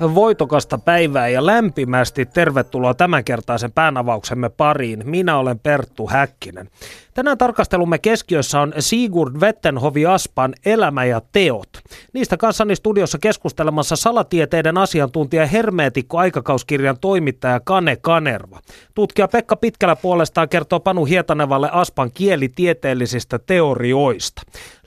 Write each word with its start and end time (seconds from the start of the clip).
Voitokasta 0.00 0.78
päivää 0.78 1.28
ja 1.28 1.46
lämpimästi 1.46 2.26
tervetuloa 2.26 2.94
tämänkertaisen 2.94 3.72
päänavauksemme 3.72 4.48
pariin. 4.48 5.02
Minä 5.04 5.38
olen 5.38 5.58
Perttu 5.58 6.06
Häkkinen. 6.06 6.68
Tänään 7.14 7.38
tarkastelumme 7.38 7.98
keskiössä 7.98 8.60
on 8.60 8.72
Sigurd 8.78 9.36
Wettenhovi 9.36 10.06
Aspan 10.06 10.54
Elämä 10.64 11.04
ja 11.04 11.20
teot. 11.32 11.68
Niistä 12.12 12.36
kanssani 12.36 12.76
studiossa 12.76 13.18
keskustelemassa 13.18 13.96
salatieteiden 13.96 14.78
asiantuntija 14.78 15.46
hermeetikko 15.46 16.18
aikakauskirjan 16.18 16.98
toimittaja 17.00 17.60
Kane 17.60 17.96
Kanerva. 17.96 18.60
Tutkija 18.94 19.28
Pekka 19.28 19.56
Pitkälä 19.56 19.96
puolestaan 19.96 20.48
kertoo 20.48 20.80
Panu 20.80 21.04
Hietanevalle 21.04 21.68
Aspan 21.72 22.10
kielitieteellisistä 22.14 23.38
teorioista. 23.38 24.42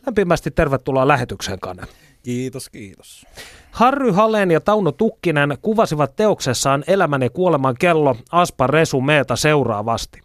Lämpimästi 0.06 0.52
tervetuloa 0.52 1.08
lähetykseen, 1.08 1.60
Kane. 1.60 1.84
Kiitos, 2.24 2.70
kiitos. 2.70 3.26
Harry 3.72 4.12
Halen 4.12 4.52
ja 4.52 4.62
Tauno 4.62 4.92
Tukkinen 4.92 5.58
kuvasivat 5.62 6.16
teoksessaan 6.16 6.84
Elämän 6.88 7.22
ja 7.22 7.30
kuoleman 7.30 7.76
kello 7.80 8.16
Aspa 8.32 8.68
Resumeeta 8.68 9.36
seuraavasti. 9.36 10.20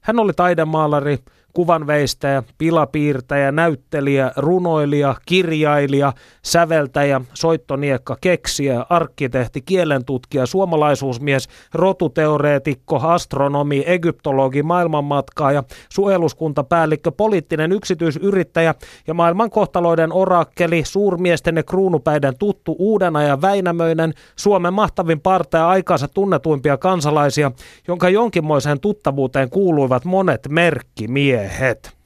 Hän 0.00 0.18
oli 0.18 0.32
taidemaalari, 0.32 1.18
kuvanveistäjä, 1.54 2.42
pilapiirtäjä, 2.58 3.52
näyttelijä, 3.52 4.32
runoilija, 4.36 5.14
kirjailija, 5.26 6.12
säveltäjä, 6.42 7.20
soittoniekka, 7.34 8.16
keksijä, 8.20 8.86
arkkitehti, 8.88 9.60
kielentutkija, 9.62 10.46
suomalaisuusmies, 10.46 11.48
rotuteoreetikko, 11.74 12.96
astronomi, 12.96 13.84
egyptologi, 13.86 14.62
maailmanmatkaaja, 14.62 15.62
suojeluskuntapäällikkö, 15.88 17.12
poliittinen 17.12 17.72
yksityisyrittäjä 17.72 18.74
ja 19.06 19.14
maailmankohtaloiden 19.14 20.12
orakkeli, 20.12 20.82
suurmiesten 20.84 21.56
ja 21.56 21.62
kruunupäiden 21.62 22.38
tuttu 22.38 22.76
uuden 22.78 23.16
ajan 23.16 23.42
Väinämöinen, 23.42 24.14
Suomen 24.36 24.74
mahtavin 24.74 25.20
parta 25.20 25.58
ja 25.58 25.68
aikansa 25.68 26.08
tunnetuimpia 26.08 26.76
kansalaisia, 26.76 27.52
jonka 27.88 28.08
jonkinmoiseen 28.08 28.80
tuttavuuteen 28.80 29.50
kuuluivat 29.50 30.04
monet 30.04 30.48
merkkimiehet 30.48 31.43
miehet. 31.44 31.96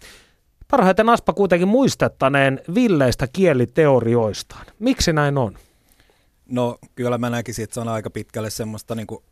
Parhaiten 0.70 1.08
Aspa 1.08 1.32
kuitenkin 1.32 1.68
muistettaneen 1.68 2.60
villeistä 2.74 3.26
kieliteorioistaan. 3.26 4.66
Miksi 4.78 5.12
näin 5.12 5.38
on? 5.38 5.58
No 6.48 6.78
kyllä 6.94 7.18
mä 7.18 7.30
näkisin, 7.30 7.62
että 7.62 7.74
se 7.74 7.80
on 7.80 7.88
aika 7.88 8.10
pitkälle 8.10 8.50
semmoista 8.50 8.94
niin 8.94 9.06
kuin 9.06 9.22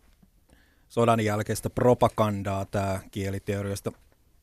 sodan 0.88 1.20
jälkeistä 1.20 1.70
propagandaa 1.70 2.64
tämä 2.64 3.00
kieliteorioista 3.10 3.92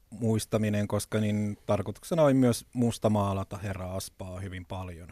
muistaminen, 0.10 0.88
koska 0.88 1.20
niin 1.20 1.58
tarkoituksena 1.66 2.24
on 2.24 2.36
myös 2.36 2.66
mustamaalata 2.74 3.58
herra 3.58 3.96
Aspaa 3.96 4.40
hyvin 4.40 4.66
paljon. 4.66 5.08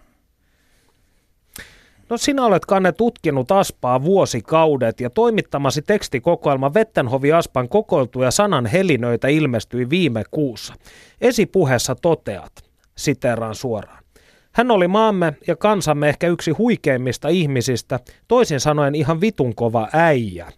No 2.12 2.18
sinä 2.18 2.46
olet 2.46 2.66
Kanne 2.66 2.92
tutkinut 2.92 3.52
Aspaa 3.52 4.04
vuosikaudet 4.04 5.00
ja 5.00 5.10
toimittamasi 5.10 5.82
tekstikokoelma 5.82 6.74
Vettenhovi 6.74 7.32
Aspan 7.32 7.70
kokoiltuja 7.70 8.32
sanan 8.32 8.66
helinöitä 8.66 9.28
ilmestyi 9.28 9.90
viime 9.90 10.24
kuussa. 10.32 10.74
Esipuheessa 11.22 11.96
toteat, 11.96 12.52
siteraan 12.98 13.56
suoraan. 13.56 14.04
Hän 14.52 14.72
oli 14.72 14.88
maamme 14.88 15.34
ja 15.48 15.56
kansamme 15.56 16.10
ehkä 16.10 16.28
yksi 16.28 16.52
huikeimmista 16.52 17.28
ihmisistä, 17.28 18.00
toisin 18.28 18.60
sanoen 18.60 18.96
ihan 18.96 19.22
vitunkova 19.22 19.88
äijä. 19.94 20.52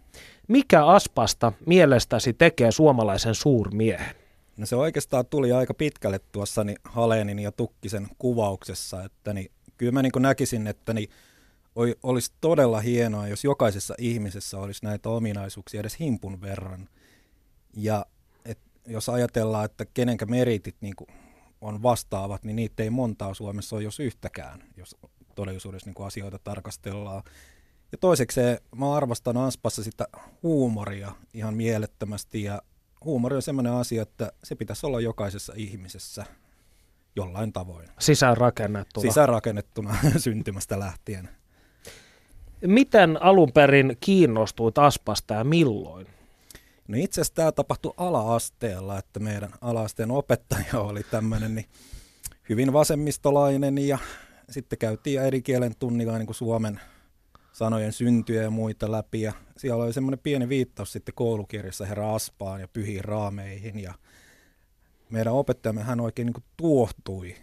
Mikä 0.48 0.86
Aspasta 0.86 1.52
mielestäsi 1.66 2.32
tekee 2.32 2.72
suomalaisen 2.72 3.34
suurmiehen? 3.34 4.16
No 4.56 4.66
se 4.66 4.76
oikeastaan 4.76 5.26
tuli 5.26 5.52
aika 5.52 5.74
pitkälle 5.74 6.20
tuossa 6.32 6.64
niin 6.64 6.78
Halenin 6.84 7.38
ja 7.38 7.52
Tukkisen 7.52 8.06
kuvauksessa, 8.18 9.04
että 9.04 9.32
niin, 9.32 9.50
kyllä 9.76 9.92
mä 9.92 10.02
niin 10.02 10.12
näkisin, 10.18 10.66
että 10.66 10.94
niin 10.94 11.08
olisi 12.02 12.32
todella 12.40 12.80
hienoa, 12.80 13.28
jos 13.28 13.44
jokaisessa 13.44 13.94
ihmisessä 13.98 14.58
olisi 14.58 14.84
näitä 14.84 15.08
ominaisuuksia 15.08 15.80
edes 15.80 16.00
himpun 16.00 16.40
verran. 16.40 16.88
Ja 17.76 18.06
et, 18.44 18.58
jos 18.86 19.08
ajatellaan, 19.08 19.64
että 19.64 19.84
kenenkä 19.84 20.26
meritit 20.26 20.76
niin 20.80 20.96
kuin 20.96 21.08
on 21.60 21.82
vastaavat, 21.82 22.44
niin 22.44 22.56
niitä 22.56 22.82
ei 22.82 22.90
montaa 22.90 23.34
Suomessa 23.34 23.76
ole 23.76 23.82
jos 23.82 24.00
yhtäkään, 24.00 24.62
jos 24.76 24.96
todellisuudessa 25.34 25.88
niin 25.88 25.94
kuin 25.94 26.06
asioita 26.06 26.38
tarkastellaan. 26.38 27.22
Ja 27.92 27.98
toiseksi 27.98 28.40
mä 28.76 28.94
arvostan 28.94 29.36
Anspassa 29.36 29.84
sitä 29.84 30.08
huumoria 30.42 31.12
ihan 31.34 31.54
mielettömästi 31.54 32.42
ja 32.42 32.62
huumori 33.04 33.36
on 33.36 33.42
sellainen 33.42 33.72
asia, 33.72 34.02
että 34.02 34.32
se 34.44 34.54
pitäisi 34.54 34.86
olla 34.86 35.00
jokaisessa 35.00 35.52
ihmisessä 35.56 36.26
jollain 37.16 37.52
tavoin. 37.52 37.88
Sisäänrakennettuna. 37.98 39.02
Sisäänrakennettuna 39.10 39.96
syntymästä 40.16 40.78
lähtien. 40.78 41.28
Miten 42.66 43.22
alun 43.22 43.52
perin 43.52 43.96
kiinnostuit 44.00 44.78
Aspasta 44.78 45.34
ja 45.34 45.44
milloin? 45.44 46.06
No 46.88 46.98
itse 46.98 47.20
asiassa 47.20 47.34
tämä 47.34 47.52
tapahtui 47.52 47.94
ala-asteella, 47.96 48.98
että 48.98 49.20
meidän 49.20 49.50
ala-asteen 49.60 50.10
opettaja 50.10 50.80
oli 50.80 51.02
tämmöinen 51.02 51.54
niin 51.54 51.66
hyvin 52.48 52.72
vasemmistolainen 52.72 53.78
ja 53.78 53.98
sitten 54.50 54.78
käytiin 54.78 55.20
äidinkielen 55.20 55.74
tunnilla 55.78 56.18
niin 56.18 56.26
kuin 56.26 56.36
suomen 56.36 56.80
sanojen 57.52 57.92
syntyjä 57.92 58.42
ja 58.42 58.50
muita 58.50 58.92
läpi. 58.92 59.20
Ja 59.20 59.32
siellä 59.56 59.84
oli 59.84 59.92
semmoinen 59.92 60.20
pieni 60.22 60.48
viittaus 60.48 60.92
sitten 60.92 61.14
koulukirjassa 61.14 61.86
herra 61.86 62.14
Aspaan 62.14 62.60
ja 62.60 62.68
pyhiin 62.68 63.04
raameihin. 63.04 63.80
Ja 63.80 63.94
meidän 65.10 65.32
opettajamme 65.32 65.82
hän 65.82 66.00
oikein 66.00 66.26
niin 66.26 66.34
kuin 66.34 66.44
tuohtui, 66.56 67.34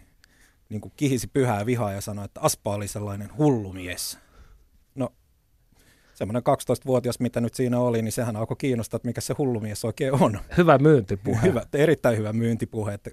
niin 0.68 0.80
kuin 0.80 0.92
kihisi 0.96 1.26
pyhää 1.26 1.66
vihaa 1.66 1.92
ja 1.92 2.00
sanoi, 2.00 2.24
että 2.24 2.40
Aspa 2.40 2.74
oli 2.74 2.88
sellainen 2.88 3.36
hullumies 3.38 4.18
semmoinen 6.14 6.42
12-vuotias, 6.42 7.20
mitä 7.20 7.40
nyt 7.40 7.54
siinä 7.54 7.80
oli, 7.80 8.02
niin 8.02 8.12
sehän 8.12 8.36
alkoi 8.36 8.56
kiinnostaa, 8.56 8.96
että 8.96 9.08
mikä 9.08 9.20
se 9.20 9.34
hullumies 9.38 9.84
oikein 9.84 10.22
on. 10.22 10.40
Hyvä 10.58 10.78
myyntipuhe. 10.78 11.42
Hyvä, 11.42 11.62
erittäin 11.72 12.18
hyvä 12.18 12.32
myyntipuhe, 12.32 12.94
että 12.94 13.10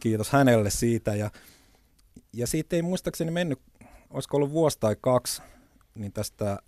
kiitos 0.00 0.30
hänelle 0.30 0.70
siitä. 0.70 1.14
Ja, 1.14 1.30
ja 2.32 2.46
siitä 2.46 2.76
ei 2.76 2.82
muistaakseni 2.82 3.30
mennyt, 3.30 3.58
olisiko 4.10 4.36
ollut 4.36 4.52
vuosi 4.52 4.78
tai 4.80 4.96
kaksi, 5.00 5.42
niin 5.94 6.12
tästä 6.12 6.58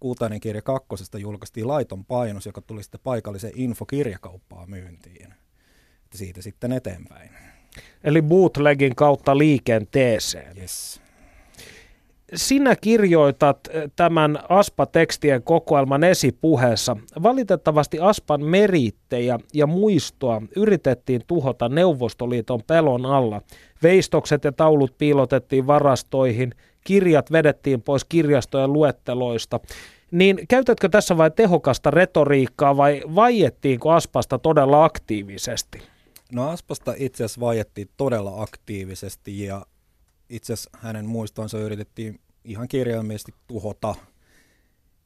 Kultainen 0.00 0.40
kirja 0.40 0.62
kakkosesta 0.62 1.18
julkaistiin 1.18 1.68
laiton 1.68 2.04
painos, 2.04 2.46
joka 2.46 2.60
tuli 2.60 2.82
sitten 2.82 3.00
paikalliseen 3.04 3.52
infokirjakauppaan 3.56 4.70
myyntiin. 4.70 5.34
Että 6.04 6.18
siitä 6.18 6.42
sitten 6.42 6.72
eteenpäin. 6.72 7.30
Eli 8.04 8.22
bootlegin 8.22 8.94
kautta 8.94 9.38
liikenteeseen. 9.38 10.58
Yes 10.58 11.00
sinä 12.34 12.76
kirjoitat 12.76 13.58
eh, 13.70 13.90
tämän 13.96 14.38
Aspa-tekstien 14.48 15.42
kokoelman 15.42 16.04
esipuheessa. 16.04 16.96
Valitettavasti 17.22 17.98
Aspan 18.00 18.44
merittejä 18.44 19.38
ja 19.54 19.66
muistoa 19.66 20.42
yritettiin 20.56 21.20
tuhota 21.26 21.68
Neuvostoliiton 21.68 22.60
pelon 22.66 23.06
alla. 23.06 23.42
Veistokset 23.82 24.44
ja 24.44 24.52
taulut 24.52 24.98
piilotettiin 24.98 25.66
varastoihin, 25.66 26.54
kirjat 26.84 27.32
vedettiin 27.32 27.82
pois 27.82 28.04
kirjastojen 28.04 28.72
luetteloista. 28.72 29.60
Niin 30.10 30.40
käytätkö 30.48 30.88
tässä 30.88 31.16
vain 31.16 31.32
tehokasta 31.32 31.90
retoriikkaa 31.90 32.76
vai 32.76 33.02
vaiettiinko 33.14 33.90
Aspasta 33.90 34.38
todella 34.38 34.84
aktiivisesti? 34.84 35.82
No 36.32 36.48
Aspasta 36.48 36.94
itse 36.96 37.24
asiassa 37.24 37.40
vaiettiin 37.40 37.88
todella 37.96 38.42
aktiivisesti 38.42 39.44
ja 39.44 39.66
itse 40.30 40.52
asiassa 40.52 40.70
hänen 40.78 41.06
muistonsa 41.06 41.58
yritettiin 41.58 42.20
ihan 42.44 42.68
kirjaimellisesti 42.68 43.34
tuhota. 43.46 43.94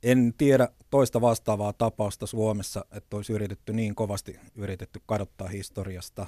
En 0.02 0.34
tiedä 0.38 0.68
toista 0.90 1.20
vastaavaa 1.20 1.72
tapausta 1.72 2.26
Suomessa, 2.26 2.84
että 2.92 3.16
olisi 3.16 3.32
yritetty 3.32 3.72
niin 3.72 3.94
kovasti 3.94 4.36
yritetty 4.54 5.00
kadottaa 5.06 5.48
historiasta. 5.48 6.26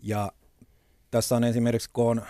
Ja 0.00 0.32
tässä 1.10 1.36
on 1.36 1.44
esimerkiksi, 1.44 1.90
kun 1.92 2.10
on 2.10 2.22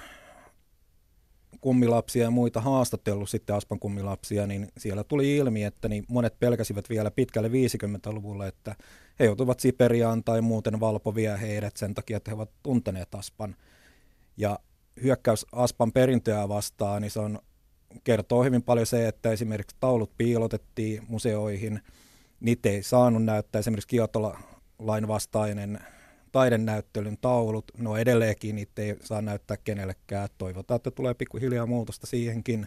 kummilapsia 1.61 2.23
ja 2.23 2.31
muita 2.31 2.61
haastatellut 2.61 3.31
sitten 3.31 3.57
Aspan 3.57 3.79
kummilapsia, 3.79 4.47
niin 4.47 4.69
siellä 4.79 5.05
tuli 5.05 5.37
ilmi, 5.37 5.65
että 5.65 5.89
niin 5.89 6.05
monet 6.09 6.39
pelkäsivät 6.39 6.91
vielä 6.91 7.11
pitkälle 7.11 7.49
50-luvulle, 7.49 8.49
että 8.49 8.77
he 9.19 9.25
joutuvat 9.25 9.61
Siperiaan 9.61 10.25
tai 10.25 10.41
muuten 10.41 10.81
valpovia 10.81 11.37
heidät 11.37 11.77
sen 11.77 11.95
takia, 11.95 12.17
että 12.17 12.31
he 12.31 12.35
ovat 12.35 12.51
tunteneet 12.63 13.15
Aspan. 13.15 13.57
Ja 14.37 14.59
hyökkäys 15.03 15.47
Aspan 15.53 15.93
perintöä 15.93 16.49
vastaan, 16.49 17.03
niin 17.03 17.11
se 17.11 17.21
on, 17.21 17.39
kertoo 18.05 18.45
hyvin 18.45 18.63
paljon 18.63 18.87
se, 18.87 19.09
että 19.09 19.33
esimerkiksi 19.33 19.77
taulut 19.81 20.13
piilotettiin 20.19 21.03
museoihin, 21.09 21.81
niitä 22.41 22.69
ei 22.69 22.83
saanut 22.83 23.25
näyttää, 23.25 23.59
esimerkiksi 23.59 23.89
Kiotola 23.89 24.39
lain 24.79 25.09
vastainen 25.09 25.81
taidenäyttelyn 26.33 27.19
taulut, 27.21 27.65
no 27.79 27.97
edelleenkin 27.97 28.57
niitä 28.57 28.83
ei 28.83 28.97
saa 29.01 29.23
näyttää 29.23 29.57
kenellekään. 29.57 30.29
Toivotaan, 30.39 30.77
että 30.77 30.91
tulee 30.91 31.15
pikkuhiljaa 31.15 31.67
muutosta 31.67 32.07
siihenkin. 32.07 32.67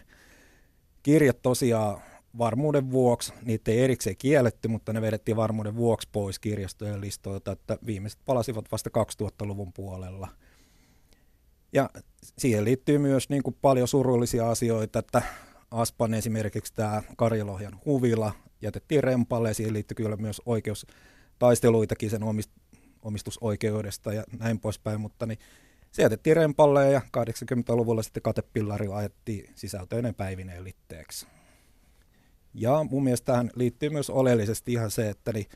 Kirjat 1.02 1.42
tosiaan 1.42 2.00
varmuuden 2.38 2.90
vuoksi, 2.90 3.32
niitä 3.44 3.70
ei 3.70 3.80
erikseen 3.80 4.16
kielletty, 4.16 4.68
mutta 4.68 4.92
ne 4.92 5.00
vedettiin 5.00 5.36
varmuuden 5.36 5.76
vuoksi 5.76 6.08
pois 6.12 6.38
kirjastojen 6.38 7.00
listoilta, 7.00 7.52
että 7.52 7.78
viimeiset 7.86 8.20
palasivat 8.24 8.64
vasta 8.72 8.90
2000-luvun 9.22 9.72
puolella. 9.72 10.28
Ja 11.76 11.90
siihen 12.38 12.64
liittyy 12.64 12.98
myös 12.98 13.28
niin 13.28 13.42
kuin 13.42 13.56
paljon 13.62 13.88
surullisia 13.88 14.50
asioita, 14.50 14.98
että 14.98 15.22
Aspan 15.70 16.14
esimerkiksi 16.14 16.74
tämä 16.74 17.02
Karjalohjan 17.16 17.80
huvila 17.84 18.32
jätettiin 18.62 19.04
rempalle 19.04 19.48
ja 19.48 19.54
siihen 19.54 19.74
liittyy 19.74 19.94
kyllä 19.94 20.16
myös 20.16 20.42
oikeustaisteluitakin 20.46 22.10
sen 22.10 22.22
omist- 22.22 22.80
omistusoikeudesta 23.02 24.12
ja 24.12 24.24
näin 24.38 24.60
poispäin, 24.60 25.00
mutta 25.00 25.26
niin 25.26 25.38
se 25.92 26.02
jätettiin 26.02 26.36
rempalle 26.36 26.90
ja 26.90 27.00
80-luvulla 27.16 28.02
sitten 28.02 28.22
katepillari 28.22 28.86
ajettiin 28.92 29.50
sisältöinen 29.54 30.14
päivineen 30.14 30.64
litteeksi. 30.64 31.26
Ja 32.54 32.86
mun 32.90 33.04
mielestä 33.04 33.32
tähän 33.32 33.50
liittyy 33.54 33.90
myös 33.90 34.10
oleellisesti 34.10 34.72
ihan 34.72 34.90
se, 34.90 35.08
että 35.08 35.32
niin 35.32 35.46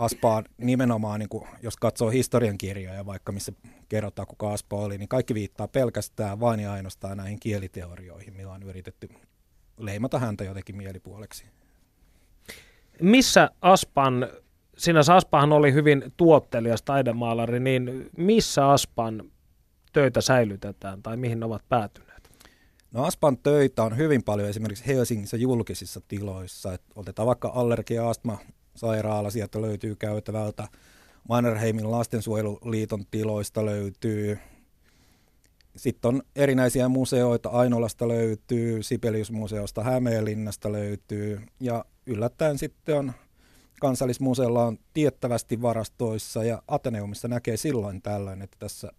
Aspaan 0.00 0.44
nimenomaan, 0.58 1.20
niin 1.20 1.28
kuin, 1.28 1.48
jos 1.62 1.76
katsoo 1.76 2.10
historiankirjoja 2.10 3.06
vaikka 3.06 3.32
missä 3.32 3.52
kerrotaan 3.88 4.28
kuka 4.28 4.52
Aspa 4.52 4.76
oli, 4.76 4.98
niin 4.98 5.08
kaikki 5.08 5.34
viittaa 5.34 5.68
pelkästään 5.68 6.40
vain 6.40 6.60
ja 6.60 6.72
ainoastaan 6.72 7.16
näihin 7.16 7.40
kieliteorioihin, 7.40 8.36
millä 8.36 8.52
on 8.52 8.62
yritetty 8.62 9.08
leimata 9.78 10.18
häntä 10.18 10.44
jotenkin 10.44 10.76
mielipuoleksi. 10.76 11.44
Missä 13.02 13.50
Aspan, 13.62 14.28
sinänsä 14.76 15.14
Aspahan 15.14 15.52
oli 15.52 15.72
hyvin 15.72 16.12
tuottelias 16.16 16.82
taidemaalari, 16.82 17.60
niin 17.60 18.10
missä 18.16 18.70
Aspan 18.70 19.30
töitä 19.92 20.20
säilytetään 20.20 21.02
tai 21.02 21.16
mihin 21.16 21.40
ne 21.40 21.46
ovat 21.46 21.62
päätyneet? 21.68 22.30
No 22.92 23.04
Aspan 23.04 23.38
töitä 23.38 23.82
on 23.82 23.96
hyvin 23.96 24.22
paljon 24.22 24.48
esimerkiksi 24.48 24.86
Helsingissä 24.86 25.36
julkisissa 25.36 26.00
tiloissa. 26.08 26.74
Et 26.74 26.82
otetaan 26.94 27.26
vaikka 27.26 27.52
allergia-astma 27.54 28.38
sairaala, 28.74 29.30
sieltä 29.30 29.62
löytyy 29.62 29.96
käytävältä. 29.96 30.68
Mannerheimin 31.28 31.90
lastensuojeluliiton 31.90 33.06
tiloista 33.10 33.64
löytyy. 33.64 34.38
Sitten 35.76 36.08
on 36.08 36.22
erinäisiä 36.36 36.88
museoita, 36.88 37.48
Ainolasta 37.48 38.08
löytyy, 38.08 38.82
Sibelius-museosta 38.82 39.82
Hämeenlinnasta 39.82 40.72
löytyy 40.72 41.40
ja 41.60 41.84
yllättäen 42.06 42.58
sitten 42.58 42.96
on 42.96 43.12
kansallismuseolla 43.80 44.64
on 44.64 44.78
tiettävästi 44.94 45.62
varastoissa 45.62 46.44
ja 46.44 46.62
Ateneumissa 46.68 47.28
näkee 47.28 47.56
silloin 47.56 48.02
tällöin, 48.02 48.42
että 48.42 48.56
tässä 48.58 48.92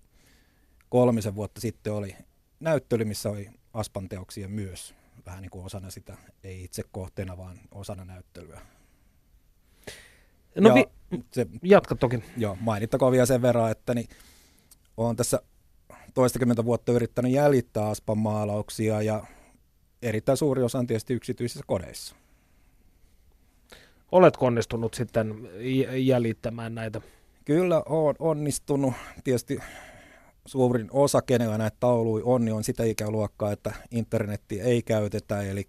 kolmisen 0.90 1.36
vuotta 1.36 1.62
sitten 1.62 1.94
oli 1.94 2.16
näyttely, 2.60 3.06
missä 3.06 3.30
oli 3.30 3.50
Aspan 3.74 4.10
teoksia 4.10 4.48
myös 4.48 4.96
vähän 5.26 5.42
niin 5.42 5.50
kuin 5.50 5.66
osana 5.66 5.90
sitä, 5.90 6.18
ei 6.44 6.64
itse 6.64 6.84
kohteena, 6.92 7.38
vaan 7.38 7.60
osana 7.72 8.06
näyttelyä. 8.06 8.62
No 10.56 10.70
ja 10.70 10.76
vi- 10.76 11.24
se, 11.32 11.48
jatka 11.64 11.96
toki. 11.96 12.24
Joo, 12.38 12.58
mainittakoon 12.60 13.12
vielä 13.12 13.26
sen 13.26 13.42
verran, 13.42 13.72
että 13.72 13.94
niin 13.94 14.08
olen 14.98 15.16
tässä 15.16 15.42
toistakymmentä 16.14 16.66
vuotta 16.66 16.92
yrittänyt 16.92 17.32
jäljittää 17.32 17.90
Aspan 17.90 18.18
maalauksia 18.18 19.02
ja 19.02 19.24
erittäin 20.02 20.38
suuri 20.38 20.64
osa 20.64 20.80
on 20.80 20.88
tietysti 20.88 21.14
yksityisissä 21.14 21.64
kodeissa. 21.68 22.16
Oletko 24.12 24.46
onnistunut 24.46 24.94
sitten 24.94 25.50
jäljittämään 25.98 26.76
näitä? 26.76 27.02
Kyllä 27.46 27.84
olen 27.86 28.16
onnistunut. 28.20 28.94
Tietysti 29.24 29.60
suurin 30.46 30.88
osa, 30.92 31.22
kenellä 31.22 31.58
näitä 31.58 31.78
tauluja 31.80 32.26
on, 32.26 32.46
niin 32.46 32.54
on 32.54 32.64
sitä 32.64 32.84
ikäluokkaa, 32.84 33.52
että 33.52 33.74
internetti 33.92 34.62
ei 34.62 34.84
käytetä, 34.84 35.42
eli 35.42 35.68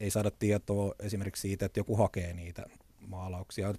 ei 0.00 0.10
saada 0.10 0.30
tietoa 0.30 0.94
esimerkiksi 1.00 1.40
siitä, 1.40 1.66
että 1.66 1.80
joku 1.80 1.96
hakee 1.96 2.32
niitä 2.32 2.66
maalauksia 3.06 3.74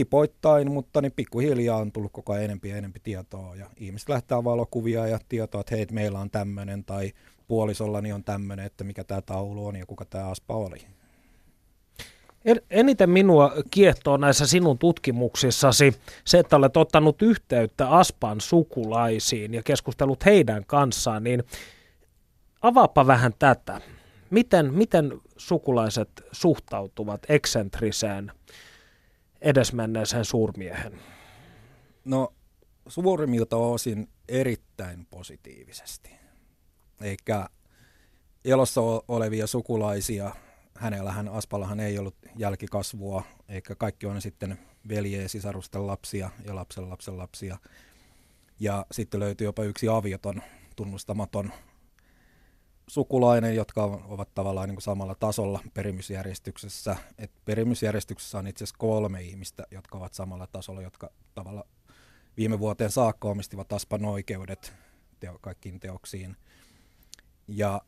tipoittain, 0.00 0.72
mutta 0.72 1.00
niin 1.00 1.12
pikkuhiljaa 1.12 1.76
on 1.76 1.92
tullut 1.92 2.12
koko 2.12 2.32
ajan 2.32 2.44
enempi 2.44 2.68
ja 2.68 2.76
enempi 2.76 3.00
tietoa 3.00 3.56
ja 3.56 3.66
ihmiset 3.76 4.08
lähtee 4.08 4.44
valokuvia 4.44 5.06
ja 5.06 5.18
tietoa, 5.28 5.60
että 5.60 5.76
hei, 5.76 5.86
meillä 5.92 6.18
on 6.20 6.30
tämmöinen 6.30 6.84
tai 6.84 7.12
puolisollani 7.48 8.12
on 8.12 8.24
tämmöinen, 8.24 8.66
että 8.66 8.84
mikä 8.84 9.04
tämä 9.04 9.20
taulu 9.20 9.66
on 9.66 9.76
ja 9.76 9.86
kuka 9.86 10.04
tämä 10.04 10.28
aspa 10.28 10.54
oli. 10.54 10.78
Eniten 12.70 13.10
minua 13.10 13.52
kiehtoo 13.70 14.16
näissä 14.16 14.46
sinun 14.46 14.78
tutkimuksissasi 14.78 15.94
se, 16.24 16.38
että 16.38 16.56
olet 16.56 16.76
ottanut 16.76 17.22
yhteyttä 17.22 17.90
Aspan 17.90 18.40
sukulaisiin 18.40 19.54
ja 19.54 19.62
keskustellut 19.62 20.24
heidän 20.24 20.64
kanssaan, 20.66 21.24
niin 21.24 21.44
avaapa 22.62 23.06
vähän 23.06 23.32
tätä. 23.38 23.80
Miten, 24.30 24.74
miten 24.74 25.20
sukulaiset 25.36 26.08
suhtautuvat 26.32 27.20
eksentriseen 27.28 28.32
edesmenneeseen 29.42 30.24
suurmiehen? 30.24 31.00
No 32.04 32.32
suurimmilta 32.88 33.56
osin 33.56 34.08
erittäin 34.28 35.06
positiivisesti. 35.06 36.10
Eikä 37.00 37.48
elossa 38.44 38.80
olevia 39.08 39.46
sukulaisia, 39.46 40.34
hänellähän 40.74 41.28
Aspallahan 41.28 41.80
ei 41.80 41.98
ollut 41.98 42.16
jälkikasvua, 42.36 43.22
eikä 43.48 43.74
kaikki 43.74 44.06
on 44.06 44.22
sitten 44.22 44.58
veljeä, 44.88 45.28
sisarusten 45.28 45.86
lapsia 45.86 46.30
ja 46.44 46.54
lapsen 46.54 46.90
lapsen 46.90 47.18
lapsia. 47.18 47.58
Ja 48.60 48.86
sitten 48.92 49.20
löytyy 49.20 49.44
jopa 49.44 49.64
yksi 49.64 49.88
avioton, 49.88 50.42
tunnustamaton 50.76 51.52
sukulainen, 52.90 53.54
jotka 53.54 53.84
ovat 53.84 54.34
tavallaan 54.34 54.68
niin 54.68 54.76
kuin 54.76 54.82
samalla 54.82 55.14
tasolla 55.14 55.60
perimysjärjestyksessä. 55.74 56.96
Et 57.18 57.30
perimysjärjestyksessä 57.44 58.38
on 58.38 58.46
itse 58.46 58.64
asiassa 58.64 58.78
kolme 58.78 59.22
ihmistä, 59.22 59.66
jotka 59.70 59.98
ovat 59.98 60.14
samalla 60.14 60.46
tasolla, 60.46 60.82
jotka 60.82 61.10
tavalla 61.34 61.64
viime 62.36 62.58
vuoteen 62.58 62.90
saakka 62.90 63.28
omistivat 63.28 63.72
Aspan 63.72 64.04
oikeudet 64.04 64.72
teo, 65.20 65.38
kaikkiin 65.40 65.80
teoksiin. 65.80 66.36
Ja 67.48 67.80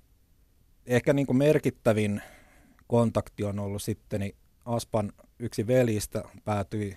ehkä 0.86 1.12
niin 1.12 1.26
kuin 1.26 1.36
merkittävin 1.36 2.22
kontakti 2.86 3.44
on 3.44 3.58
ollut 3.58 3.82
sitten, 3.82 4.20
niin 4.20 4.36
Aspan 4.64 5.12
yksi 5.38 5.66
velistä 5.66 6.22
päätyi 6.44 6.96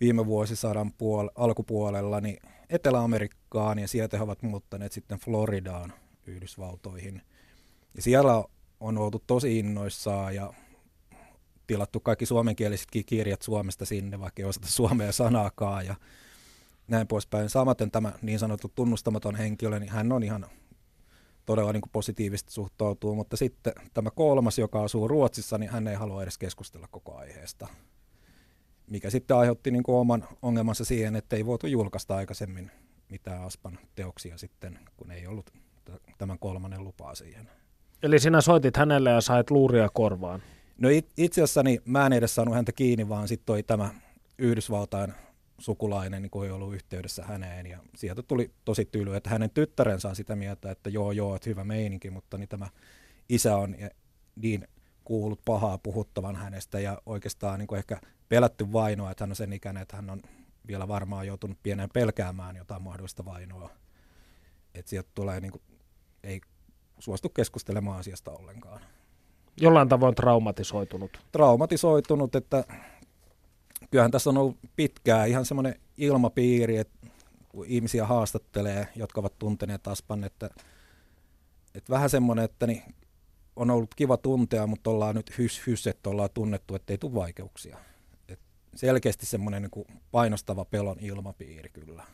viime 0.00 0.26
vuosisadan 0.26 0.92
puol- 0.92 1.32
alkupuolella 1.34 2.20
niin 2.20 2.38
Etelä-Amerikkaan 2.68 3.78
ja 3.78 3.88
sieltä 3.88 4.16
he 4.16 4.22
ovat 4.22 4.42
muuttaneet 4.42 4.92
sitten 4.92 5.18
Floridaan 5.18 5.92
Yhdysvaltoihin. 6.28 7.22
Ja 7.94 8.02
siellä 8.02 8.44
on 8.80 8.98
oltu 8.98 9.22
tosi 9.26 9.58
innoissaan 9.58 10.34
ja 10.34 10.52
tilattu 11.66 12.00
kaikki 12.00 12.26
suomenkielisetkin 12.26 13.04
kirjat 13.04 13.42
Suomesta 13.42 13.84
sinne, 13.84 14.20
vaikka 14.20 14.42
ei 14.42 14.48
osata 14.48 14.66
suomea 14.66 15.12
sanaakaan 15.12 15.86
ja 15.86 15.94
näin 16.88 17.06
poispäin. 17.06 17.50
Samaten 17.50 17.90
tämä 17.90 18.12
niin 18.22 18.38
sanottu 18.38 18.72
tunnustamaton 18.74 19.34
henkilö, 19.34 19.78
niin 19.78 19.90
hän 19.90 20.12
on 20.12 20.22
ihan 20.22 20.46
todella 21.46 21.72
niin 21.72 21.80
kuin 21.80 21.92
positiivisesti 21.92 22.52
suhtautuu, 22.52 23.14
mutta 23.14 23.36
sitten 23.36 23.72
tämä 23.94 24.10
kolmas, 24.10 24.58
joka 24.58 24.82
asuu 24.82 25.08
Ruotsissa, 25.08 25.58
niin 25.58 25.70
hän 25.70 25.88
ei 25.88 25.94
halua 25.94 26.22
edes 26.22 26.38
keskustella 26.38 26.88
koko 26.90 27.16
aiheesta. 27.16 27.66
Mikä 28.86 29.10
sitten 29.10 29.36
aiheutti 29.36 29.70
niin 29.70 29.82
kuin 29.82 29.96
oman 29.96 30.28
ongelmansa 30.42 30.84
siihen, 30.84 31.16
että 31.16 31.36
ei 31.36 31.46
voitu 31.46 31.66
julkaista 31.66 32.16
aikaisemmin 32.16 32.70
mitään 33.10 33.42
Aspan 33.42 33.78
teoksia 33.94 34.38
sitten, 34.38 34.78
kun 34.96 35.10
ei 35.10 35.26
ollut 35.26 35.52
tämän 36.18 36.38
kolmannen 36.38 36.84
lupaa 36.84 37.14
siihen. 37.14 37.50
Eli 38.02 38.18
sinä 38.18 38.40
soitit 38.40 38.76
hänelle 38.76 39.10
ja 39.10 39.20
sait 39.20 39.50
luuria 39.50 39.88
korvaan? 39.88 40.42
No 40.78 40.88
itse 41.16 41.40
asiassa 41.42 41.62
niin 41.62 41.80
mä 41.84 42.06
en 42.06 42.12
edes 42.12 42.34
saanut 42.34 42.54
häntä 42.54 42.72
kiinni, 42.72 43.08
vaan 43.08 43.28
sitten 43.28 43.46
toi 43.46 43.62
tämä 43.62 43.94
Yhdysvaltain 44.38 45.14
sukulainen 45.58 46.22
niin 46.22 46.44
ei 46.44 46.50
ollut 46.50 46.74
yhteydessä 46.74 47.24
häneen 47.24 47.66
ja 47.66 47.78
sieltä 47.96 48.22
tuli 48.22 48.50
tosi 48.64 48.84
tyly, 48.84 49.16
että 49.16 49.30
hänen 49.30 49.50
tyttärensä 49.50 50.08
on 50.08 50.16
sitä 50.16 50.36
mieltä, 50.36 50.70
että 50.70 50.90
joo 50.90 51.12
joo, 51.12 51.36
että 51.36 51.50
hyvä 51.50 51.64
meininki, 51.64 52.10
mutta 52.10 52.38
niin 52.38 52.48
tämä 52.48 52.68
isä 53.28 53.56
on 53.56 53.76
niin 54.36 54.68
kuullut 55.04 55.40
pahaa 55.44 55.78
puhuttavan 55.78 56.36
hänestä 56.36 56.80
ja 56.80 57.02
oikeastaan 57.06 57.58
niin 57.58 57.76
ehkä 57.76 58.00
pelätty 58.28 58.72
vainoa, 58.72 59.10
että 59.10 59.22
hän 59.24 59.30
on 59.30 59.36
sen 59.36 59.52
ikäinen, 59.52 59.82
että 59.82 59.96
hän 59.96 60.10
on 60.10 60.22
vielä 60.66 60.88
varmaan 60.88 61.26
joutunut 61.26 61.58
pienen 61.62 61.88
pelkäämään 61.94 62.56
jotain 62.56 62.82
mahdollista 62.82 63.24
vainoa. 63.24 63.70
Että 64.74 64.90
sieltä 64.90 65.10
tulee 65.14 65.40
niin 65.40 65.52
kuin 65.52 65.62
ei 66.22 66.40
suostu 66.98 67.28
keskustelemaan 67.28 67.98
asiasta 67.98 68.30
ollenkaan. 68.30 68.80
Jollain 69.60 69.88
tavoin 69.88 70.14
traumatisoitunut. 70.14 71.20
Traumatisoitunut, 71.32 72.34
että 72.34 72.64
kyllähän 73.90 74.10
tässä 74.10 74.30
on 74.30 74.38
ollut 74.38 74.58
pitkään 74.76 75.28
ihan 75.28 75.44
semmoinen 75.44 75.74
ilmapiiri, 75.96 76.76
että 76.76 77.06
kun 77.48 77.66
ihmisiä 77.66 78.06
haastattelee, 78.06 78.88
jotka 78.96 79.20
ovat 79.20 79.38
tunteneet 79.38 79.88
Aspan, 79.88 80.24
että, 80.24 80.50
että 81.74 81.92
vähän 81.92 82.10
semmoinen, 82.10 82.44
että 82.44 82.66
niin 82.66 82.82
on 83.56 83.70
ollut 83.70 83.94
kiva 83.94 84.16
tuntea, 84.16 84.66
mutta 84.66 84.90
ollaan 84.90 85.14
nyt 85.14 85.38
hys 85.38 85.66
hys, 85.66 85.86
että 85.86 86.10
ollaan 86.10 86.30
tunnettu, 86.34 86.74
että 86.74 86.92
ei 86.92 86.98
tule 86.98 87.14
vaikeuksia. 87.14 87.78
Et 88.28 88.40
selkeästi 88.74 89.26
semmoinen 89.26 89.62
niin 89.62 90.00
painostava 90.10 90.64
pelon 90.64 90.96
ilmapiiri 91.00 91.68
kyllä. 91.68 92.04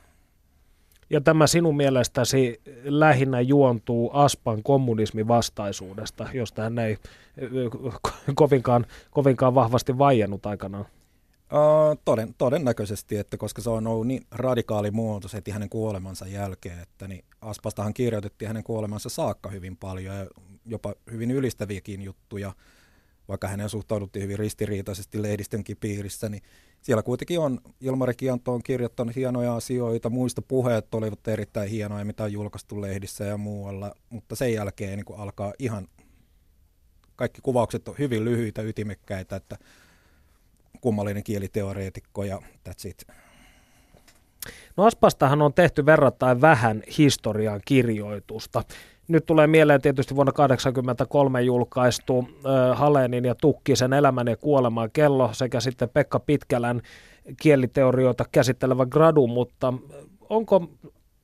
Ja 1.11 1.21
tämä 1.21 1.47
sinun 1.47 1.77
mielestäsi 1.77 2.61
lähinnä 2.85 3.41
juontuu 3.41 4.11
Aspan 4.13 4.63
kommunismin 4.63 5.29
vastaisuudesta, 5.29 6.29
josta 6.35 6.63
hän 6.63 6.79
ei 6.79 6.99
kovinkaan, 8.35 8.87
kovinkaan 9.11 9.55
vahvasti 9.55 9.99
vaiennut 9.99 10.47
aikanaan. 10.47 10.87
Uh, 11.45 11.99
toden, 12.05 12.35
todennäköisesti, 12.39 13.17
että 13.17 13.37
koska 13.37 13.63
se 13.63 13.71
on 13.71 13.87
ollut 13.87 14.07
niin 14.07 14.27
radikaali 14.31 14.91
muutos 14.91 15.35
heti 15.35 15.51
hänen 15.51 15.69
kuolemansa 15.69 16.27
jälkeen, 16.27 16.79
että 16.79 17.09
niin 17.09 17.25
Aspastahan 17.41 17.95
kirjoitettiin 17.95 18.47
hänen 18.47 18.65
kuolemansa 18.65 19.09
saakka 19.09 19.51
hyvin 19.51 19.77
paljon 19.77 20.17
ja 20.17 20.27
jopa 20.67 20.95
hyvin 21.11 21.31
ylistäviäkin 21.31 22.03
juttuja, 22.03 22.53
vaikka 23.29 23.49
hänen 23.49 23.69
suhtauduttiin 23.69 24.23
hyvin 24.23 24.39
ristiriitaisesti 24.39 25.23
lehdistönkin 25.23 25.77
piirissä, 25.77 26.29
niin 26.29 26.43
siellä 26.85 27.03
kuitenkin 27.03 27.41
on, 27.41 27.61
Ilmari 27.81 28.15
Kianto 28.15 28.53
on 28.53 28.63
kirjoittanut 28.63 29.17
hienoja 29.17 29.57
asioita, 29.57 30.11
muista 30.11 30.43
puheet 30.43 30.95
olivat 30.95 31.29
erittäin 31.29 31.71
hienoja, 31.71 32.05
mitä 32.05 32.25
on 32.25 32.33
julkaistu 32.33 32.81
lehdissä 32.81 33.25
ja 33.25 33.37
muualla, 33.37 33.95
mutta 34.11 34.37
sen 34.37 34.53
jälkeen 34.53 34.97
niin 34.99 35.19
alkaa 35.19 35.53
ihan, 35.59 35.89
kaikki 37.17 37.41
kuvaukset 37.43 37.89
on 37.89 37.95
hyvin 37.99 38.25
lyhyitä, 38.25 38.63
ytimekkäitä, 38.63 39.37
että 39.37 39.59
kummallinen 40.81 41.25
kieliteoreetikko 41.25 42.25
ja 42.25 42.43
that's 42.69 42.89
it. 42.89 43.07
No 44.77 44.85
Aspastahan 44.85 45.43
on 45.43 45.55
tehty 45.55 45.87
verrattain 45.87 46.41
vähän 46.41 46.83
historian 46.99 47.61
kirjoitusta. 47.65 48.63
Nyt 49.09 49.27
tulee 49.27 49.47
mieleen 49.47 49.83
tietysti 49.83 50.15
vuonna 50.17 50.33
1983 50.33 51.43
julkaistu 51.43 52.29
Halenin 52.75 53.25
ja 53.25 53.35
Tukkisen 53.35 53.93
elämän 53.93 54.27
ja 54.27 54.37
kuoleman 54.37 54.91
kello 54.93 55.31
sekä 55.33 55.61
sitten 55.61 55.89
Pekka 55.89 56.21
Pitkälän 56.21 56.83
kieliteorioita 57.43 58.25
käsittelevä 58.33 58.87
gradu, 58.87 59.27
mutta 59.27 59.75
onko 60.29 60.69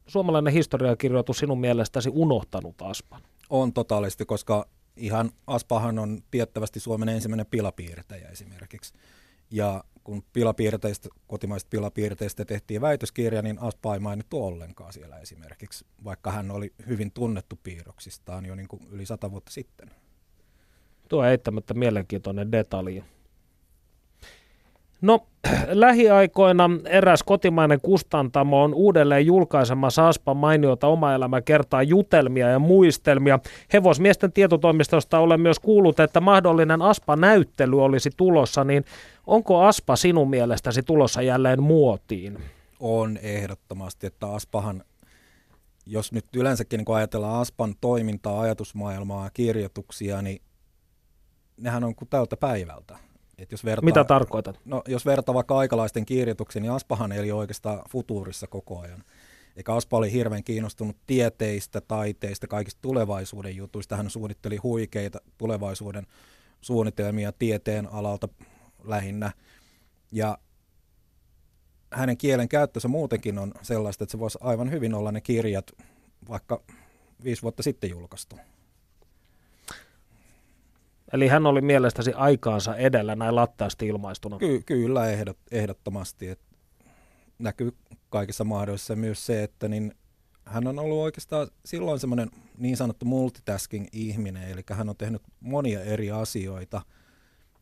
suomalainen 0.07 0.53
historiakirjoitus 0.53 1.39
sinun 1.39 1.61
mielestäsi 1.61 2.11
unohtanut 2.13 2.83
Aspan? 2.83 3.23
On 3.51 3.73
totaalisesti, 3.73 4.25
koska 4.25 4.67
ihan 4.97 5.31
Aspahan 5.47 5.99
on 5.99 6.19
tiettävästi 6.31 6.81
Suomen 6.81 7.09
ensimmäinen 7.09 7.47
pilapiirtäjä 7.47 8.29
esimerkiksi. 8.29 8.95
Ja 9.51 9.85
kun 10.05 10.23
pilapiirteistä, 10.33 11.09
kotimaisista 11.27 11.71
pilapiirteistä 11.71 12.45
tehtiin 12.45 12.81
väitöskirja, 12.81 13.43
niin 13.43 13.59
Aspa 13.59 13.95
ei 13.95 14.01
mainittu 14.01 14.45
ollenkaan 14.45 14.93
siellä 14.93 15.19
esimerkiksi, 15.19 15.87
vaikka 16.05 16.33
hän 16.33 16.51
oli 16.51 16.73
hyvin 16.89 17.13
tunnettu 17.13 17.59
piirroksistaan 17.63 18.47
jo 18.47 18.55
niin 18.55 18.69
kuin 18.69 18.83
yli 18.91 19.07
sata 19.07 19.31
vuotta 19.31 19.51
sitten. 19.51 19.91
Tuo 21.09 21.25
eittämättä 21.25 21.75
mielenkiintoinen 21.75 22.53
detalji. 22.53 23.05
No, 25.01 25.27
lähiaikoina 25.69 26.71
eräs 26.85 27.23
kotimainen 27.23 27.81
kustantamo 27.81 28.63
on 28.63 28.75
uudelleen 28.75 29.27
julkaisemassa 29.27 30.09
Aspan 30.09 30.37
mainiota 30.37 30.87
oma 30.87 31.15
elämä 31.15 31.41
kertaa 31.41 31.83
jutelmia 31.83 32.49
ja 32.49 32.59
muistelmia. 32.59 33.39
Hevosmiesten 33.73 34.33
tietotoimistosta 34.33 35.19
olen 35.19 35.41
myös 35.41 35.59
kuullut, 35.59 36.01
että 36.01 36.21
mahdollinen 36.21 36.83
Aspa-näyttely 36.83 37.83
olisi 37.83 38.11
tulossa, 38.17 38.65
niin 38.65 38.85
onko 39.27 39.63
Aspa 39.63 39.97
sinun 39.97 40.31
mielestäsi 40.31 40.83
tulossa 40.83 41.23
jälleen 41.23 41.63
muotiin? 41.63 42.39
On 42.81 43.17
ehdottomasti, 43.23 44.07
että 44.07 44.27
Aspahan, 44.27 44.85
jos 45.87 46.13
nyt 46.13 46.25
yleensäkin 46.37 46.79
niin 46.79 46.85
kun 46.85 46.97
ajatellaan 46.97 47.41
Aspan 47.41 47.75
toimintaa, 47.81 48.41
ajatusmaailmaa 48.41 49.25
ja 49.25 49.31
kirjoituksia, 49.31 50.23
niin 50.23 50.43
nehän 51.57 51.85
on 51.85 51.95
kuin 51.95 52.09
tältä 52.09 52.37
päivältä 52.37 53.10
et 53.41 53.53
jos 53.53 53.65
vertaa, 53.65 53.85
Mitä 53.85 54.05
tarkoitat? 54.05 54.61
No, 54.65 54.83
jos 54.89 55.07
vertaa 55.07 55.35
vaikka 55.35 55.59
aikalaisten 55.59 56.07
kirjoituksiin, 56.07 56.63
niin 56.63 56.73
Aspahan 56.73 57.13
eli 57.13 57.33
oikeastaan 57.33 57.83
futuurissa 57.91 58.47
koko 58.47 58.81
ajan. 58.81 59.05
Eikä 59.57 59.75
Aspa 59.75 59.97
oli 59.97 60.13
hirveän 60.13 60.45
kiinnostunut 60.45 60.97
tieteistä, 61.07 61.81
taiteista, 61.81 62.47
kaikista 62.47 62.79
tulevaisuuden 62.83 63.57
jutuista. 63.57 63.97
Hän 63.97 64.11
suunnitteli 64.11 64.57
huikeita 64.57 65.21
tulevaisuuden 65.39 66.07
suunnitelmia 66.61 67.33
tieteen 67.33 67.93
alalta 67.93 68.29
lähinnä. 68.85 69.33
Ja 70.13 70.39
hänen 71.93 72.17
kielen 72.17 72.49
käyttönsä 72.49 72.89
muutenkin 72.89 73.39
on 73.39 73.53
sellaista, 73.63 74.05
että 74.05 74.13
se 74.13 74.19
voisi 74.19 74.39
aivan 74.41 74.71
hyvin 74.71 74.95
olla 74.95 75.13
ne 75.13 75.21
kirjat 75.21 75.73
vaikka 76.29 76.63
viisi 77.25 77.43
vuotta 77.43 77.63
sitten 77.63 77.91
julkaistu. 77.91 78.37
Eli 81.13 81.29
hän 81.29 81.47
oli 81.47 81.61
mielestäsi 81.61 82.13
aikaansa 82.13 82.77
edellä 82.77 83.17
näin 83.17 83.35
lattaasti 83.35 83.87
ilmaistuna. 83.87 84.39
Ky- 84.39 84.63
kyllä, 84.67 85.11
ehdot, 85.11 85.39
ehdottomasti. 85.51 86.29
Et 86.29 86.41
näkyy 87.39 87.73
kaikissa 88.09 88.45
mahdollisissa 88.45 88.97
myös 88.97 89.27
se, 89.27 89.43
että 89.43 89.69
niin 89.69 89.95
hän 90.45 90.67
on 90.67 90.79
ollut 90.79 90.99
oikeastaan 90.99 91.49
silloin 91.65 92.01
semmoinen 92.01 92.31
niin 92.59 92.77
sanottu 92.77 93.07
multitasking-ihminen, 93.07 94.49
eli 94.49 94.63
hän 94.71 94.89
on 94.89 94.97
tehnyt 94.97 95.23
monia 95.41 95.83
eri 95.83 96.11
asioita 96.11 96.83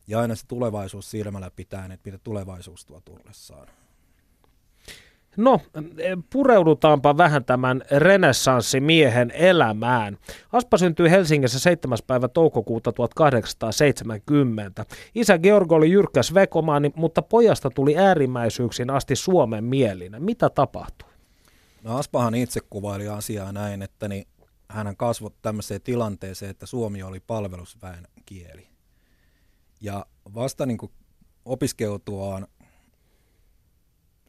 ja 0.07 0.19
aina 0.19 0.35
se 0.35 0.47
tulevaisuus 0.47 1.11
silmällä 1.11 1.51
pitää, 1.55 1.85
että 1.85 2.09
mitä 2.09 2.17
tulevaisuus 2.23 2.85
tuo 2.85 3.01
tullessaan. 3.01 3.67
No, 5.37 5.61
pureudutaanpa 6.29 7.17
vähän 7.17 7.45
tämän 7.45 7.83
renessanssimiehen 7.91 9.31
elämään. 9.31 10.17
Aspa 10.51 10.77
syntyi 10.77 11.09
Helsingissä 11.09 11.59
7. 11.59 11.97
päivä 12.07 12.27
toukokuuta 12.27 12.91
1870. 12.91 14.85
Isä 15.15 15.37
Georg 15.37 15.71
oli 15.71 15.91
jyrkkäs 15.91 16.33
vekomaani, 16.33 16.91
mutta 16.95 17.21
pojasta 17.21 17.69
tuli 17.69 17.97
äärimmäisyyksiin 17.97 18.89
asti 18.89 19.15
Suomen 19.15 19.63
mielinen. 19.63 20.23
Mitä 20.23 20.49
tapahtui? 20.49 21.09
No 21.83 21.97
Aspahan 21.97 22.35
itse 22.35 22.59
kuvaili 22.69 23.07
asiaa 23.07 23.51
näin, 23.51 23.81
että 23.81 24.07
niin 24.07 24.27
hän 24.69 24.97
kasvoi 24.97 25.31
tämmöiseen 25.41 25.81
tilanteeseen, 25.81 26.51
että 26.51 26.65
suomi 26.65 27.03
oli 27.03 27.19
palvelusväen 27.19 28.07
kieli. 28.25 28.67
Ja 29.81 30.05
vasta 30.35 30.65
niin 30.65 30.77
kuin 30.77 30.91
opiskeutuaan 31.45 32.47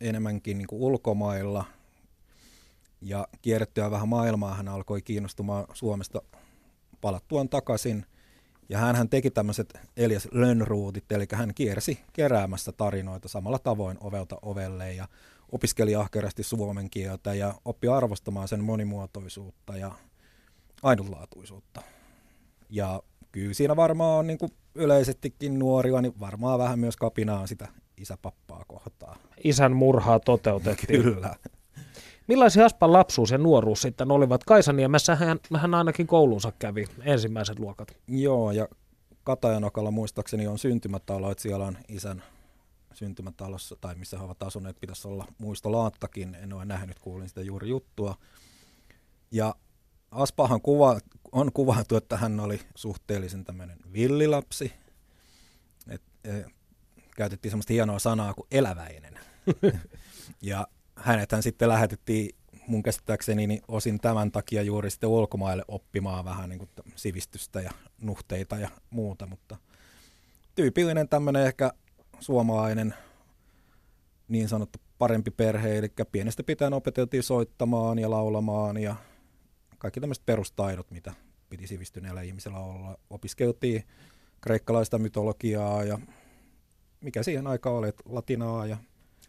enemmänkin 0.00 0.58
niin 0.58 0.68
kuin 0.68 0.82
ulkomailla 0.82 1.64
ja 3.00 3.28
kierrettyä 3.42 3.90
vähän 3.90 4.08
maailmaa 4.08 4.54
hän 4.54 4.68
alkoi 4.68 5.02
kiinnostumaan 5.02 5.64
Suomesta 5.72 6.22
palattuaan 7.00 7.48
takaisin. 7.48 8.06
Ja 8.68 8.78
hän 8.78 9.08
teki 9.08 9.30
tämmöiset 9.30 9.78
Elias 9.96 10.28
Lönnruutit, 10.32 11.12
eli 11.12 11.26
hän 11.32 11.54
kiersi 11.54 12.00
keräämässä 12.12 12.72
tarinoita 12.72 13.28
samalla 13.28 13.58
tavoin 13.58 13.98
ovelta 14.00 14.36
ovelle 14.42 14.92
ja 14.92 15.08
opiskeli 15.52 15.94
ahkerasti 15.94 16.42
suomen 16.42 16.90
kieltä 16.90 17.34
ja 17.34 17.54
oppi 17.64 17.88
arvostamaan 17.88 18.48
sen 18.48 18.64
monimuotoisuutta 18.64 19.76
ja 19.76 19.94
ainutlaatuisuutta. 20.82 21.82
Ja 22.68 23.02
kyllä 23.32 23.54
siinä 23.54 23.76
varmaan 23.76 24.18
on 24.18 24.26
niin 24.26 24.38
kuin 24.38 24.52
yleisestikin 24.74 25.58
nuorilla, 25.58 26.02
niin 26.02 26.20
varmaan 26.20 26.58
vähän 26.58 26.78
myös 26.78 26.96
kapinaa 26.96 27.46
sitä 27.46 27.68
isäpappaa 28.00 28.64
kohtaan. 28.68 29.18
Isän 29.44 29.76
murhaa 29.76 30.20
toteutettiin. 30.20 31.02
Kyllä. 31.02 31.36
Millaisia 32.26 32.64
Aspan 32.64 32.92
lapsuus 32.92 33.30
ja 33.30 33.38
nuoruus 33.38 33.82
sitten 33.82 34.10
olivat? 34.10 34.44
Kaisaniemessä 34.44 35.16
hän, 35.16 35.38
hän 35.56 35.74
ainakin 35.74 36.06
koulunsa 36.06 36.52
kävi, 36.58 36.86
ensimmäiset 37.02 37.58
luokat. 37.58 37.96
Joo, 38.08 38.52
ja 38.52 38.68
Katajanokalla 39.24 39.90
muistaakseni 39.90 40.46
on 40.46 40.58
syntymätalo, 40.58 41.30
että 41.30 41.42
siellä 41.42 41.64
on 41.64 41.78
isän 41.88 42.22
syntymätalossa, 42.94 43.76
tai 43.80 43.94
missä 43.94 44.18
he 44.18 44.24
ovat 44.24 44.42
asuneet, 44.42 44.80
pitäisi 44.80 45.08
olla 45.08 45.26
muistolaattakin. 45.38 46.34
En 46.34 46.52
ole 46.52 46.64
nähnyt, 46.64 46.98
kuulin 46.98 47.28
sitä 47.28 47.42
juuri 47.42 47.68
juttua. 47.68 48.14
Ja 49.30 49.54
Aspahan 50.10 50.60
kuva, 50.60 51.00
on 51.32 51.52
kuvattu, 51.52 51.96
että 51.96 52.16
hän 52.16 52.40
oli 52.40 52.60
suhteellisen 52.74 53.44
tämmöinen 53.44 53.78
villilapsi. 53.92 54.72
Et, 55.88 56.02
et, 56.24 56.46
käytettiin 57.20 57.50
semmoista 57.50 57.72
hienoa 57.72 57.98
sanaa 57.98 58.34
kuin 58.34 58.46
eläväinen. 58.50 59.18
ja 60.42 60.66
hänethän 60.96 61.42
sitten 61.42 61.68
lähetettiin 61.68 62.34
mun 62.66 62.82
käsittääkseni 62.82 63.46
niin 63.46 63.62
osin 63.68 64.00
tämän 64.00 64.32
takia 64.32 64.62
juuri 64.62 64.90
sitten 64.90 65.08
ulkomaille 65.08 65.64
oppimaan 65.68 66.24
vähän 66.24 66.48
niin 66.48 66.58
kuin 66.58 66.70
sivistystä 66.96 67.60
ja 67.60 67.70
nuhteita 68.00 68.58
ja 68.58 68.68
muuta, 68.90 69.26
mutta 69.26 69.56
tyypillinen 70.54 71.08
tämmöinen 71.08 71.46
ehkä 71.46 71.72
suomalainen 72.20 72.94
niin 74.28 74.48
sanottu 74.48 74.78
parempi 74.98 75.30
perhe, 75.30 75.78
eli 75.78 75.88
pienestä 76.12 76.42
pitäen 76.42 76.72
opeteltiin 76.72 77.22
soittamaan 77.22 77.98
ja 77.98 78.10
laulamaan 78.10 78.76
ja 78.76 78.96
kaikki 79.78 80.00
tämmöiset 80.00 80.26
perustaidot, 80.26 80.90
mitä 80.90 81.14
piti 81.50 81.66
sivistyneellä 81.66 82.22
ihmisellä 82.22 82.58
olla. 82.58 82.98
Opiskeltiin 83.10 83.84
kreikkalaista 84.40 84.98
mytologiaa 84.98 85.84
ja 85.84 85.98
mikä 87.00 87.22
siihen 87.22 87.46
aikaan 87.46 87.76
oli, 87.76 87.92
latinaa 88.08 88.66
ja... 88.66 88.76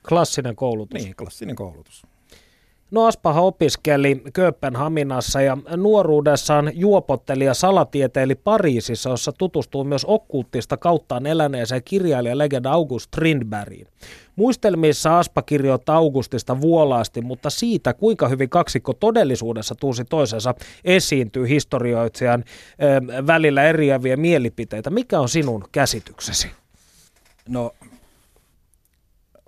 Klassinen 0.10 0.56
koulutus. 0.56 1.04
Niin, 1.04 1.16
klassinen 1.16 1.56
koulutus. 1.56 2.04
No 2.92 3.06
Aspahan 3.06 3.44
opiskeli 3.44 4.22
Kööpenhaminassa 4.34 5.42
ja 5.42 5.58
nuoruudessaan 5.78 6.72
juopotteli 6.74 7.46
ja 7.46 7.54
salatieteili 7.54 8.36
Pariisissa, 8.36 9.10
jossa 9.10 9.32
tutustuu 9.32 9.84
myös 9.84 10.06
okkulttista 10.06 10.78
kauttaan 10.78 11.25
eläneeseen 11.25 11.84
kirjailija 11.84 12.38
legenda 12.38 12.72
August 12.72 13.08
Strindbergiin. 13.08 13.88
Muistelmissa 14.36 15.20
Aspa 15.20 15.42
kirjoittaa 15.42 15.98
Augustista 15.98 16.62
vuolaasti, 16.62 17.22
mutta 17.22 17.50
siitä, 17.50 17.94
kuinka 17.94 18.28
hyvin 18.28 18.50
kaksikko 18.50 18.94
todellisuudessa 18.94 19.75
tunsi 19.75 20.06
toisensa, 20.06 20.56
esiintyy 20.86 21.48
historioitsijan 21.48 22.44
äh, 22.44 23.28
välillä 23.28 23.63
eriäviä 23.63 24.18
mielipiteitä. 24.18 24.90
Mikä 24.90 25.20
on 25.20 25.30
sinun 25.30 25.63
käsityksesi? 25.72 26.61
No, 27.50 27.75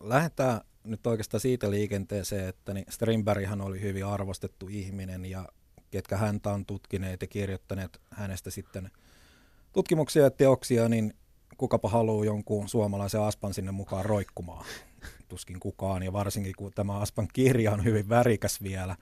lähdetään 0.02 0.62
nyt 0.84 1.08
oikeastaan 1.08 1.42
siitä 1.42 1.72
liikenteeseen, 1.72 2.48
että 2.48 2.74
niin 2.74 2.86
Strindberghan 2.90 3.62
oli 3.62 3.82
hyvin 3.82 4.06
arvostettu 4.06 4.68
ihminen 4.68 5.26
ja 5.26 5.50
ketkä 5.92 6.18
häntä 6.18 6.50
on 6.50 6.66
tutkineet 6.66 7.22
ja 7.22 7.28
kirjoittaneet 7.28 8.02
hänestä 8.12 8.52
sitten 8.52 8.92
tutkimuksia 9.74 10.24
ja 10.24 10.32
teoksia, 10.32 10.90
niin 10.90 11.14
kukapa 11.58 11.90
haluaa 11.90 12.26
jonkun 12.26 12.70
suomalaisen 12.70 13.22
Aspan 13.22 13.54
sinne 13.54 13.72
mukaan 13.72 14.06
roikkumaan. 14.06 14.66
Tuskin 15.30 15.60
kukaan, 15.60 16.04
ja 16.04 16.14
varsinkin 16.14 16.54
kun 16.58 16.72
tämä 16.76 17.00
Aspan 17.00 17.28
kirja 17.34 17.72
on 17.72 17.84
hyvin 17.84 18.10
värikäs 18.10 18.64
vielä, 18.64 18.96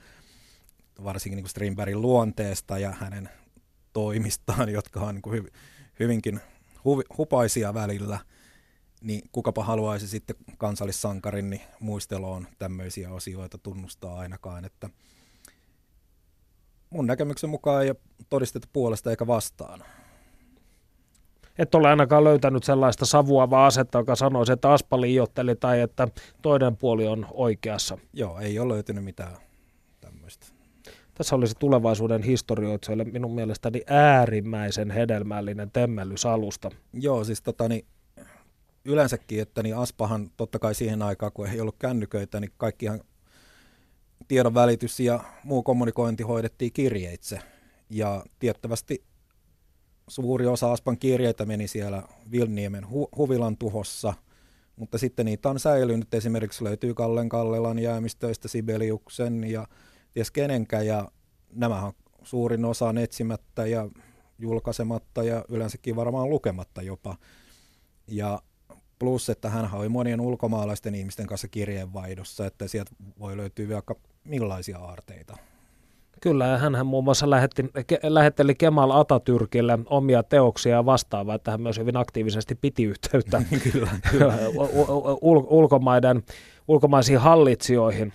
varsinkin 1.03 1.37
niin 1.37 1.49
Strindbergin 1.49 2.01
luonteesta 2.01 2.79
ja 2.79 2.91
hänen 2.91 3.29
toimistaan, 3.93 4.69
jotka 4.69 4.99
on 4.99 5.15
niin 5.15 5.47
hyvinkin 5.99 6.39
hupaisia 7.17 7.73
välillä– 7.73 8.19
niin 9.01 9.21
kukapa 9.31 9.63
haluaisi 9.63 10.07
sitten 10.07 10.35
kansallissankarin 10.57 11.49
niin 11.49 11.61
muisteloon 11.79 12.47
tämmöisiä 12.59 13.13
asioita 13.13 13.57
tunnustaa 13.57 14.19
ainakaan, 14.19 14.65
että 14.65 14.89
mun 16.89 17.07
näkemyksen 17.07 17.49
mukaan 17.49 17.83
ei 17.83 17.89
ole 17.89 17.97
todistettu 18.29 18.67
puolesta 18.73 19.09
eikä 19.09 19.27
vastaan. 19.27 19.83
Et 21.57 21.75
ole 21.75 21.89
ainakaan 21.89 22.23
löytänyt 22.23 22.63
sellaista 22.63 23.05
savuavaa 23.05 23.65
asetta, 23.65 23.97
joka 23.97 24.15
sanoisi, 24.15 24.51
että 24.51 24.71
Aspa 24.71 25.01
liiotteli 25.01 25.55
tai 25.55 25.81
että 25.81 26.07
toinen 26.41 26.77
puoli 26.77 27.07
on 27.07 27.25
oikeassa. 27.31 27.97
Joo, 28.13 28.39
ei 28.39 28.59
ole 28.59 28.73
löytynyt 28.73 29.03
mitään 29.03 29.37
tämmöistä. 30.01 30.47
Tässä 31.13 31.35
olisi 31.35 31.55
tulevaisuuden 31.59 32.23
historioitsijoille 32.23 33.03
minun 33.03 33.35
mielestäni 33.35 33.81
äärimmäisen 33.87 34.91
hedelmällinen 34.91 35.71
temmellysalusta. 35.71 36.69
Joo, 36.93 37.23
siis 37.23 37.41
tota, 37.41 37.67
niin 37.67 37.85
yleensäkin, 38.85 39.41
että 39.41 39.63
niin 39.63 39.77
Aspahan 39.77 40.31
totta 40.37 40.59
kai 40.59 40.75
siihen 40.75 41.01
aikaan, 41.01 41.31
kun 41.31 41.47
ei 41.47 41.61
ollut 41.61 41.75
kännyköitä, 41.79 42.39
niin 42.39 42.51
kaikkihan 42.57 43.01
tiedon 44.27 44.53
välitys 44.53 44.99
ja 44.99 45.23
muu 45.43 45.63
kommunikointi 45.63 46.23
hoidettiin 46.23 46.73
kirjeitse. 46.73 47.39
Ja 47.89 48.23
tiettävästi 48.39 49.03
suuri 50.07 50.47
osa 50.47 50.71
Aspan 50.71 50.97
kirjeitä 50.97 51.45
meni 51.45 51.67
siellä 51.67 52.03
Vilniemen 52.31 52.83
hu- 52.83 53.17
huvilan 53.17 53.57
tuhossa, 53.57 54.13
mutta 54.75 54.97
sitten 54.97 55.25
niitä 55.25 55.49
on 55.49 55.59
säilynyt. 55.59 56.13
Esimerkiksi 56.13 56.63
löytyy 56.63 56.93
Kallen 56.93 57.29
Kallelan 57.29 57.79
jäämistöistä 57.79 58.47
Sibeliuksen 58.47 59.43
ja 59.43 59.67
ties 60.13 60.31
kenenkään, 60.31 60.87
ja 60.87 61.11
nämä 61.53 61.85
on 61.85 61.93
suurin 62.23 62.65
osa 62.65 62.87
on 62.87 62.97
etsimättä 62.97 63.65
ja 63.65 63.89
julkaisematta 64.39 65.23
ja 65.23 65.45
yleensäkin 65.49 65.95
varmaan 65.95 66.29
lukematta 66.29 66.81
jopa. 66.81 67.17
Ja 68.07 68.41
Plus, 69.01 69.29
että 69.29 69.49
hän 69.49 69.69
oli 69.73 69.89
monien 69.89 70.21
ulkomaalaisten 70.21 70.95
ihmisten 70.95 71.27
kanssa 71.27 71.47
kirjeenvaihdossa, 71.47 72.45
että 72.45 72.67
sieltä 72.67 72.91
voi 73.19 73.37
löytyä 73.37 73.69
vaikka 73.69 73.95
millaisia 74.23 74.77
aarteita. 74.77 75.37
Kyllä, 76.21 76.47
ja 76.47 76.57
hän 76.57 76.85
muun 76.85 77.03
muassa 77.03 77.29
lähetti, 77.29 77.65
ke, 77.87 77.99
lähetteli 78.03 78.55
Kemal 78.55 78.91
Atatürkille 78.91 79.79
omia 79.85 80.23
teoksia 80.23 80.75
ja 80.75 80.85
vastaavaa, 80.85 81.35
että 81.35 81.51
hän 81.51 81.61
myös 81.61 81.77
hyvin 81.77 81.97
aktiivisesti 81.97 82.55
piti 82.55 82.83
yhteyttä 82.83 83.41
kyllä, 83.71 83.91
kyllä. 84.11 84.33
ul, 85.21 85.43
ulkomaiden, 85.49 86.23
ulkomaisiin 86.67 87.19
hallitsijoihin. 87.19 88.13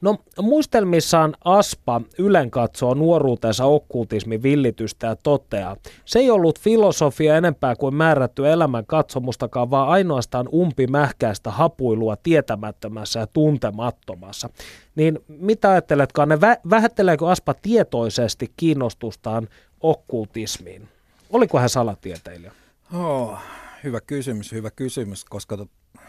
No 0.00 0.16
muistelmissaan 0.42 1.34
Aspa 1.44 2.00
Ylen 2.18 2.50
katsoo 2.50 2.94
nuoruutensa 2.94 3.64
okkultismin 3.64 4.42
villitystä 4.42 5.06
ja 5.06 5.16
toteaa. 5.16 5.76
Se 6.04 6.18
ei 6.18 6.30
ollut 6.30 6.60
filosofia 6.60 7.36
enempää 7.36 7.76
kuin 7.76 7.94
määrätty 7.94 8.48
elämän 8.48 8.86
katsomustakaan, 8.86 9.70
vaan 9.70 9.88
ainoastaan 9.88 10.48
umpimähkäistä 10.54 11.50
hapuilua 11.50 12.16
tietämättömässä 12.16 13.20
ja 13.20 13.26
tuntemattomassa. 13.26 14.48
Niin 14.94 15.18
mitä 15.28 15.70
ajatteletkaan, 15.70 16.28
ne 16.28 16.36
vä- 16.36 16.60
vähätteleekö 16.70 17.28
Aspa 17.28 17.54
tietoisesti 17.54 18.52
kiinnostustaan 18.56 19.48
okkultismiin? 19.80 20.88
Oliko 21.30 21.58
hän 21.58 21.68
salatieteilijä? 21.68 22.52
Oh, 22.94 23.38
hyvä 23.84 24.00
kysymys, 24.00 24.52
hyvä 24.52 24.70
kysymys, 24.70 25.24
koska 25.24 25.66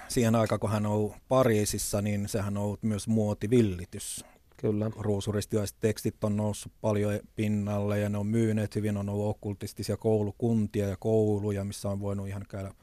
siihen 0.07 0.35
aikaan, 0.35 0.59
kun 0.59 0.71
hän 0.71 0.85
on 0.85 0.91
ollut 0.91 1.15
Pariisissa, 1.27 2.01
niin 2.01 2.27
sehän 2.27 2.57
on 2.57 2.63
ollut 2.63 2.83
myös 2.83 3.07
muotivillitys. 3.07 4.25
Kyllä. 4.57 4.91
Ruusuristiaiset 4.97 5.77
tekstit 5.79 6.23
on 6.23 6.37
noussut 6.37 6.71
paljon 6.81 7.19
pinnalle 7.35 7.99
ja 7.99 8.09
ne 8.09 8.17
on 8.17 8.27
myyneet 8.27 8.75
hyvin, 8.75 8.97
on 8.97 9.09
ollut 9.09 9.29
okkultistisia 9.29 9.97
koulukuntia 9.97 10.87
ja 10.87 10.97
kouluja, 10.99 11.63
missä 11.63 11.89
on 11.89 11.99
voinut 11.99 12.27
ihan 12.27 12.45
käydä 12.49 12.73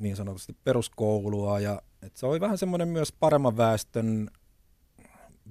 niin 0.00 0.16
sanotusti 0.16 0.56
peruskoulua. 0.64 1.60
Ja, 1.60 1.82
et 2.02 2.16
se 2.16 2.26
oli 2.26 2.40
vähän 2.40 2.58
semmoinen 2.58 2.88
myös 2.88 3.12
paremman 3.12 3.56
väestön 3.56 4.30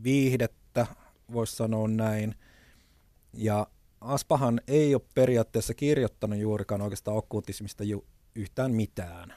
viihdettä, 0.04 0.88
voisi 1.34 1.56
sanoa 1.56 1.88
näin. 1.88 2.36
Ja 3.34 3.68
Aspahan 4.02 4.62
ei 4.68 4.96
ole 4.96 5.02
periaatteessa 5.16 5.74
kirjoittanut 5.74 6.40
juurikaan 6.40 6.82
oikeastaan 6.82 7.18
okkultismista 7.18 7.84
ju- 7.84 8.06
yhtään 8.36 8.72
mitään. 8.72 9.34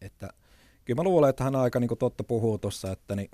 Että 0.00 0.28
kyllä 0.84 0.98
mä 0.98 1.04
luulen, 1.04 1.30
että 1.30 1.44
hän 1.44 1.56
aika 1.56 1.80
niin 1.80 1.98
totta 1.98 2.24
puhuu 2.24 2.58
tuossa, 2.58 2.92
että 2.92 3.16
niin 3.16 3.30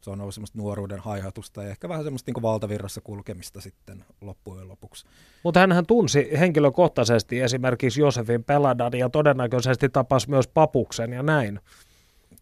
se 0.00 0.10
on 0.10 0.20
ollut 0.20 0.34
semmoista 0.34 0.58
nuoruuden 0.58 1.00
haihatusta 1.00 1.62
ja 1.62 1.70
ehkä 1.70 1.88
vähän 1.88 2.04
semmoista 2.04 2.32
niin 2.32 2.42
valtavirrassa 2.42 3.00
kulkemista 3.00 3.60
sitten 3.60 4.04
loppujen 4.20 4.68
lopuksi. 4.68 5.06
Mutta 5.44 5.60
hän 5.60 5.86
tunsi 5.86 6.28
henkilökohtaisesti 6.38 7.40
esimerkiksi 7.40 8.00
Josefin 8.00 8.44
Peladan 8.44 8.98
ja 8.98 9.08
todennäköisesti 9.08 9.88
tapasi 9.88 10.30
myös 10.30 10.48
Papuksen 10.48 11.12
ja 11.12 11.22
näin. 11.22 11.60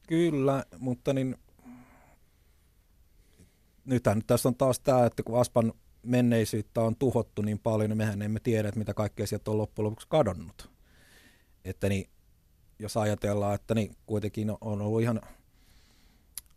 Kyllä, 0.06 0.64
mutta 0.78 1.12
niin 1.12 1.36
nythän 3.84 4.22
tässä 4.26 4.48
on 4.48 4.54
taas 4.54 4.80
tämä, 4.80 5.06
että 5.06 5.22
kun 5.22 5.40
Aspan 5.40 5.72
menneisyyttä 6.02 6.80
on 6.80 6.96
tuhottu 6.96 7.42
niin 7.42 7.58
paljon, 7.58 7.90
niin 7.90 7.98
mehän 7.98 8.22
emme 8.22 8.40
tiedä, 8.40 8.68
että 8.68 8.78
mitä 8.78 8.94
kaikkea 8.94 9.26
sieltä 9.26 9.50
on 9.50 9.58
loppujen 9.58 9.84
lopuksi 9.84 10.06
kadonnut. 10.08 10.73
Että 11.64 11.88
niin 11.88 12.10
jos 12.78 12.96
ajatellaan, 12.96 13.54
että 13.54 13.74
niin 13.74 13.96
kuitenkin 14.06 14.50
on 14.50 14.82
ollut 14.82 15.02
ihan 15.02 15.20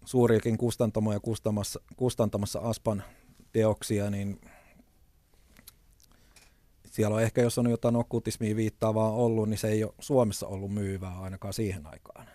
suuriakin 0.05 0.57
kustantamoja 0.57 1.19
kustantamassa, 1.19 1.79
kustantamassa 1.97 2.59
Aspan 2.59 3.03
teoksia, 3.51 4.09
niin 4.09 4.41
siellä 6.85 7.15
on 7.15 7.21
ehkä, 7.21 7.41
jos 7.41 7.57
on 7.57 7.69
jotain 7.69 7.95
okkultismiin 7.95 8.55
viittaavaa 8.55 9.11
ollut, 9.11 9.49
niin 9.49 9.57
se 9.57 9.67
ei 9.67 9.83
ole 9.83 9.93
Suomessa 9.99 10.47
ollut 10.47 10.73
myyvää 10.73 11.19
ainakaan 11.19 11.53
siihen 11.53 11.87
aikaan. 11.87 12.27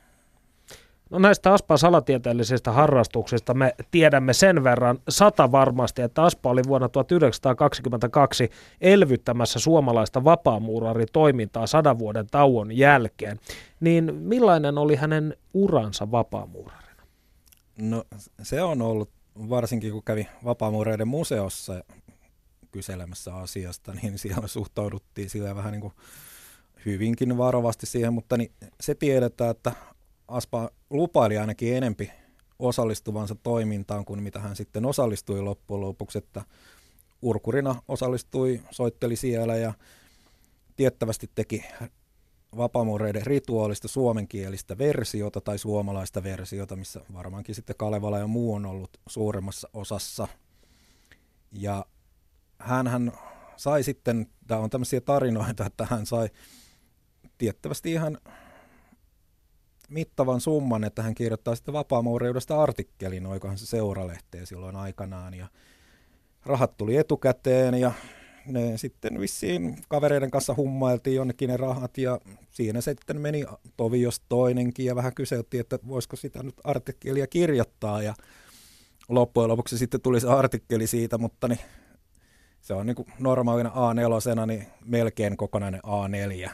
No 1.12 1.18
näistä 1.18 1.52
Aspan 1.52 1.78
salatieteellisistä 1.78 2.72
harrastuksista 2.72 3.54
me 3.54 3.74
tiedämme 3.90 4.32
sen 4.32 4.64
verran 4.64 4.98
sata 5.08 5.52
varmasti, 5.52 6.02
että 6.02 6.22
Aspa 6.22 6.50
oli 6.50 6.62
vuonna 6.68 6.88
1922 6.88 8.50
elvyttämässä 8.80 9.58
suomalaista 9.58 10.24
vapaamuuraritoimintaa 10.24 11.66
sadan 11.66 11.98
vuoden 11.98 12.26
tauon 12.30 12.76
jälkeen. 12.76 13.40
Niin 13.80 14.14
millainen 14.14 14.78
oli 14.78 14.96
hänen 14.96 15.36
uransa 15.54 16.10
vapaamuurarina? 16.10 17.02
No 17.78 18.04
se 18.42 18.62
on 18.62 18.82
ollut, 18.82 19.10
varsinkin 19.48 19.92
kun 19.92 20.02
kävi 20.02 20.28
vapaamuureiden 20.44 21.08
museossa 21.08 21.84
kyselemässä 22.70 23.34
asiasta, 23.34 23.92
niin 24.02 24.18
siellä 24.18 24.48
suhtauduttiin 24.48 25.30
sillä 25.30 25.56
vähän 25.56 25.72
niin 25.72 25.80
kuin 25.80 25.94
hyvinkin 26.86 27.38
varovasti 27.38 27.86
siihen, 27.86 28.12
mutta 28.12 28.36
niin 28.36 28.52
se 28.80 28.94
tiedetään, 28.94 29.50
että 29.50 29.72
Aspa 30.28 30.70
lupaili 30.90 31.38
ainakin 31.38 31.76
enempi 31.76 32.10
osallistuvansa 32.58 33.34
toimintaan 33.34 34.04
kuin 34.04 34.22
mitä 34.22 34.38
hän 34.38 34.56
sitten 34.56 34.86
osallistui 34.86 35.42
loppujen 35.42 35.80
lopuksi, 35.80 36.18
että 36.18 36.42
urkurina 37.22 37.82
osallistui, 37.88 38.60
soitteli 38.70 39.16
siellä 39.16 39.56
ja 39.56 39.72
tiettävästi 40.76 41.30
teki 41.34 41.64
vapaamureiden 42.56 43.26
rituaalista 43.26 43.88
suomenkielistä 43.88 44.78
versiota 44.78 45.40
tai 45.40 45.58
suomalaista 45.58 46.22
versiota, 46.22 46.76
missä 46.76 47.00
varmaankin 47.12 47.54
sitten 47.54 47.76
Kalevala 47.76 48.18
ja 48.18 48.26
muu 48.26 48.54
on 48.54 48.66
ollut 48.66 48.90
suuremmassa 49.08 49.68
osassa. 49.72 50.28
Ja 51.52 51.86
hän 52.58 53.12
sai 53.56 53.82
sitten, 53.82 54.26
tämä 54.46 54.60
on 54.60 54.70
tämmöisiä 54.70 55.00
tarinoita, 55.00 55.66
että 55.66 55.86
hän 55.90 56.06
sai 56.06 56.28
tiettävästi 57.38 57.92
ihan 57.92 58.18
mittavan 59.92 60.40
summan, 60.40 60.84
että 60.84 61.02
hän 61.02 61.14
kirjoittaa 61.14 61.54
sitten 61.54 61.74
vapaamuuriudesta 61.74 62.62
artikkelin, 62.62 63.26
oikohan 63.26 63.58
se 63.58 63.66
seuralehteen 63.66 64.46
silloin 64.46 64.76
aikanaan. 64.76 65.34
Ja 65.34 65.46
rahat 66.46 66.76
tuli 66.76 66.96
etukäteen 66.96 67.74
ja 67.74 67.92
ne 68.46 68.78
sitten 68.78 69.20
vissiin 69.20 69.76
kavereiden 69.88 70.30
kanssa 70.30 70.54
hummailtiin 70.56 71.16
jonnekin 71.16 71.48
ne 71.48 71.56
rahat 71.56 71.98
ja 71.98 72.20
siinä 72.50 72.80
sitten 72.80 73.20
meni 73.20 73.44
tovi 73.76 74.02
jos 74.02 74.22
toinenkin 74.28 74.86
ja 74.86 74.96
vähän 74.96 75.14
kyseltiin, 75.14 75.60
että 75.60 75.78
voisiko 75.88 76.16
sitä 76.16 76.42
nyt 76.42 76.54
artikkelia 76.64 77.26
kirjoittaa 77.26 78.02
ja 78.02 78.14
loppujen 79.08 79.48
lopuksi 79.48 79.78
sitten 79.78 80.00
tuli 80.00 80.20
se 80.20 80.28
artikkeli 80.28 80.86
siitä, 80.86 81.18
mutta 81.18 81.48
niin 81.48 81.60
se 82.60 82.74
on 82.74 82.86
niin 82.86 82.96
kuin 82.96 83.08
normaalina 83.18 83.70
A4, 83.70 84.46
niin 84.46 84.66
melkein 84.84 85.36
kokonainen 85.36 85.80
A4. 85.84 86.50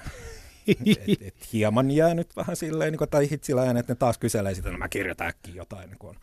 Et, 0.69 1.23
et, 1.23 1.53
hieman 1.53 1.91
jää 1.91 2.15
nyt 2.15 2.37
vähän 2.37 2.57
silleen, 2.57 2.93
niin 2.93 2.99
kuin, 2.99 3.11
tai 3.11 3.31
hitsiläjän, 3.31 3.77
että 3.77 3.93
ne 3.93 3.97
taas 3.97 4.19
kyselee 4.19 4.55
sitä, 4.55 4.69
että 4.69 4.73
no 4.73 4.79
mä 4.79 4.89
kirjoitan 4.89 5.27
äkkiä 5.27 5.55
jotain, 5.55 5.91
niin 5.91 5.99
kuin 5.99 6.11
on 6.11 6.17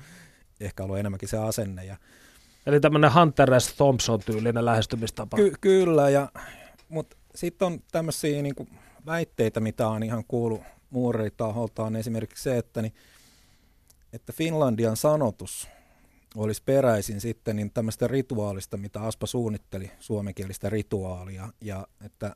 ehkä 0.59 0.83
ollut 0.83 0.97
enemmänkin 0.97 1.29
se 1.29 1.37
asenne. 1.37 1.85
Ja, 1.85 1.97
Eli 2.65 2.79
tämmöinen 2.79 3.13
Hunter 3.13 3.61
S. 3.61 3.73
Thompson-tyylinen 3.73 4.65
lähestymistapa. 4.65 5.37
Ky- 5.37 5.53
kyllä, 5.61 6.09
ja, 6.09 6.29
mutta 6.89 7.17
sitten 7.35 7.65
on 7.65 7.79
tämmöisiä 7.91 8.41
niin 8.41 8.55
kuin 8.55 8.69
väitteitä, 9.05 9.59
mitä 9.59 9.87
on 9.87 10.03
ihan 10.03 10.23
kuullut 10.27 10.61
muuriritaholta, 10.89 11.83
on 11.83 11.95
esimerkiksi 11.95 12.43
se, 12.43 12.57
että, 12.57 12.81
niin, 12.81 12.93
että 14.13 14.33
Finlandian 14.33 14.97
sanotus 14.97 15.67
olisi 16.35 16.63
peräisin 16.65 17.21
sitten 17.21 17.55
niin 17.55 17.71
tämmöistä 17.71 18.07
rituaalista, 18.07 18.77
mitä 18.77 19.01
Aspa 19.01 19.25
suunnitteli, 19.25 19.91
suomenkielistä 19.99 20.69
rituaalia, 20.69 21.49
ja 21.61 21.87
että 22.05 22.35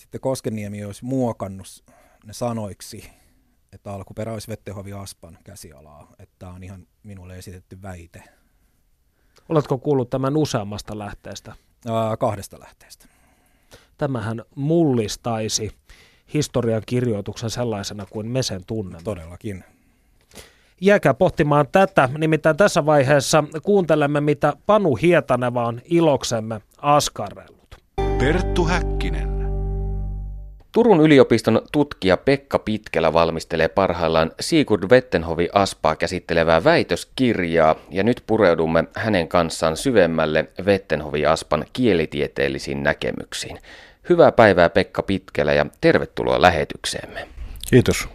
sitten 0.00 0.20
Koskeniemi 0.20 0.84
olisi 0.84 1.04
muokannut 1.04 1.84
ne 2.24 2.32
sanoiksi, 2.32 3.10
että 3.72 3.92
alkuperä 3.92 4.32
olisi 4.32 4.48
Vettehovi 4.48 4.92
Aspan 4.92 5.38
käsialaa, 5.44 6.12
että 6.18 6.34
tämä 6.38 6.52
on 6.52 6.62
ihan 6.62 6.86
minulle 7.02 7.38
esitetty 7.38 7.82
väite. 7.82 8.22
Oletko 9.48 9.78
kuullut 9.78 10.10
tämän 10.10 10.36
useammasta 10.36 10.98
lähteestä? 10.98 11.54
Ää, 11.86 12.16
kahdesta 12.16 12.60
lähteestä. 12.60 13.06
Tämähän 13.98 14.42
mullistaisi 14.54 15.72
historian 16.34 16.82
kirjoituksen 16.86 17.50
sellaisena 17.50 18.06
kuin 18.06 18.26
me 18.26 18.42
sen 18.42 18.64
tunnemme. 18.66 19.04
Todellakin. 19.04 19.64
Jääkää 20.80 21.14
pohtimaan 21.14 21.68
tätä, 21.72 22.08
nimittäin 22.18 22.56
tässä 22.56 22.86
vaiheessa 22.86 23.44
kuuntelemme, 23.62 24.20
mitä 24.20 24.52
Panu 24.66 24.96
Hietaneva 24.96 25.66
on 25.66 25.80
iloksemme 25.84 26.60
askarrellut. 26.78 27.74
Perttu 28.18 28.64
Häkkinen. 28.64 29.29
Turun 30.72 31.00
yliopiston 31.00 31.62
tutkija 31.72 32.16
Pekka 32.16 32.58
Pitkelä 32.58 33.12
valmistelee 33.12 33.68
parhaillaan 33.68 34.32
Sigurd 34.40 34.90
Wettenhovi 34.90 35.48
Aspaa 35.52 35.96
käsittelevää 35.96 36.64
väitöskirjaa 36.64 37.76
ja 37.90 38.02
nyt 38.02 38.22
pureudumme 38.26 38.84
hänen 38.94 39.28
kanssaan 39.28 39.76
syvemmälle 39.76 40.48
Wettenhovi 40.64 41.26
Aspan 41.26 41.64
kielitieteellisiin 41.72 42.82
näkemyksiin. 42.82 43.58
Hyvää 44.08 44.32
päivää 44.32 44.68
Pekka 44.68 45.02
Pitkelä 45.02 45.52
ja 45.52 45.66
tervetuloa 45.80 46.42
lähetykseemme. 46.42 47.28
Kiitos. 47.70 48.08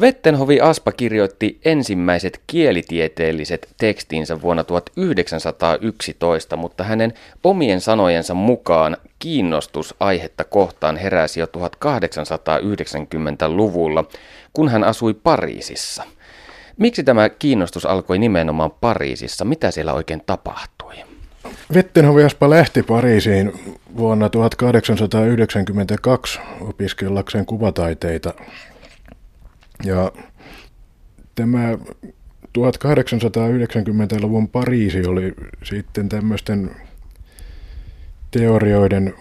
Vettenhovi 0.00 0.60
Aspa 0.60 0.92
kirjoitti 0.92 1.60
ensimmäiset 1.64 2.40
kielitieteelliset 2.46 3.68
tekstinsä 3.78 4.42
vuonna 4.42 4.64
1911, 4.64 6.56
mutta 6.56 6.84
hänen 6.84 7.12
omien 7.44 7.80
sanojensa 7.80 8.34
mukaan 8.34 8.96
kiinnostus 9.18 9.94
aihetta 10.00 10.44
kohtaan 10.44 10.96
heräsi 10.96 11.40
jo 11.40 11.46
1890-luvulla, 11.46 14.04
kun 14.52 14.68
hän 14.68 14.84
asui 14.84 15.14
Pariisissa. 15.14 16.04
Miksi 16.76 17.04
tämä 17.04 17.28
kiinnostus 17.28 17.86
alkoi 17.86 18.18
nimenomaan 18.18 18.70
Pariisissa? 18.80 19.44
Mitä 19.44 19.70
siellä 19.70 19.92
oikein 19.92 20.22
tapahtui? 20.26 20.94
Vettenhovi 21.74 22.24
Aspa 22.24 22.50
lähti 22.50 22.82
Pariisiin 22.82 23.52
vuonna 23.96 24.28
1892 24.28 26.40
opiskellakseen 26.60 27.46
kuvataiteita 27.46 28.34
ja 29.84 30.12
tämä 31.34 31.78
1890-luvun 32.58 34.48
Pariisi 34.48 35.06
oli 35.06 35.34
sitten 35.62 36.08
tämmöisten 36.08 36.70
teorioiden, 38.30 39.14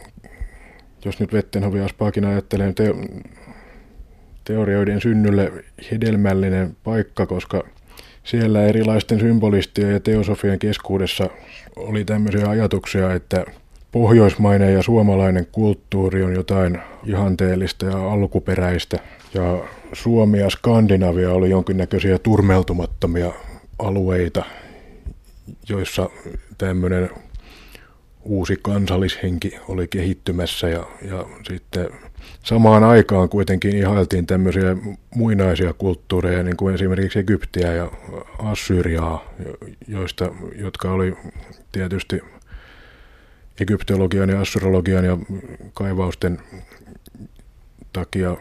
jos 1.06 1.20
nyt 1.20 1.34
Vettenhovi 1.34 1.80
Aspaakin 1.80 2.26
ajattelee, 2.26 2.74
te, 2.74 2.96
teorioiden 4.44 5.02
synnylle 5.02 5.52
hedelmällinen 5.92 6.76
paikka, 6.84 7.26
koska 7.26 7.64
siellä 8.24 8.64
erilaisten 8.64 9.20
symbolistien 9.20 9.92
ja 9.94 10.00
teosofien 10.00 10.60
keskuudessa 10.60 11.30
oli 11.76 12.06
tämmöisiä 12.06 12.50
ajatuksia, 12.50 13.14
että 13.14 13.46
pohjoismainen 13.92 14.74
ja 14.74 14.84
suomalainen 14.84 15.48
kulttuuri 15.52 16.24
on 16.24 16.34
jotain 16.34 16.80
ihanteellista 17.06 17.86
ja 17.86 18.12
alkuperäistä– 18.12 19.00
ja 19.34 19.64
Suomi 19.94 20.40
ja 20.40 20.50
Skandinavia 20.50 21.32
oli 21.34 21.50
jonkinnäköisiä 21.50 22.20
turmeltumattomia 22.20 23.34
alueita, 23.80 24.46
joissa 25.70 26.10
tämmöinen 26.58 27.10
uusi 28.24 28.60
kansallishenki 28.62 29.56
oli 29.68 29.88
kehittymässä 29.88 30.70
ja, 30.70 30.86
ja 31.02 31.26
sitten 31.48 31.90
samaan 32.44 32.84
aikaan 32.84 33.30
kuitenkin 33.30 33.76
ihailtiin 33.76 34.26
tämmöisiä 34.26 34.78
muinaisia 35.16 35.74
kulttuureja, 35.74 36.44
niin 36.44 36.58
kuin 36.58 36.76
esimerkiksi 36.76 37.20
Egyptiä 37.20 37.74
ja 37.74 37.92
Assyriaa, 38.40 39.34
joista, 39.88 40.32
jotka 40.56 40.92
oli 40.92 41.18
tietysti 41.72 42.22
egyptologian 43.62 44.30
ja 44.30 44.42
assyriologian 44.42 45.06
ja 45.06 45.18
kaivausten 45.74 46.40
takia 47.94 48.38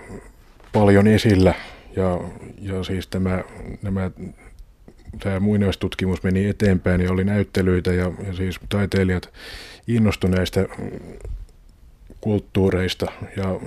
paljon 0.81 1.07
esillä. 1.07 1.55
Ja, 1.97 2.21
ja 2.61 2.85
siis 2.85 3.07
tämä, 3.07 3.45
nämä, 3.83 4.11
tämä 5.23 5.41
muinaistutkimus 5.41 6.23
meni 6.23 6.49
eteenpäin 6.49 7.01
ja 7.01 7.13
oli 7.13 7.25
näyttelyitä 7.25 7.93
ja, 7.93 8.13
ja 8.27 8.33
siis 8.33 8.61
taiteilijat 8.69 9.29
innostuneista 9.87 10.61
kulttuureista. 12.21 13.07
Ja 13.37 13.61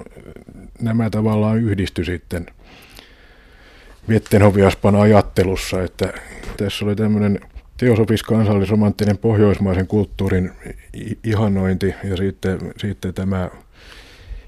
nämä 0.81 1.09
tavallaan 1.09 1.57
yhdisty 1.57 2.05
sitten 2.05 2.45
Vettenhoviaspan 4.09 4.95
ajattelussa, 4.95 5.83
että 5.83 6.13
tässä 6.57 6.85
oli 6.85 6.95
tämmöinen 6.95 7.39
teosofis 7.77 8.23
kansallisromanttinen 8.23 9.17
pohjoismaisen 9.17 9.87
kulttuurin 9.87 10.51
ihannointi 11.23 11.95
ja 12.03 12.17
sitten, 12.17 12.59
sitten 12.77 13.13
tämä 13.13 13.49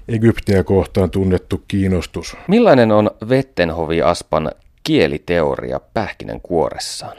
Egyptiä 0.08 0.64
kohtaan 0.64 1.10
tunnettu 1.10 1.62
kiinnostus. 1.68 2.36
Millainen 2.48 2.92
on 2.92 3.10
Vettenhovi 3.28 4.02
Aspan 4.02 4.50
kieliteoria 4.82 5.80
pähkinen 5.94 6.40
kuoressaan? 6.40 7.16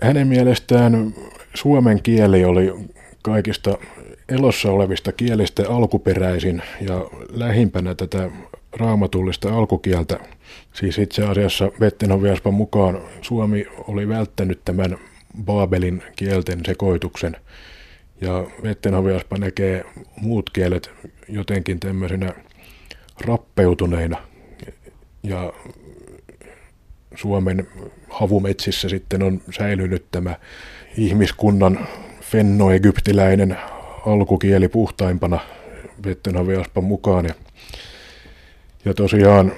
Hänen 0.00 0.26
mielestään 0.26 1.14
suomen 1.54 2.02
kieli 2.02 2.44
oli 2.44 2.74
kaikista 3.22 3.78
elossa 4.28 4.70
olevista 4.70 5.12
kielistä 5.12 5.62
alkuperäisin 5.68 6.62
ja 6.80 7.04
lähimpänä 7.30 7.94
tätä 7.94 8.30
raamatullista 8.72 9.56
alkukieltä. 9.56 10.18
Siis 10.72 10.98
itse 10.98 11.24
asiassa 11.24 11.70
Vettenhovi 11.80 12.30
Aspan 12.30 12.54
mukaan 12.54 13.00
Suomi 13.22 13.66
oli 13.88 14.08
välttänyt 14.08 14.60
tämän 14.64 14.98
Baabelin 15.44 16.02
kielten 16.16 16.60
sekoituksen– 16.66 17.36
ja 18.20 18.46
Vettenhoviaspa 18.62 19.36
näkee 19.38 19.84
muut 20.20 20.50
kielet 20.50 20.90
jotenkin 21.28 21.80
tämmöisenä 21.80 22.34
rappeutuneina. 23.20 24.16
Ja 25.22 25.52
Suomen 27.14 27.68
havumetsissä 28.10 28.88
sitten 28.88 29.22
on 29.22 29.40
säilynyt 29.50 30.04
tämä 30.10 30.36
ihmiskunnan 30.96 31.88
fennoegyptiläinen 32.20 33.56
alkukieli 34.06 34.68
puhtaimpana 34.68 35.40
Vettenhoviaspan 36.06 36.84
mukaan. 36.84 37.24
Ja, 37.24 37.34
ja 38.84 38.94
tosiaan, 38.94 39.52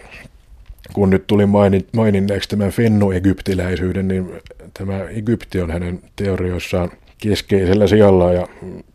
kun 0.93 1.11
nyt 1.11 1.27
tuli 1.27 1.47
maininneeksi 1.93 2.49
tämän 2.49 2.71
fennoegyptiläisyyden, 2.71 4.09
niin 4.09 4.33
tämä 4.75 5.05
Egypti 5.05 5.61
on 5.61 5.71
hänen 5.71 6.01
teorioissaan– 6.17 6.91
keskeisellä 7.19 7.87
sijalla 7.87 8.33
ja 8.33 8.49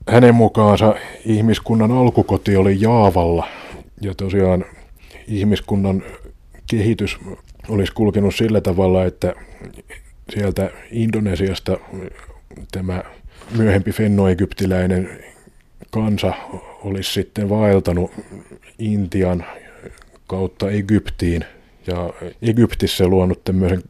hänen 0.08 0.36
mukaansa 0.36 0.96
ihmiskunnan 1.26 1.92
alkukoti 1.92 2.56
oli 2.56 2.78
Jaavalla. 2.82 3.48
Ja 4.02 4.16
tosiaan 4.16 4.66
ihmiskunnan 5.28 6.04
kehitys 6.70 7.18
olisi 7.70 7.94
kulkenut 7.94 8.36
sillä 8.36 8.62
tavalla, 8.62 9.06
että 9.06 9.34
sieltä 10.30 10.70
Indonesiasta 10.92 11.78
tämä 12.72 13.04
myöhempi 13.58 13.92
fennoegyptiläinen 13.92 15.24
kansa 15.92 16.34
olisi 16.84 17.14
sitten 17.14 17.50
vaeltanut 17.50 18.12
Intian 18.80 19.46
kautta 20.28 20.72
Egyptiin. 20.72 21.46
Ja 21.88 22.14
Egyptissä 22.42 23.08
luonut 23.08 23.44
tämmöisen 23.44 23.82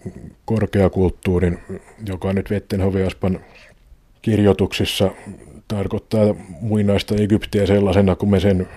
korkeakulttuurin, 0.45 1.59
joka 2.05 2.33
nyt 2.33 2.49
Vettenhoviaspan 2.49 3.39
kirjoituksissa 4.21 5.11
tarkoittaa 5.67 6.35
muinaista 6.61 7.15
Egyptiä 7.15 7.65
sellaisena, 7.65 8.15
kun 8.15 8.29
me 8.29 8.39
sen 8.39 8.67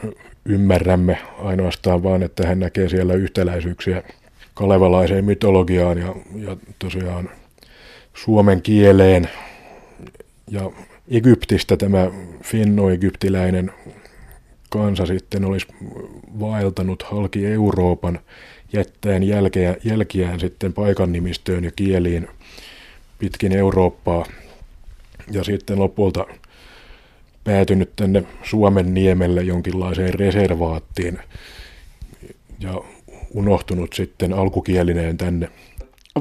ymmärrämme 0.45 1.19
ainoastaan 1.43 2.03
vaan, 2.03 2.23
että 2.23 2.47
hän 2.47 2.61
näkee 2.61 2.89
siellä 2.89 3.15
yhtäläisyyksiä 3.15 4.03
kalevalaiseen 4.55 5.25
mytologiaan 5.25 5.99
ja, 5.99 6.15
ja 6.37 6.57
tosiaan 6.79 7.31
suomen 8.15 8.63
kieleen. 8.63 9.29
Ja 10.51 10.71
Egyptistä 11.09 11.77
tämä 11.77 12.11
finno-egyptiläinen 12.43 13.73
kansa 14.69 15.07
sitten 15.07 15.45
olisi 15.45 15.67
vaeltanut 16.41 17.03
halki 17.03 17.47
Euroopan 17.47 18.21
jättäen 18.73 19.23
jälkeä, 19.23 19.77
jälkiään 19.85 20.41
sitten 20.41 20.73
paikan 20.73 21.13
nimistöön 21.13 21.65
ja 21.65 21.71
kieliin 21.77 22.29
pitkin 23.19 23.53
Eurooppaa. 23.53 24.27
Ja 25.31 25.45
sitten 25.45 25.79
lopulta 25.79 26.27
päätynyt 27.45 27.91
tänne 27.97 28.25
Suomen 28.43 28.95
niemelle 28.95 29.43
jonkinlaiseen 29.43 30.15
reservaattiin 30.15 31.19
ja 32.61 32.81
unohtunut 33.35 33.93
sitten 33.93 34.33
alkukielineen 34.33 35.17
tänne. 35.17 35.49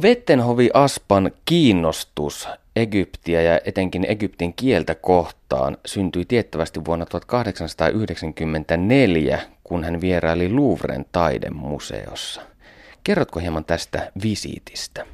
Vettenhovi 0.01 0.69
Aspan 0.73 1.31
kiinnostus 1.45 2.47
Egyptiä 2.75 3.41
ja 3.41 3.59
etenkin 3.65 4.05
Egyptin 4.07 4.53
kieltä 4.53 4.95
kohtaan 4.95 5.77
syntyi 5.85 6.25
tiettävästi 6.25 6.85
vuonna 6.85 7.05
1894, 7.05 9.39
kun 9.63 9.83
hän 9.83 10.01
vieraili 10.01 10.49
Louvren 10.49 11.05
taidemuseossa. 11.11 12.41
Kerrotko 13.03 13.39
hieman 13.39 13.65
tästä 13.65 14.11
visiitistä? 14.23 15.05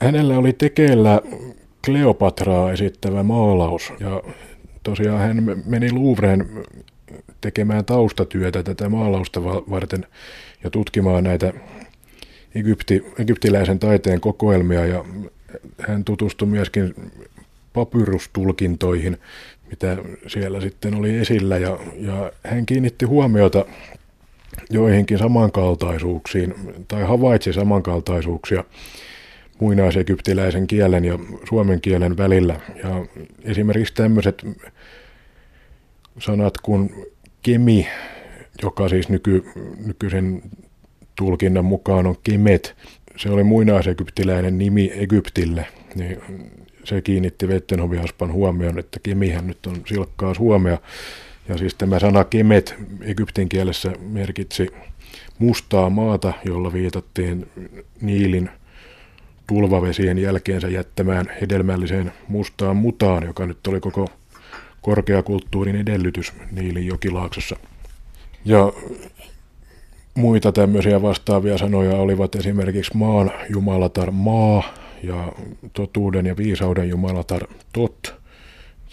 Hänellä 0.00 0.38
oli 0.38 0.52
tekeillä 0.52 1.20
Kleopatraa 1.84 2.72
esittävä 2.72 3.22
maalaus. 3.22 3.92
Ja 4.00 4.22
tosiaan 4.82 5.20
hän 5.20 5.62
meni 5.66 5.92
Louvreen 5.92 6.48
tekemään 7.40 7.84
taustatyötä 7.84 8.62
tätä 8.62 8.88
maalausta 8.88 9.44
varten 9.44 10.06
ja 10.64 10.70
tutkimaan 10.70 11.24
näitä 11.24 11.52
Egypti, 12.54 13.04
egyptiläisen 13.18 13.78
taiteen 13.78 14.20
kokoelmia. 14.20 14.86
Ja 14.86 15.04
hän 15.88 16.04
tutustui 16.04 16.48
myöskin 16.48 16.94
papyrustulkintoihin, 17.72 19.18
mitä 19.70 19.96
siellä 20.26 20.60
sitten 20.60 20.94
oli 20.94 21.18
esillä. 21.18 21.58
Ja, 21.58 21.78
ja 21.96 22.32
hän 22.44 22.66
kiinnitti 22.66 23.04
huomiota 23.04 23.64
joihinkin 24.70 25.18
samankaltaisuuksiin 25.18 26.54
tai 26.88 27.02
havaitsi 27.02 27.52
samankaltaisuuksia 27.52 28.64
muinaisegyptiläisen 29.60 30.66
kielen 30.66 31.04
ja 31.04 31.18
suomen 31.48 31.80
kielen 31.80 32.16
välillä. 32.16 32.60
Ja 32.84 33.06
esimerkiksi 33.42 33.94
tämmöiset 33.94 34.46
sanat 36.18 36.58
kuin 36.58 37.06
kemi, 37.42 37.86
joka 38.62 38.88
siis 38.88 39.08
nyky, 39.08 39.44
nykyisen 39.86 40.42
tulkinnan 41.16 41.64
mukaan 41.64 42.06
on 42.06 42.16
kemet, 42.22 42.76
se 43.16 43.30
oli 43.30 43.44
muinaisegyptiläinen 43.44 44.58
nimi 44.58 44.92
Egyptille, 44.94 45.66
niin 45.94 46.18
se 46.84 47.02
kiinnitti 47.02 47.48
Vettenhoviaspan 47.48 48.32
huomioon, 48.32 48.78
että 48.78 49.00
kemihän 49.02 49.46
nyt 49.46 49.66
on 49.66 49.82
silkkaa 49.86 50.34
suomea. 50.34 50.78
Ja 51.48 51.58
siis 51.58 51.74
tämä 51.74 51.98
sana 51.98 52.24
kemet 52.24 52.74
egyptin 53.00 53.48
kielessä 53.48 53.92
merkitsi 54.00 54.68
mustaa 55.38 55.90
maata, 55.90 56.32
jolla 56.44 56.72
viitattiin 56.72 57.46
Niilin 58.00 58.50
tulvavesien 59.46 60.18
jälkeensä 60.18 60.68
jättämään 60.68 61.26
hedelmälliseen 61.40 62.12
mustaan 62.28 62.76
mutaan, 62.76 63.22
joka 63.22 63.46
nyt 63.46 63.66
oli 63.66 63.80
koko 63.80 64.08
korkeakulttuurin 64.82 65.76
edellytys 65.76 66.32
Niilin 66.52 66.86
jokilaaksossa. 66.86 67.56
Ja 68.44 68.72
muita 70.14 70.52
tämmöisiä 70.52 71.02
vastaavia 71.02 71.58
sanoja 71.58 71.96
olivat 71.96 72.34
esimerkiksi 72.34 72.96
maan 72.96 73.30
jumalatar 73.50 74.10
maa 74.10 74.62
ja 75.02 75.32
totuuden 75.72 76.26
ja 76.26 76.36
viisauden 76.36 76.88
jumalatar 76.88 77.46
tot 77.72 78.14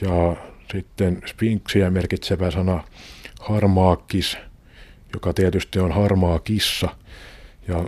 ja 0.02 0.36
sitten 0.72 1.22
sphinxiä 1.26 1.90
merkitsevä 1.90 2.52
sana 2.52 2.84
harmaakis, 3.40 4.38
joka 5.14 5.34
tietysti 5.34 5.80
on 5.80 5.92
harmaa 5.92 6.40
kissa. 6.40 6.90
Ja 7.68 7.86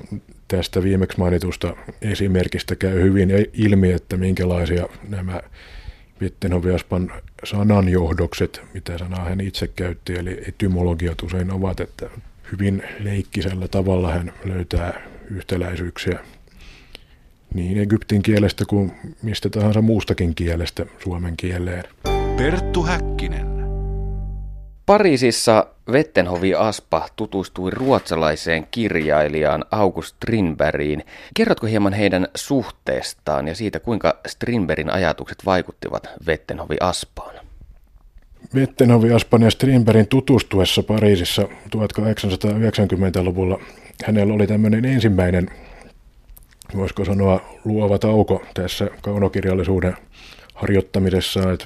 tästä 0.57 0.83
viimeksi 0.83 1.17
mainitusta 1.17 1.75
esimerkistä 2.01 2.75
käy 2.75 3.01
hyvin 3.01 3.29
ilmi, 3.53 3.91
että 3.91 4.17
minkälaisia 4.17 4.87
nämä 5.09 5.41
Vittenhoviaspan 6.21 7.11
sananjohdokset, 7.43 8.61
mitä 8.73 8.97
sanaa 8.97 9.23
hän 9.23 9.41
itse 9.41 9.67
käytti, 9.67 10.15
eli 10.15 10.41
etymologiat 10.47 11.21
usein 11.23 11.51
ovat, 11.51 11.79
että 11.79 12.09
hyvin 12.51 12.83
leikkisellä 12.99 13.67
tavalla 13.67 14.11
hän 14.11 14.33
löytää 14.45 15.01
yhtäläisyyksiä 15.31 16.19
niin 17.53 17.77
Egyptin 17.77 18.21
kielestä 18.21 18.65
kuin 18.67 18.91
mistä 19.23 19.49
tahansa 19.49 19.81
muustakin 19.81 20.35
kielestä 20.35 20.85
suomen 21.03 21.37
kieleen. 21.37 21.83
Perttu 22.37 22.83
Häkkinen. 22.83 23.47
Pariisissa 24.85 25.72
Vettenhovi 25.91 26.53
Aspa 26.53 27.07
tutustui 27.15 27.71
ruotsalaiseen 27.71 28.67
kirjailijaan 28.71 29.65
August 29.71 30.15
Strindbergiin. 30.15 31.03
Kerrotko 31.33 31.67
hieman 31.67 31.93
heidän 31.93 32.27
suhteestaan 32.35 33.47
ja 33.47 33.55
siitä, 33.55 33.79
kuinka 33.79 34.19
Strindbergin 34.27 34.89
ajatukset 34.89 35.37
vaikuttivat 35.45 36.07
Vettenhovi 36.27 36.75
Aspaan? 36.79 37.35
Vettenhovi 38.55 39.13
Aspan 39.13 39.41
ja 39.41 39.51
Strindbergin 39.51 40.07
tutustuessa 40.07 40.83
Pariisissa 40.83 41.41
1890-luvulla 41.41 43.59
hänellä 44.05 44.33
oli 44.33 44.47
tämmöinen 44.47 44.85
ensimmäinen, 44.85 45.49
voisiko 46.75 47.05
sanoa, 47.05 47.41
luova 47.65 47.99
tauko 47.99 48.43
tässä 48.53 48.87
kaunokirjallisuuden 49.01 49.97
harjoittamisessa, 50.53 51.51
että 51.51 51.65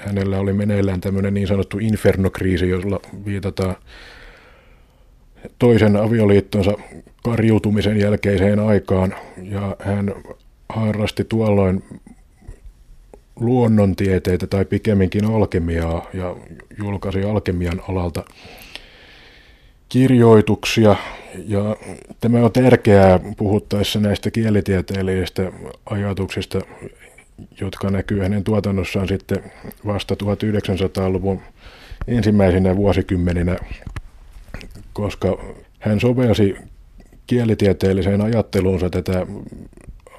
hänellä 0.00 0.38
oli 0.38 0.52
meneillään 0.52 1.00
tämmöinen 1.00 1.34
niin 1.34 1.48
sanottu 1.48 1.78
infernokriisi, 1.78 2.68
jolla 2.68 3.00
viitataan 3.24 3.76
toisen 5.58 5.96
avioliittonsa 5.96 6.72
karjutumisen 7.24 8.00
jälkeiseen 8.00 8.58
aikaan, 8.60 9.14
ja 9.42 9.76
hän 9.78 10.14
harrasti 10.68 11.24
tuolloin 11.24 11.84
luonnontieteitä 13.40 14.46
tai 14.46 14.64
pikemminkin 14.64 15.24
alkemiaa 15.24 16.06
ja 16.14 16.36
julkaisi 16.78 17.24
alkemian 17.24 17.82
alalta 17.88 18.24
kirjoituksia. 19.88 20.96
Ja 21.46 21.76
tämä 22.20 22.38
on 22.38 22.52
tärkeää 22.52 23.20
puhuttaessa 23.36 24.00
näistä 24.00 24.30
kielitieteellisistä 24.30 25.52
ajatuksista, 25.86 26.60
jotka 27.60 27.90
näkyy 27.90 28.20
hänen 28.20 28.44
tuotannossaan 28.44 29.08
sitten 29.08 29.52
vasta 29.86 30.14
1900-luvun 30.14 31.40
ensimmäisenä 32.06 32.76
vuosikymmeninä, 32.76 33.56
koska 34.92 35.38
hän 35.78 36.00
sovelsi 36.00 36.56
kielitieteelliseen 37.26 38.20
ajatteluunsa 38.20 38.90
tätä 38.90 39.26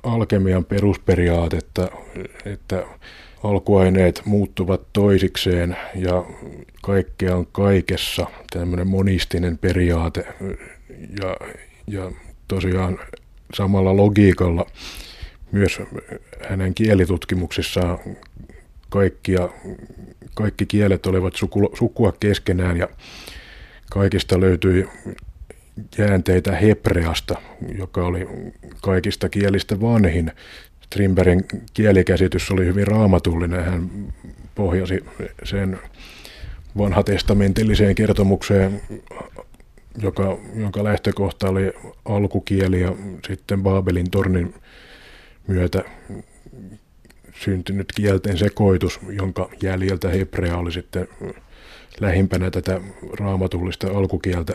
alkemian 0.04 0.66
perusperiaatetta, 0.66 1.88
että 2.46 2.84
alkuaineet 3.44 4.22
muuttuvat 4.26 4.82
toisikseen 4.94 5.78
ja 5.96 6.26
kaikkea 6.82 7.36
on 7.36 7.48
kaikessa, 7.52 8.28
tämmöinen 8.52 8.88
monistinen 8.88 9.58
periaate. 9.58 10.28
Ja, 11.22 11.38
ja 11.88 12.12
tosiaan 12.48 13.00
samalla 13.54 13.98
logiikalla 13.98 14.66
myös 15.52 15.82
hänen 16.50 16.74
kielitutkimuksissaan 16.74 18.00
kaikkia, 18.90 19.50
kaikki 20.34 20.66
kielet 20.66 21.06
olivat 21.06 21.36
suku, 21.36 21.72
sukua 21.74 22.14
keskenään 22.20 22.78
ja 22.78 22.88
kaikista 23.92 24.40
löytyi 24.40 24.88
jäänteitä 25.98 26.56
hebreasta, 26.56 27.36
joka 27.78 28.06
oli 28.06 28.28
kaikista 28.82 29.30
kielistä 29.30 29.82
vanhin. 29.82 30.32
Strindbergin 30.82 31.46
kielikäsitys 31.74 32.52
oli 32.52 32.66
hyvin 32.66 32.88
raamatullinen. 32.88 33.66
Hän 33.66 33.90
pohjasi 34.56 35.06
sen 35.44 35.80
vanhatestamentilliseen 36.78 37.96
kertomukseen, 37.96 38.82
joka, 40.02 40.38
jonka 40.56 40.84
lähtökohta 40.84 41.50
oli 41.50 41.74
alkukieli 42.06 42.82
ja 42.82 42.96
sitten 43.28 43.64
Baabelin 43.64 44.12
tornin 44.12 44.54
myötä 45.50 45.84
syntynyt 47.44 47.88
kielten 47.96 48.38
sekoitus, 48.38 49.00
jonka 49.10 49.50
jäljiltä 49.64 50.10
hebrea 50.10 50.58
oli 50.58 50.72
sitten 50.72 51.08
lähimpänä 52.00 52.52
tätä 52.52 52.82
raamatullista 53.20 53.88
alkukieltä. 53.88 54.54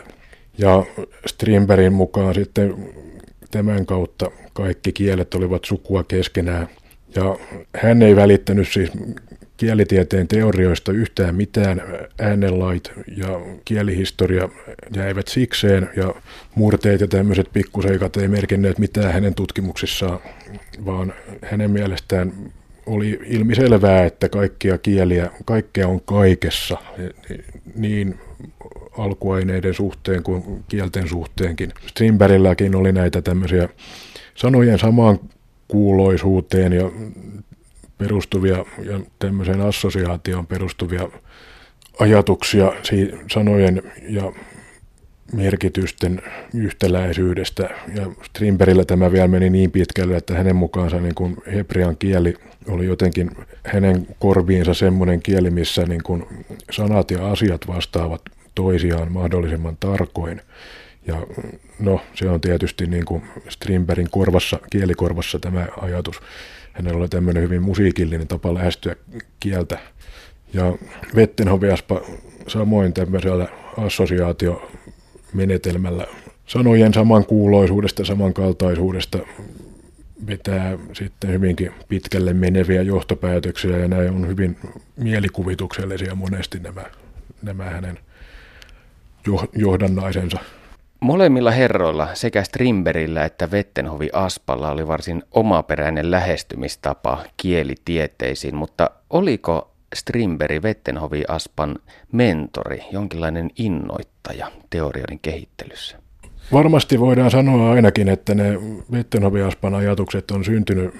Ja 0.57 0.83
Strindbergin 1.25 1.93
mukaan 1.93 2.35
sitten 2.35 2.93
tämän 3.51 3.85
kautta 3.85 4.31
kaikki 4.53 4.93
kielet 4.93 5.33
olivat 5.33 5.65
sukua 5.65 6.03
keskenään. 6.03 6.67
Ja 7.15 7.37
hän 7.75 8.01
ei 8.01 8.15
välittänyt 8.15 8.67
siis 8.67 8.91
kielitieteen 9.57 10.27
teorioista 10.27 10.91
yhtään 10.91 11.35
mitään. 11.35 11.81
Äänenlait 12.19 12.91
ja 13.17 13.41
kielihistoria 13.65 14.49
jäivät 14.95 15.27
sikseen 15.27 15.89
ja 15.95 16.15
murteet 16.55 17.01
ja 17.01 17.07
tämmöiset 17.07 17.49
pikkuseikat 17.53 18.17
ei 18.17 18.27
merkinneet 18.27 18.79
mitään 18.79 19.13
hänen 19.13 19.35
tutkimuksissaan, 19.35 20.19
vaan 20.85 21.13
hänen 21.41 21.71
mielestään 21.71 22.33
oli 22.85 23.19
ilmiselvää, 23.25 24.05
että 24.05 24.29
kaikkia 24.29 24.77
kieliä, 24.77 25.31
kaikkea 25.45 25.87
on 25.87 26.01
kaikessa, 26.01 26.77
niin 27.75 28.19
alkuaineiden 28.97 29.73
suhteen 29.73 30.23
kuin 30.23 30.63
kielten 30.67 31.07
suhteenkin. 31.07 31.73
Strindbergilläkin 31.87 32.75
oli 32.75 32.91
näitä 32.91 33.21
tämmöisiä 33.21 33.69
sanojen 34.35 34.79
samaan 34.79 35.19
kuuloisuuteen 35.67 36.73
ja 36.73 36.91
perustuvia 37.97 38.65
ja 38.83 38.99
tämmöiseen 39.19 39.61
assosiaatioon 39.61 40.47
perustuvia 40.47 41.09
ajatuksia 41.99 42.73
sanojen 43.31 43.83
ja 44.09 44.31
merkitysten 45.33 46.21
yhtäläisyydestä. 46.53 47.69
Ja 47.95 48.11
Strindbergillä 48.23 48.85
tämä 48.85 49.11
vielä 49.11 49.27
meni 49.27 49.49
niin 49.49 49.71
pitkälle, 49.71 50.17
että 50.17 50.33
hänen 50.33 50.55
mukaansa 50.55 50.97
niin 50.97 51.15
kuin 51.15 51.37
hebrean 51.55 51.97
kieli 51.97 52.35
oli 52.67 52.85
jotenkin 52.85 53.31
hänen 53.65 54.07
korviinsa 54.19 54.73
semmoinen 54.73 55.21
kieli, 55.21 55.49
missä 55.49 55.85
niin 55.85 56.03
kuin 56.03 56.25
sanat 56.71 57.11
ja 57.11 57.27
asiat 57.31 57.67
vastaavat 57.67 58.21
toisiaan 58.55 59.11
mahdollisimman 59.11 59.77
tarkoin. 59.79 60.41
Ja 61.07 61.27
no, 61.79 62.01
se 62.13 62.29
on 62.29 62.41
tietysti 62.41 62.87
niin 62.87 63.05
kuin 63.05 63.23
Strindbergin 63.49 64.09
korvassa, 64.11 64.59
kielikorvassa 64.69 65.39
tämä 65.39 65.67
ajatus. 65.81 66.21
Hänellä 66.75 66.99
oli 66.99 67.09
tämmöinen 67.09 67.43
hyvin 67.43 67.61
musiikillinen 67.61 68.27
tapa 68.27 68.53
lähestyä 68.53 68.95
kieltä. 69.39 69.79
Ja 70.53 70.73
Vettenhoviaspa 71.15 72.01
samoin 72.47 72.93
tämmöisellä 72.93 73.47
assosiaatiomenetelmällä 73.77 76.07
sanojen 76.47 76.93
samankuuloisuudesta, 76.93 78.05
samankaltaisuudesta 78.05 79.19
vetää 80.27 80.77
sitten 80.93 81.31
hyvinkin 81.31 81.71
pitkälle 81.87 82.33
meneviä 82.33 82.81
johtopäätöksiä 82.81 83.77
ja 83.77 83.87
näin 83.87 84.09
on 84.09 84.27
hyvin 84.27 84.57
mielikuvituksellisia 84.95 86.15
monesti 86.15 86.59
nämä, 86.59 86.83
nämä 87.41 87.63
hänen 87.63 87.99
johdannaisensa. 89.55 90.39
Molemmilla 91.05 91.51
herroilla, 91.51 92.07
sekä 92.13 92.43
Strimberillä 92.43 93.25
että 93.25 93.51
Vettenhovi 93.51 94.09
Aspalla, 94.13 94.71
oli 94.71 94.87
varsin 94.87 95.23
omaperäinen 95.31 96.11
lähestymistapa 96.11 97.23
kielitieteisiin, 97.37 98.55
mutta 98.55 98.89
oliko 99.09 99.71
Strimberi 99.95 100.61
Vettenhovi 100.61 101.23
Aspan 101.27 101.75
mentori, 102.11 102.81
jonkinlainen 102.91 103.49
innoittaja 103.57 104.51
teorioiden 104.69 105.19
kehittelyssä? 105.19 105.97
Varmasti 106.51 106.99
voidaan 106.99 107.31
sanoa 107.31 107.71
ainakin, 107.71 108.09
että 108.09 108.35
ne 108.35 108.59
Vettenhovi 108.91 109.41
Aspan 109.41 109.75
ajatukset 109.75 110.31
on 110.31 110.45
syntynyt 110.45 110.93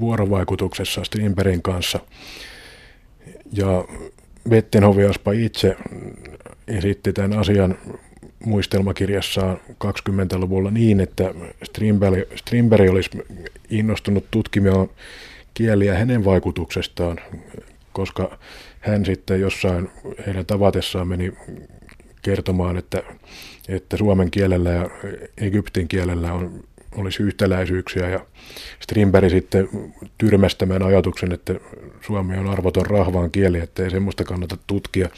vuorovaikutuksessa 0.00 1.04
Strimberin 1.04 1.62
kanssa. 1.62 2.00
Ja 3.52 3.84
Vettenhovi 4.50 5.04
Aspa 5.04 5.32
itse 5.32 5.76
esitti 6.68 7.12
tämän 7.12 7.38
asian 7.38 7.78
muistelmakirjassaan 8.44 9.60
20-luvulla 9.84 10.70
niin, 10.70 11.00
että 11.00 11.34
Strindberg, 11.62 12.18
Strindberg 12.36 12.90
olisi 12.90 13.10
innostunut 13.70 14.24
tutkimaan 14.30 14.88
kieliä 15.54 15.98
hänen 15.98 16.24
vaikutuksestaan, 16.24 17.20
koska 17.92 18.38
hän 18.80 19.04
sitten 19.04 19.40
jossain 19.40 19.90
heidän 20.26 20.46
tavatessaan 20.46 21.08
meni 21.08 21.32
kertomaan, 22.22 22.76
että, 22.76 23.02
että 23.68 23.96
suomen 23.96 24.30
kielellä 24.30 24.70
ja 24.70 24.90
egyptin 25.38 25.88
kielellä 25.88 26.32
on, 26.32 26.64
olisi 26.96 27.22
yhtäläisyyksiä 27.22 28.08
ja 28.08 28.26
Strindberg 28.80 29.30
sitten 29.30 29.68
tyrmäsi 30.18 30.58
tämän 30.58 30.82
ajatuksen, 30.82 31.32
että 31.32 31.54
suomi 32.00 32.36
on 32.36 32.46
arvoton 32.46 32.86
rahvaan 32.86 33.30
kieli, 33.30 33.58
että 33.58 33.84
ei 33.84 33.90
semmoista 33.90 34.24
kannata 34.24 34.56
tutkia. 34.66 35.08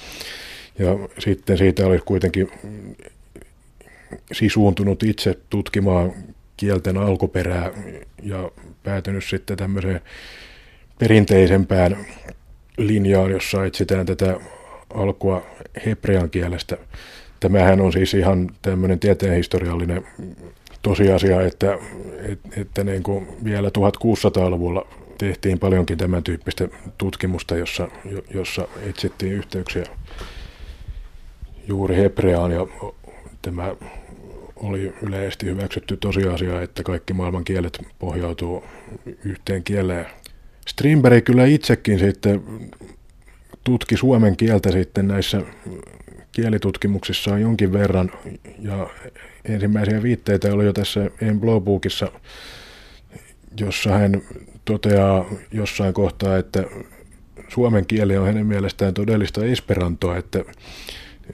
Ja 0.78 0.98
sitten 1.18 1.58
siitä 1.58 1.86
olisi 1.86 2.04
kuitenkin 2.04 2.50
sisuuntunut 4.32 5.02
itse 5.02 5.38
tutkimaan 5.50 6.12
kielten 6.56 6.96
alkuperää 6.96 7.70
ja 8.22 8.50
päätynyt 8.82 9.24
sitten 9.24 9.56
tämmöiseen 9.56 10.00
perinteisempään 10.98 11.96
linjaan, 12.78 13.30
jossa 13.30 13.64
etsitään 13.64 14.06
tätä 14.06 14.40
alkua 14.94 15.46
hebrean 15.86 16.30
kielestä. 16.30 16.76
Tämähän 17.40 17.80
on 17.80 17.92
siis 17.92 18.14
ihan 18.14 18.50
tämmöinen 18.62 18.98
tieteenhistoriallinen 18.98 20.06
tosiasia, 20.82 21.42
että, 21.42 21.78
että, 22.56 22.84
niin 22.84 23.02
kuin 23.02 23.28
vielä 23.44 23.68
1600-luvulla 23.68 24.86
tehtiin 25.18 25.58
paljonkin 25.58 25.98
tämän 25.98 26.22
tyyppistä 26.22 26.68
tutkimusta, 26.98 27.56
jossa, 27.56 27.88
jossa 28.34 28.68
etsittiin 28.82 29.32
yhteyksiä 29.32 29.84
juuri 31.68 31.96
hebreaan 31.96 32.52
ja 32.52 32.66
tämä 33.42 33.76
oli 34.66 34.92
yleisesti 35.02 35.46
hyväksytty 35.46 35.96
tosiasia, 35.96 36.62
että 36.62 36.82
kaikki 36.82 37.12
maailman 37.12 37.44
kielet 37.44 37.78
pohjautuu 37.98 38.64
yhteen 39.24 39.64
kieleen. 39.64 40.06
Strindberg 40.68 41.24
kyllä 41.24 41.44
itsekin 41.44 41.98
sitten 41.98 42.42
tutki 43.64 43.96
suomen 43.96 44.36
kieltä 44.36 44.72
sitten 44.72 45.08
näissä 45.08 45.42
kielitutkimuksissaan 46.32 47.40
jonkin 47.40 47.72
verran 47.72 48.12
ja 48.58 48.90
ensimmäisiä 49.44 50.02
viitteitä 50.02 50.54
oli 50.54 50.64
jo 50.64 50.72
tässä 50.72 51.10
En 51.22 51.40
Blowbookissa, 51.40 52.12
jossa 53.60 53.90
hän 53.90 54.22
toteaa 54.64 55.24
jossain 55.52 55.94
kohtaa, 55.94 56.36
että 56.36 56.64
suomen 57.48 57.86
kieli 57.86 58.16
on 58.16 58.26
hänen 58.26 58.46
mielestään 58.46 58.94
todellista 58.94 59.44
esperantoa, 59.44 60.16
että, 60.16 60.44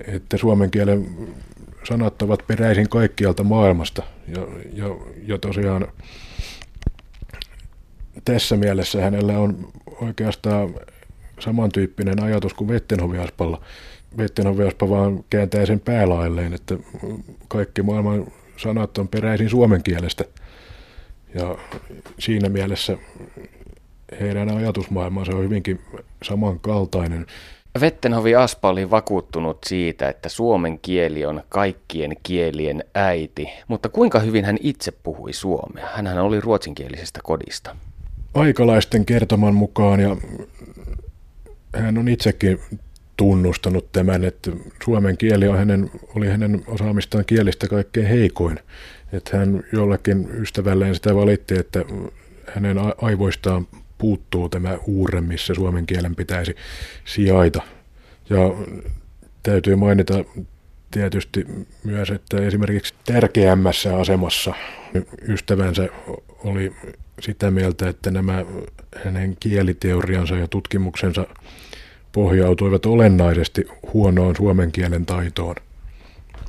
että 0.07 0.37
suomen 0.37 0.71
kielen 0.71 1.07
sanat 1.85 2.23
ovat 2.23 2.47
peräisin 2.47 2.89
kaikkialta 2.89 3.45
maailmasta. 3.45 4.03
Ja, 4.29 4.47
ja, 4.73 4.87
ja 5.27 5.39
tosiaan 5.39 5.89
tässä 8.25 8.57
mielessä 8.57 9.03
hänellä 9.03 9.39
on 9.39 9.73
oikeastaan 10.01 10.75
samantyyppinen 11.41 12.23
ajatus 12.23 12.55
kuin 12.55 12.69
Vettenhoviaspalla. 12.69 13.61
Vettenhoviaspa 14.17 14.89
vaan 14.89 15.25
kääntää 15.31 15.67
sen 15.67 15.81
päälailleen, 15.81 16.53
että 16.55 16.77
kaikki 17.49 17.83
maailman 17.83 18.27
sanat 18.57 18.99
on 18.99 19.09
peräisin 19.09 19.51
suomen 19.51 19.83
kielestä. 19.83 20.25
Ja 21.35 21.59
siinä 22.19 22.49
mielessä 22.49 22.99
heidän 24.21 24.49
ajatusmaailmansa 24.49 25.33
on 25.33 25.45
hyvinkin 25.45 25.81
samankaltainen. 26.23 27.27
Vettenhovi 27.81 28.35
Aspa 28.35 28.69
oli 28.69 28.91
vakuuttunut 28.91 29.59
siitä, 29.67 30.09
että 30.09 30.29
suomen 30.29 30.79
kieli 30.79 31.25
on 31.25 31.43
kaikkien 31.49 32.17
kielien 32.23 32.85
äiti, 32.95 33.49
mutta 33.69 33.89
kuinka 33.89 34.19
hyvin 34.19 34.45
hän 34.45 34.57
itse 34.61 34.93
puhui 35.03 35.33
suomea? 35.33 35.89
Hänhän 35.95 36.19
oli 36.19 36.41
ruotsinkielisestä 36.41 37.21
kodista. 37.25 37.77
Aikalaisten 38.35 39.05
kertoman 39.05 39.55
mukaan, 39.55 40.01
ja 40.01 40.17
hän 41.75 41.99
on 41.99 42.09
itsekin 42.09 42.61
tunnustanut 43.17 43.93
tämän, 43.93 44.25
että 44.25 44.51
suomen 44.85 45.17
kieli 45.17 45.49
on 45.49 45.59
hänen, 45.59 45.91
oli 46.17 46.29
hänen 46.29 46.65
osaamistaan 46.67 47.25
kielistä 47.25 47.69
kaikkein 47.69 48.07
heikoin. 48.07 48.59
Että 49.13 49.37
hän 49.37 49.65
jollekin 49.73 50.29
ystävälleen 50.41 50.95
sitä 50.95 51.15
valitti, 51.15 51.59
että 51.59 51.85
hänen 52.55 52.77
aivoistaan 53.03 53.67
puuttuu 54.03 54.49
tämä 54.49 54.79
uure, 54.87 55.21
missä 55.21 55.55
suomen 55.55 55.87
kielen 55.87 56.17
pitäisi 56.17 56.55
sijaita. 57.05 57.63
Ja 58.31 58.39
täytyy 59.43 59.77
mainita 59.77 60.25
tietysti 60.91 61.47
myös, 61.85 62.11
että 62.11 62.37
esimerkiksi 62.37 62.95
tärkeämmässä 63.05 63.97
asemassa 63.97 64.55
ystävänsä 65.29 65.89
oli 66.45 66.73
sitä 67.21 67.51
mieltä, 67.51 67.89
että 67.89 68.11
nämä 68.11 68.45
hänen 69.05 69.37
kieliteoriansa 69.41 70.37
ja 70.37 70.49
tutkimuksensa 70.49 71.27
pohjautuivat 72.13 72.87
olennaisesti 72.87 73.67
huonoon 73.93 74.37
suomen 74.37 74.73
kielen 74.73 75.07
taitoon. 75.07 75.57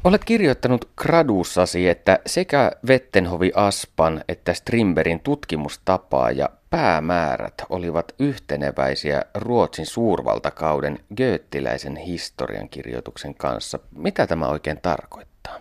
Olet 0.04 0.26
kirjoittanut 0.26 0.90
graduussasi, 0.96 1.90
että 1.90 2.20
sekä 2.26 2.72
Vettenhovi 2.88 3.52
Aspan 3.56 4.24
että 4.28 4.54
Strimberin 4.54 5.20
tutkimustapaa 5.20 6.32
ja 6.32 6.50
päämäärät 6.70 7.54
olivat 7.70 8.16
yhteneväisiä 8.20 9.22
Ruotsin 9.34 9.86
suurvaltakauden 9.86 11.00
gööttiläisen 11.18 11.96
historiankirjoituksen 11.96 13.36
kanssa. 13.36 13.80
Mitä 13.96 14.28
tämä 14.28 14.48
oikein 14.48 14.80
tarkoittaa? 14.82 15.60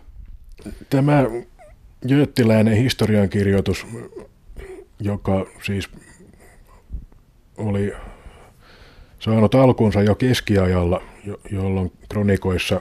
Tämä 0.91 1.25
Jöttiläinen 2.07 2.77
historiankirjoitus, 2.77 3.87
joka 5.01 5.47
siis 5.63 5.91
oli 7.57 7.93
saanut 9.19 9.55
alkunsa 9.55 10.03
jo 10.03 10.15
keskiajalla, 10.15 11.03
jolloin 11.51 11.93
kronikoissa 12.09 12.81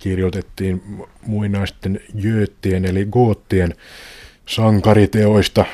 kirjoitettiin 0.00 0.82
muinaisten 1.26 2.00
jööttien 2.14 2.84
eli 2.84 3.06
goottien 3.10 3.74
sankariteoista. 4.46 5.64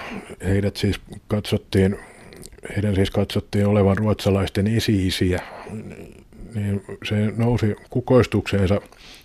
Heidät 0.44 0.76
siis 0.76 1.00
katsottiin, 1.28 1.96
heidän 2.76 2.94
siis 2.94 3.10
katsottiin 3.10 3.66
olevan 3.66 3.98
ruotsalaisten 3.98 4.66
esi-isiä. 4.66 5.42
Niin 6.54 6.82
se 7.04 7.32
nousi 7.36 7.76
kukoistukseensa 7.90 8.80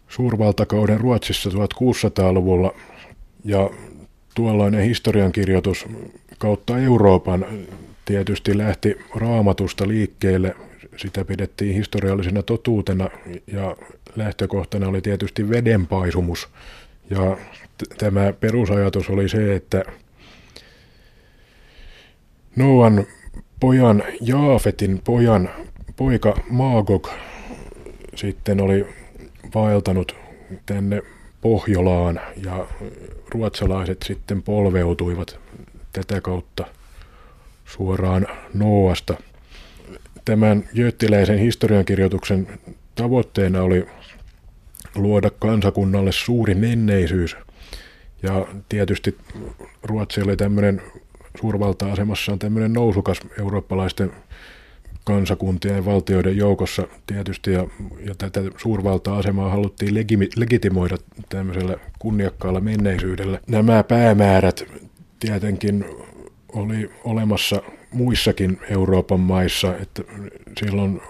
suurvaltakauden 0.09 0.99
Ruotsissa 0.99 1.49
1600-luvulla 1.49 2.73
ja 3.45 3.69
tuollainen 4.35 4.83
historiankirjoitus 4.83 5.85
kautta 6.37 6.79
Euroopan 6.79 7.45
tietysti 8.05 8.57
lähti 8.57 8.97
raamatusta 9.15 9.87
liikkeelle. 9.87 10.55
Sitä 10.97 11.25
pidettiin 11.25 11.75
historiallisena 11.75 12.43
totuutena 12.43 13.09
ja 13.47 13.75
lähtökohtana 14.15 14.87
oli 14.87 15.01
tietysti 15.01 15.49
vedenpaisumus. 15.49 16.49
Ja 17.09 17.37
t- 17.77 17.97
tämä 17.97 18.33
perusajatus 18.33 19.09
oli 19.09 19.29
se, 19.29 19.55
että 19.55 19.83
Noan 22.55 23.05
pojan 23.59 24.03
Jaafetin 24.21 25.01
pojan 25.03 25.49
poika 25.95 26.35
Maagog 26.49 27.07
sitten 28.15 28.61
oli 28.61 28.87
vaeltanut 29.55 30.15
tänne 30.65 31.01
Pohjolaan 31.41 32.19
ja 32.43 32.67
ruotsalaiset 33.29 34.01
sitten 34.03 34.43
polveutuivat 34.43 35.39
tätä 35.93 36.21
kautta 36.21 36.65
suoraan 37.65 38.27
Noasta. 38.53 39.17
Tämän 40.25 40.63
jöttiläisen 40.73 41.39
historiankirjoituksen 41.39 42.47
tavoitteena 42.95 43.61
oli 43.61 43.87
luoda 44.95 45.29
kansakunnalle 45.29 46.11
suuri 46.11 46.55
menneisyys. 46.55 47.37
Ja 48.23 48.47
tietysti 48.69 49.17
Ruotsi 49.83 50.21
oli 50.21 50.37
tämmöinen 50.37 50.81
suurvalta-asemassa 51.41 52.31
on 52.31 52.39
tämmöinen 52.39 52.73
nousukas 52.73 53.21
eurooppalaisten 53.39 54.11
kansakuntien 55.03 55.75
ja 55.75 55.85
valtioiden 55.85 56.37
joukossa 56.37 56.87
tietysti, 57.07 57.51
ja, 57.51 57.67
ja 58.07 58.15
tätä 58.17 58.41
suurvalta-asemaa 58.57 59.49
haluttiin 59.49 59.93
legimi, 59.93 60.29
legitimoida 60.35 60.97
tämmöisellä 61.29 61.77
kunniakkaalla 61.99 62.59
menneisyydellä. 62.59 63.39
Nämä 63.47 63.83
päämäärät 63.83 64.63
tietenkin 65.19 65.85
oli 66.53 66.91
olemassa 67.03 67.61
muissakin 67.93 68.59
Euroopan 68.69 69.19
maissa, 69.19 69.77
että 69.77 70.03
silloin 70.59 71.01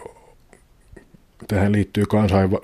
tähän 1.47 1.71
liittyy 1.71 2.03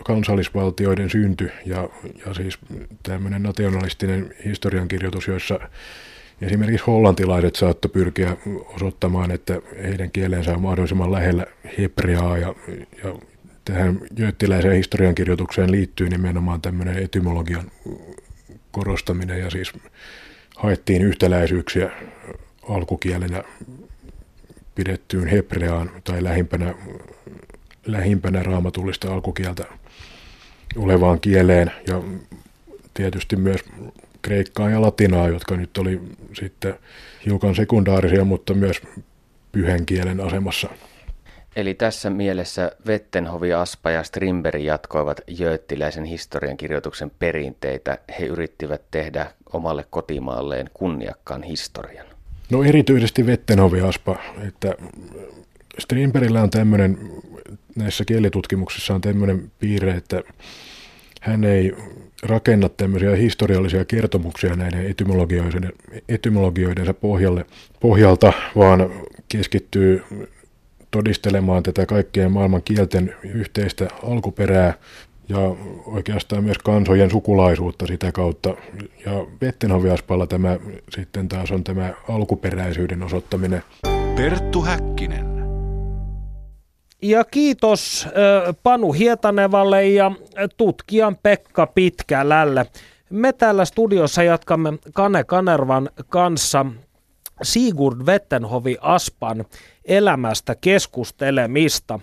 kansallisvaltioiden 0.04 1.10
synty 1.10 1.52
ja, 1.66 1.90
ja 2.26 2.34
siis 2.34 2.58
tämmöinen 3.04 3.44
nationalistinen 3.44 4.34
historiankirjoitus, 4.46 5.28
jossa 5.28 5.60
Esimerkiksi 6.42 6.86
hollantilaiset 6.88 7.56
saattoi 7.56 7.92
pyrkiä 7.92 8.38
osoittamaan, 8.76 9.32
että 9.32 9.62
heidän 9.84 10.12
kielensä 10.12 10.54
on 10.54 10.62
mahdollisimman 10.62 11.12
lähellä 11.12 11.46
hebreaa 11.78 12.38
ja, 12.38 12.56
ja 13.04 13.16
tähän 13.66 14.00
jöttiläiseen 14.18 14.76
historiankirjoitukseen 14.76 15.72
liittyy 15.72 16.10
nimenomaan 16.10 16.62
tämmöinen 16.62 16.98
etymologian 16.98 17.72
korostaminen 18.72 19.40
ja 19.40 19.50
siis 19.50 19.74
haettiin 20.56 21.02
yhtäläisyyksiä 21.02 21.92
alkukielenä 22.70 23.44
pidettyyn 24.78 25.28
hebreaan 25.28 25.92
tai 26.04 26.24
lähimpänä, 26.24 26.74
lähimpänä 27.86 28.44
raamatullista 28.44 29.14
alkukieltä 29.14 29.66
olevaan 30.78 31.20
kieleen 31.20 31.72
ja 31.88 32.02
tietysti 32.94 33.36
myös 33.36 33.62
kreikkaa 34.22 34.70
ja 34.70 34.82
latinaa, 34.82 35.28
jotka 35.28 35.58
nyt 35.58 35.78
oli 35.78 36.02
sitten 36.34 36.76
hiukan 37.26 37.56
sekundaarisia, 37.56 38.26
mutta 38.26 38.54
myös 38.54 38.82
pyhän 39.52 39.86
kielen 39.86 40.22
asemassa. 40.22 40.70
Eli 41.56 41.74
tässä 41.74 42.10
mielessä 42.10 42.72
Vettenhovi, 42.88 43.54
Aspa 43.54 43.92
ja 43.92 44.04
Strimberi 44.04 44.66
jatkoivat 44.66 45.22
jööttiläisen 45.28 46.04
historiankirjoituksen 46.04 47.12
perinteitä. 47.20 47.98
He 48.20 48.26
yrittivät 48.26 48.82
tehdä 48.92 49.32
omalle 49.54 49.86
kotimaalleen 49.90 50.70
kunniakkaan 50.74 51.44
historian. 51.44 52.17
No 52.52 52.64
erityisesti 52.64 53.26
Vettenhovi 53.26 53.82
Aspa, 53.82 54.16
että 54.48 54.76
Strindbergillä 55.80 56.42
on 56.42 56.50
tämmöinen, 56.50 56.98
näissä 57.76 58.06
kielitutkimuksissa 58.06 58.94
on 58.94 59.02
tämmöinen 59.02 59.52
piirre, 59.60 59.92
että 59.92 60.24
hän 61.22 61.44
ei 61.44 61.76
rakenna 62.24 62.70
tämmöisiä 62.70 63.16
historiallisia 63.16 63.86
kertomuksia 63.86 64.56
näiden 64.56 64.88
etymologioiden, 64.88 65.74
etymologioidensa 66.10 66.94
pohjalle, 66.94 67.46
pohjalta, 67.80 68.34
vaan 68.56 68.90
keskittyy 69.30 70.04
todistelemaan 70.92 71.64
tätä 71.64 71.86
kaikkien 71.86 72.32
maailman 72.32 72.64
kielten 72.64 73.16
yhteistä 73.24 73.88
alkuperää 74.04 74.74
ja 75.30 75.38
oikeastaan 75.86 76.44
myös 76.44 76.58
kansojen 76.58 77.12
sukulaisuutta 77.12 77.88
sitä 77.88 78.12
kautta. 78.12 78.50
Ja 79.06 79.12
Vettenhoviaspalla 79.42 80.28
tämä 80.28 80.58
sitten 80.90 81.28
taas 81.28 81.52
on 81.52 81.64
tämä 81.64 81.94
alkuperäisyyden 82.10 83.04
osoittaminen. 83.04 83.64
Perttu 84.16 84.62
Häkkinen. 84.62 85.38
Ja 87.02 87.24
kiitos 87.24 88.08
Panu 88.64 88.92
Hietanevalle 88.92 89.88
ja 89.88 90.12
tutkijan 90.58 91.18
Pekka 91.24 91.68
Pitkälälle. 91.68 92.66
Me 93.10 93.34
täällä 93.34 93.66
studiossa 93.66 94.24
jatkamme 94.24 94.74
Kane 94.94 95.24
Kanervan 95.24 95.90
kanssa 96.10 96.66
Sigurd 97.44 98.06
Vettenhovi 98.06 98.78
Aspan 98.82 99.46
elämästä 99.86 100.56
keskustelemista. 100.56 102.00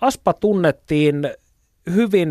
Aspa 0.00 0.32
tunnettiin 0.32 1.30
hyvin 1.90 2.28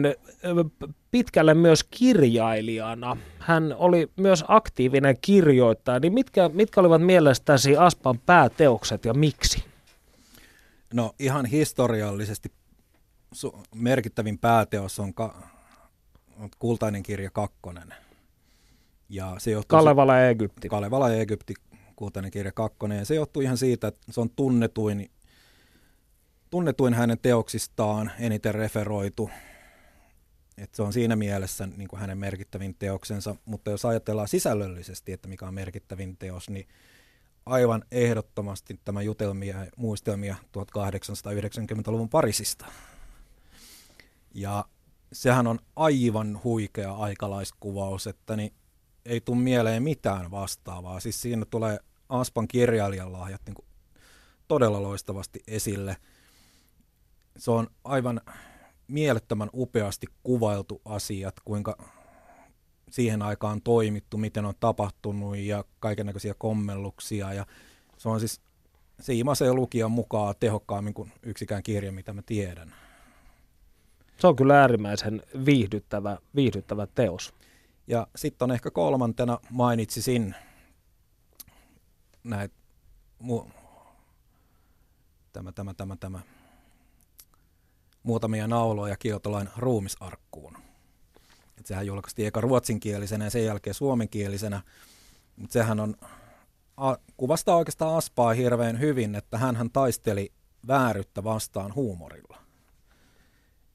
pitkälle 1.12 1.54
myös 1.54 1.84
kirjailijana. 1.84 3.18
Hän 3.40 3.76
oli 3.78 4.12
myös 4.18 4.44
aktiivinen 4.48 5.16
kirjoittaja. 5.22 6.00
Niin 6.00 6.14
mitkä, 6.14 6.50
mitkä 6.54 6.82
olivat 6.82 7.06
mielestäsi 7.06 7.78
Aspan 7.78 8.20
pääteokset 8.20 9.06
ja 9.06 9.14
miksi? 9.14 9.64
No 10.94 11.14
ihan 11.20 11.46
historiallisesti 11.46 12.52
su- 13.36 13.58
merkittävin 13.76 14.38
pääteos 14.38 15.00
on, 15.00 15.14
ka- 15.14 15.52
Kultainen 16.60 17.04
kirja 17.04 17.30
kakkonen. 17.30 17.94
Ja 19.10 19.36
se 19.38 19.52
johtuu 19.52 19.78
Kalevala 19.78 20.18
ja 20.18 20.30
Egypti. 20.30 20.70
Kalevala 20.70 21.10
ja 21.10 21.22
Egypti, 21.22 21.54
Kultainen 21.96 22.32
kirja 22.32 22.52
kakkonen. 22.52 22.98
Ja 22.98 23.06
se 23.06 23.16
johtuu 23.16 23.42
ihan 23.42 23.58
siitä, 23.58 23.88
että 23.88 24.12
se 24.12 24.22
on 24.22 24.30
tunnetuin, 24.30 25.12
tunnetuin 26.52 26.94
hänen 26.94 27.18
teoksistaan, 27.22 28.12
eniten 28.20 28.56
referoitu. 28.56 29.30
Et 30.58 30.76
se 30.76 30.82
on 30.82 30.94
siinä 30.94 31.16
mielessä 31.16 31.68
niin 31.68 31.88
kuin 31.88 32.00
hänen 32.00 32.18
merkittävin 32.18 32.76
teoksensa, 32.80 33.36
mutta 33.46 33.72
jos 33.72 33.86
ajatellaan 33.86 34.28
sisällöllisesti, 34.28 35.12
että 35.12 35.28
mikä 35.28 35.48
on 35.48 35.54
merkittävin 35.54 36.18
teos, 36.18 36.50
niin 36.50 36.68
aivan 37.46 37.84
ehdottomasti 37.92 38.80
tämä 38.86 39.02
jutelmia 39.02 39.64
ja 39.64 39.72
muistelmia 39.78 40.36
1890-luvun 40.58 42.10
Parisista. 42.10 42.66
Ja 44.34 44.66
sehän 45.14 45.48
on 45.48 45.60
aivan 45.76 46.40
huikea 46.44 46.94
aikalaiskuvaus, 46.94 48.08
että 48.08 48.36
niin 48.36 48.54
ei 49.06 49.22
tule 49.22 49.38
mieleen 49.38 49.84
mitään 49.84 50.32
vastaavaa. 50.32 51.00
Siis 51.00 51.22
siinä 51.22 51.46
tulee 51.46 51.80
Aspan 52.10 52.48
kirjailijan 52.48 53.14
lahjat 53.14 53.42
niin 53.46 53.66
todella 54.48 54.84
loistavasti 54.84 55.40
esille. 55.48 55.98
Se 57.38 57.52
on 57.52 57.68
aivan 57.84 58.22
mielettömän 58.88 59.50
upeasti 59.54 60.08
kuvailtu 60.24 60.82
asiat, 60.86 61.36
kuinka 61.46 61.78
siihen 62.92 63.22
aikaan 63.22 63.62
toimittu, 63.62 64.18
miten 64.18 64.46
on 64.46 64.54
tapahtunut 64.60 65.38
ja 65.38 65.64
kaikenlaisia 65.80 66.34
kommelluksia. 66.34 67.34
Ja 67.34 67.46
se 67.98 68.10
on 68.10 68.20
siis, 68.20 68.42
se 69.00 69.14
imasee 69.14 69.54
lukijan 69.54 69.92
mukaan 69.92 70.36
tehokkaammin 70.40 70.94
kuin 70.94 71.12
yksikään 71.24 71.64
kirja, 71.64 71.92
mitä 71.92 72.14
mä 72.14 72.22
tiedän. 72.26 72.74
Se 74.18 74.28
on 74.28 74.36
kyllä 74.36 74.62
äärimmäisen 74.62 75.22
viihdyttävä, 75.46 76.18
viihdyttävä 76.36 76.88
teos. 76.88 77.34
Ja 77.88 78.08
sitten 78.16 78.46
on 78.46 78.52
ehkä 78.52 78.72
kolmantena 78.72 79.38
mainitsisin 79.50 80.36
näitä 82.24 82.56
mu- 83.24 83.52
tämä, 85.34 85.52
tämä, 85.52 85.74
tämä, 85.74 85.96
tämä, 85.96 86.20
muutamia 88.04 88.48
nauloja 88.48 88.98
Kiotolain 88.98 89.50
ruumisarkkuun 89.58 90.58
että 91.62 91.68
sehän 91.68 91.88
julkaistiin 91.88 92.28
eka 92.28 92.42
ruotsinkielisenä 92.42 93.26
ja 93.26 93.30
sen 93.32 93.46
jälkeen 93.46 93.74
suomenkielisenä, 93.74 94.62
mutta 95.36 95.54
sehän 95.54 95.80
on, 95.80 95.96
a, 96.78 96.96
kuvastaa 97.18 97.56
oikeastaan 97.56 97.98
Aspaa 97.98 98.34
hirveän 98.34 98.80
hyvin, 98.80 99.16
että 99.16 99.38
hän 99.38 99.70
taisteli 99.74 100.32
vääryyttä 100.68 101.24
vastaan 101.24 101.76
huumorilla. 101.76 102.38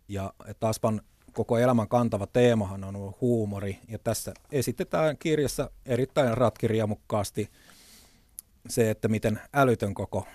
Ja 0.08 0.32
että 0.46 0.68
Aspan 0.68 1.00
koko 1.32 1.58
elämän 1.58 1.88
kantava 1.88 2.26
teemahan 2.26 2.84
on 2.84 2.96
ollut 2.96 3.20
huumori, 3.20 3.78
ja 3.88 3.98
tässä 3.98 4.34
esitetään 4.52 5.18
kirjassa 5.18 5.70
erittäin 5.86 6.36
ratkirjamukkaasti 6.36 7.50
se, 8.68 8.90
että 8.90 9.08
miten 9.08 9.40
älytön 9.54 9.94
koko 9.94 10.26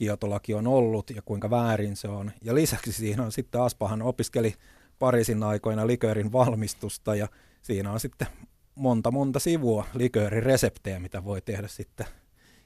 kiotolaki 0.00 0.54
on 0.54 0.66
ollut 0.66 1.10
ja 1.10 1.22
kuinka 1.22 1.50
väärin 1.50 1.96
se 1.96 2.08
on. 2.08 2.30
Ja 2.44 2.54
lisäksi 2.54 2.92
siinä 2.92 3.22
on 3.22 3.32
sitten 3.32 3.60
Aspahan 3.60 4.02
opiskeli 4.02 4.54
Pariisin 4.98 5.42
aikoina 5.42 5.86
liköörin 5.86 6.32
valmistusta 6.32 7.14
ja 7.14 7.28
siinä 7.62 7.92
on 7.92 8.00
sitten 8.00 8.28
monta 8.74 9.10
monta 9.10 9.38
sivua 9.38 9.86
liköörireseptejä, 9.94 11.00
mitä 11.00 11.24
voi 11.24 11.40
tehdä 11.40 11.68
sitten 11.68 12.06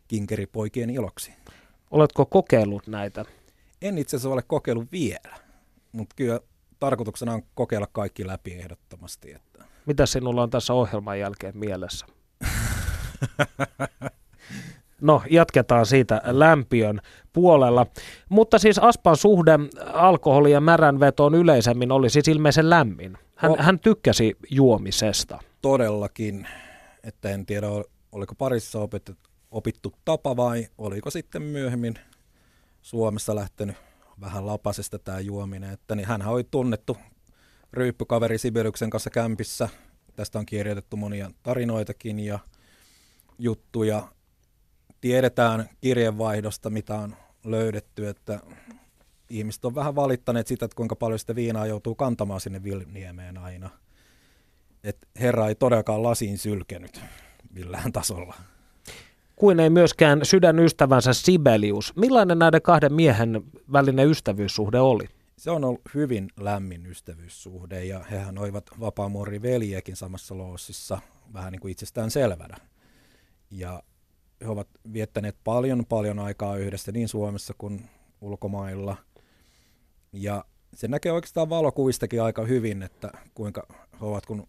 kinkeripoikien 0.08 0.90
iloksi. 0.90 1.32
Oletko 1.90 2.26
kokeillut 2.26 2.86
näitä? 2.86 3.24
En 3.82 3.98
itse 3.98 4.16
asiassa 4.16 4.30
ole 4.30 4.42
kokeillut 4.42 4.92
vielä, 4.92 5.36
mutta 5.92 6.14
kyllä 6.16 6.40
tarkoituksena 6.78 7.32
on 7.32 7.42
kokeilla 7.54 7.88
kaikki 7.92 8.26
läpi 8.26 8.52
ehdottomasti. 8.52 9.32
Että. 9.32 9.64
Mitä 9.86 10.06
sinulla 10.06 10.42
on 10.42 10.50
tässä 10.50 10.74
ohjelman 10.74 11.20
jälkeen 11.20 11.58
mielessä? 11.58 12.06
No, 15.00 15.22
jatketaan 15.30 15.86
siitä 15.86 16.20
lämpiön 16.24 17.00
puolella. 17.32 17.86
Mutta 18.28 18.58
siis 18.58 18.78
Aspan 18.78 19.16
suhde 19.16 19.52
alkoholi- 19.92 20.52
ja 20.52 20.60
märänvetoon 20.60 21.34
yleisemmin 21.34 21.92
oli 21.92 22.10
siis 22.10 22.28
ilmeisen 22.28 22.70
lämmin. 22.70 23.18
Hän, 23.36 23.50
o- 23.50 23.56
hän 23.58 23.78
tykkäsi 23.78 24.36
juomisesta. 24.50 25.38
Todellakin, 25.62 26.46
että 27.04 27.28
en 27.28 27.46
tiedä 27.46 27.66
oliko 28.12 28.34
parissa 28.34 28.78
opittu, 28.78 29.12
opittu 29.50 29.92
tapa 30.04 30.36
vai 30.36 30.66
oliko 30.78 31.10
sitten 31.10 31.42
myöhemmin 31.42 31.94
Suomessa 32.82 33.34
lähtenyt 33.34 33.76
vähän 34.20 34.46
lapasesta 34.46 34.98
tämä 34.98 35.20
juominen. 35.20 35.72
Että 35.72 35.94
niin 35.94 36.08
hän 36.08 36.26
oli 36.26 36.44
tunnettu 36.50 36.96
ryyppykaveri 37.72 38.38
Sibeliuksen 38.38 38.90
kanssa 38.90 39.10
kämpissä. 39.10 39.68
Tästä 40.16 40.38
on 40.38 40.46
kirjoitettu 40.46 40.96
monia 40.96 41.30
tarinoitakin 41.42 42.20
ja 42.20 42.38
juttuja 43.38 44.08
tiedetään 45.04 45.68
kirjeenvaihdosta, 45.80 46.70
mitä 46.70 46.94
on 46.94 47.16
löydetty, 47.44 48.08
että 48.08 48.40
ihmiset 49.30 49.64
on 49.64 49.74
vähän 49.74 49.94
valittaneet 49.94 50.46
sitä, 50.46 50.64
että 50.64 50.76
kuinka 50.76 50.96
paljon 50.96 51.18
sitä 51.18 51.34
viinaa 51.34 51.66
joutuu 51.66 51.94
kantamaan 51.94 52.40
sinne 52.40 52.62
Vilniemeen 52.62 53.38
aina. 53.38 53.70
Et 54.84 55.08
herra 55.20 55.48
ei 55.48 55.54
todellakaan 55.54 56.02
lasiin 56.02 56.38
sylkenyt 56.38 57.00
millään 57.50 57.92
tasolla. 57.92 58.34
Kuin 59.36 59.60
ei 59.60 59.70
myöskään 59.70 60.20
sydänystävänsä 60.22 61.12
Sibelius. 61.12 61.96
Millainen 61.96 62.38
näiden 62.38 62.62
kahden 62.62 62.92
miehen 62.92 63.42
välinen 63.72 64.10
ystävyyssuhde 64.10 64.80
oli? 64.80 65.08
Se 65.38 65.50
on 65.50 65.64
ollut 65.64 65.82
hyvin 65.94 66.28
lämmin 66.40 66.86
ystävyyssuhde 66.86 67.84
ja 67.84 68.04
hehän 68.10 68.38
olivat 68.38 68.64
vapaamuori 68.80 69.42
veljekin 69.42 69.96
samassa 69.96 70.38
loossissa 70.38 70.98
vähän 71.32 71.52
niin 71.52 71.60
kuin 71.60 71.72
itsestään 71.72 72.10
selvänä. 72.10 72.56
Ja 73.50 73.82
he 74.44 74.50
ovat 74.50 74.68
viettäneet 74.92 75.36
paljon 75.44 75.86
paljon 75.86 76.18
aikaa 76.18 76.56
yhdessä 76.56 76.92
niin 76.92 77.08
Suomessa 77.08 77.54
kuin 77.58 77.90
ulkomailla. 78.20 78.96
Ja 80.12 80.44
se 80.74 80.88
näkee 80.88 81.12
oikeastaan 81.12 81.50
valokuvistakin 81.50 82.22
aika 82.22 82.44
hyvin, 82.44 82.82
että 82.82 83.10
kuinka 83.34 83.66
he 83.92 84.06
ovat 84.06 84.26
kun 84.26 84.46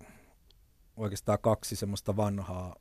oikeastaan 0.97 1.39
kaksi 1.41 1.75
semmoista 1.75 2.17
vanhaa 2.17 2.75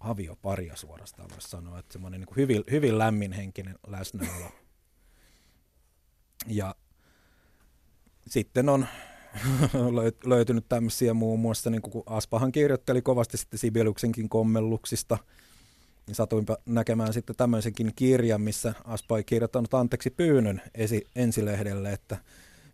avioparia 0.00 0.76
suorastaan 0.76 1.30
voisi 1.30 1.48
sanoa, 1.48 1.78
että 1.78 1.92
semmoinen 1.92 2.20
niin 2.20 2.36
hyvin, 2.36 2.64
hyvin 2.70 2.98
lämminhenkinen 2.98 3.78
läsnäolo. 3.86 4.50
Ja 6.46 6.74
sitten 8.26 8.68
on 8.68 8.86
löytynyt 10.24 10.68
tämmöisiä 10.68 11.14
muun 11.14 11.40
muassa, 11.40 11.70
niin 11.70 11.82
kuin 11.82 12.04
Aspahan 12.06 12.52
kirjoitteli 12.52 13.02
kovasti 13.02 13.36
sitten 13.36 13.58
Sibeliuksenkin 13.58 14.28
kommelluksista– 14.28 15.18
satuinpa 16.12 16.56
näkemään 16.66 17.12
sitten 17.12 17.36
tämmöisenkin 17.36 17.92
kirjan, 17.96 18.40
missä 18.40 18.74
Aspa 18.84 19.16
ei 19.16 19.24
kirjoittanut 19.24 19.74
anteeksi 19.74 20.10
pyynnön 20.10 20.62
esi- 20.74 21.06
ensilehdelle, 21.16 21.92
että 21.92 22.16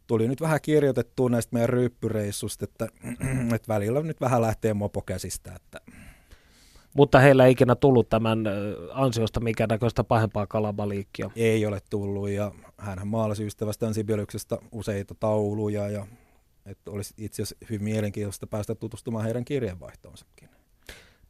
tuli 0.06 0.28
nyt 0.28 0.40
vähän 0.40 0.60
kirjoitettua 0.62 1.30
näistä 1.30 1.52
meidän 1.52 1.68
ryyppyreissusta, 1.68 2.64
että, 2.64 2.88
että 3.54 3.68
välillä 3.68 4.02
nyt 4.02 4.20
vähän 4.20 4.42
lähtee 4.42 4.74
mopo 4.74 5.02
käsistä. 5.02 5.52
Että. 5.56 5.80
Mutta 6.94 7.18
heillä 7.18 7.46
ei 7.46 7.52
ikinä 7.52 7.74
tullut 7.74 8.08
tämän 8.08 8.38
ansiosta 8.92 9.40
mikä 9.40 9.66
näköistä 9.66 10.04
pahempaa 10.04 10.46
kalabaliikkia. 10.46 11.30
Ei 11.36 11.66
ole 11.66 11.80
tullut 11.90 12.28
ja 12.28 12.52
hän 12.78 13.08
maalasi 13.08 13.46
ystävästään 13.46 13.94
Sibeliuksesta 13.94 14.58
useita 14.72 15.14
tauluja 15.14 15.88
ja 15.88 16.06
että 16.66 16.90
olisi 16.90 17.14
itse 17.18 17.42
asiassa 17.42 17.66
hyvin 17.70 17.84
mielenkiintoista 17.84 18.46
päästä 18.46 18.74
tutustumaan 18.74 19.24
heidän 19.24 19.44
kirjeenvaihtoonsakin. 19.44 20.48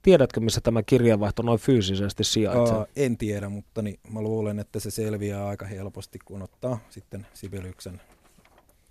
Tiedätkö, 0.02 0.40
missä 0.40 0.60
tämä 0.60 0.82
kirjeenvaihto 0.82 1.42
noin 1.42 1.60
fyysisesti 1.60 2.24
sijaitsee? 2.24 2.76
Uh, 2.76 2.86
en 2.96 3.18
tiedä, 3.18 3.48
mutta 3.48 3.82
niin, 3.82 4.00
mä 4.12 4.20
luulen, 4.20 4.58
että 4.58 4.80
se 4.80 4.90
selviää 4.90 5.46
aika 5.46 5.66
helposti, 5.66 6.18
kun 6.24 6.42
ottaa 6.42 6.78
sitten 6.90 7.26
Sibeliuksen 7.34 8.00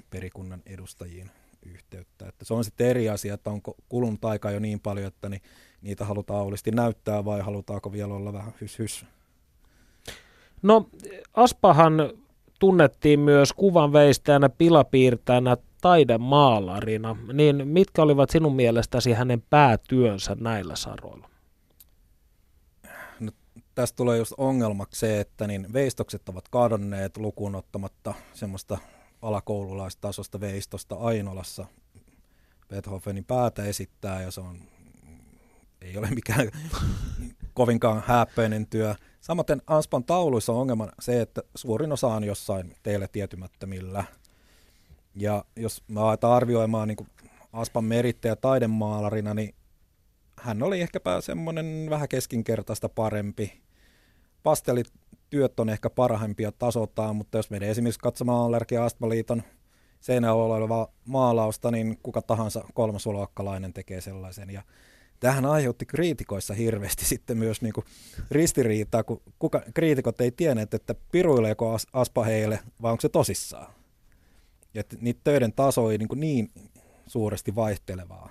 perikunnan 0.10 0.62
edustajiin 0.66 1.32
yhteyttä. 1.66 2.28
Että 2.28 2.46
se 2.46 2.54
on 2.54 2.64
sitten 2.64 2.88
eri 2.88 3.10
asia, 3.10 3.34
että 3.34 3.50
onko 3.50 3.76
kulunut 3.90 4.26
aika 4.26 4.52
jo 4.52 4.60
niin 4.60 4.80
paljon, 4.80 5.08
että 5.08 5.30
niin, 5.30 5.42
niitä 5.82 6.06
halutaan 6.06 6.40
aulisti 6.40 6.72
näyttää 6.72 7.26
vai 7.26 7.42
halutaanko 7.42 7.92
vielä 7.92 8.14
olla 8.14 8.34
vähän 8.34 8.54
hys 8.62 8.80
hys. 8.80 9.06
No 10.62 10.90
Aspahan 11.34 11.94
tunnettiin 12.60 13.20
myös 13.20 13.54
kuvanveistäjänä, 13.54 14.50
pilapiirtäjänä, 14.50 15.58
taidemaalarina, 15.82 17.18
niin 17.34 17.68
mitkä 17.68 18.02
olivat 18.02 18.30
sinun 18.30 18.56
mielestäsi 18.56 19.14
hänen 19.14 19.42
päätyönsä 19.50 20.38
näillä 20.40 20.76
saroilla? 20.76 21.30
No, 23.20 23.32
tästä 23.76 23.96
tulee 23.96 24.18
just 24.18 24.34
ongelmaksi 24.38 25.00
se, 25.00 25.20
että 25.20 25.48
niin 25.48 25.74
veistokset 25.74 26.30
ovat 26.30 26.48
kadonneet 26.50 27.18
lukuun 27.18 27.56
ottamatta 27.56 28.14
semmoista 28.34 28.78
alakoululaistasosta 29.22 30.40
veistosta 30.40 30.96
Ainolassa. 30.96 31.66
Beethovenin 32.70 33.26
päätä 33.26 33.64
esittää 33.64 34.22
ja 34.22 34.32
se 34.32 34.42
on, 34.42 34.60
ei 35.82 35.98
ole 35.98 36.08
mikään 36.10 36.52
kovinkaan 37.54 38.04
häppöinen 38.06 38.68
työ. 38.68 38.96
Samaten 39.22 39.62
Anspan 39.68 40.04
tauluissa 40.04 40.54
on 40.54 40.60
ongelma 40.60 40.88
se, 41.00 41.22
että 41.22 41.42
suurin 41.56 41.92
osa 41.92 42.08
on 42.08 42.24
jossain 42.24 42.76
teille 42.84 43.08
tietymättömillä– 43.08 44.04
ja 45.16 45.46
jos 45.56 45.84
mä 45.88 46.02
aletaan 46.02 46.34
arvioimaan 46.34 46.88
niin 46.88 47.08
Aspan 47.54 47.86
merittäjä 47.86 48.36
taidemaalarina, 48.36 49.34
niin 49.34 49.56
hän 50.40 50.64
oli 50.64 50.82
ehkäpä 50.82 51.22
semmoinen 51.22 51.88
vähän 51.90 52.10
keskinkertaista 52.10 52.90
parempi. 52.90 53.62
Pastelityöt 54.44 55.60
on 55.60 55.70
ehkä 55.70 55.90
parhaimpia 55.90 56.52
tasotaan, 56.52 57.16
mutta 57.16 57.38
jos 57.38 57.50
meidän 57.50 57.70
esimerkiksi 57.70 58.00
katsomaan 58.00 58.46
Allergia 58.46 58.86
Astmaliiton 58.86 59.44
seinällä 60.00 60.44
olevaa 60.44 60.88
maalausta, 61.06 61.72
niin 61.72 62.00
kuka 62.04 62.22
tahansa 62.22 62.64
kolmasuluokkalainen 62.74 63.74
tekee 63.74 64.02
sellaisen. 64.02 64.50
Ja 64.50 64.62
tähän 65.20 65.46
aiheutti 65.46 65.86
kriitikoissa 65.86 66.54
hirveästi 66.54 67.06
sitten 67.16 67.38
myös 67.38 67.62
niin 67.62 67.74
kuin 67.74 67.86
ristiriitaa, 68.32 69.04
kun 69.04 69.22
kuka, 69.40 69.62
kriitikot 69.74 70.22
ei 70.22 70.32
tienneet, 70.32 70.74
että 70.74 70.96
piruileeko 71.12 71.78
Aspa 71.94 72.24
heille 72.24 72.60
vai 72.82 72.92
onko 72.92 73.02
se 73.02 73.10
tosissaan. 73.10 73.81
Ja 74.74 74.80
että 74.80 74.96
niitä 75.02 75.20
töiden 75.24 75.54
taso 75.54 75.92
ei 75.92 75.98
niin, 75.98 76.10
niin 76.16 76.52
suuresti 77.08 77.56
vaihtelevaa. 77.56 78.30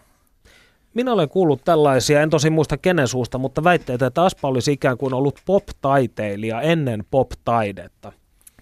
Minä 0.95 1.13
olen 1.13 1.29
kuullut 1.29 1.65
tällaisia, 1.65 2.23
en 2.23 2.31
tosi 2.31 2.51
muista 2.51 2.79
kenen 2.79 3.09
suusta, 3.09 3.39
mutta 3.39 3.65
väitteitä, 3.65 4.07
että 4.07 4.25
Aspa 4.25 4.49
olisi 4.49 4.73
ikään 4.73 4.99
kuin 4.99 5.15
ollut 5.15 5.41
pop-taiteilija 5.45 6.61
ennen 6.63 7.05
pop-taidetta. 7.11 8.13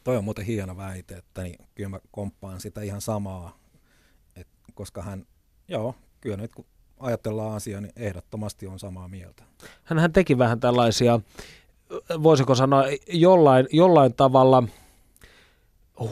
Toi 0.05 0.17
on 0.17 0.25
muuten 0.25 0.45
hieno 0.45 0.77
väite, 0.77 1.15
että 1.15 1.43
niin, 1.43 1.59
kyllä 1.75 1.89
mä 1.89 2.01
komppaan 2.11 2.61
sitä 2.61 2.83
ihan 2.83 3.01
samaa, 3.01 3.59
et, 4.37 4.47
koska 4.75 5.03
hän, 5.03 5.27
joo, 5.69 5.95
kyllä 6.21 6.37
nyt 6.37 6.55
kun 6.55 6.65
ajatellaan 7.01 7.57
asiaa, 7.57 7.81
niin 7.81 7.93
ehdottomasti 7.97 8.67
on 8.67 8.79
samaa 8.79 9.09
mieltä. 9.09 9.43
Hän 9.85 10.13
teki 10.13 10.39
vähän 10.39 10.61
tällaisia, 10.61 11.21
voisiko 12.23 12.55
sanoa, 12.55 12.85
jollain, 13.13 13.67
jollain 13.73 14.15
tavalla– 14.15 14.63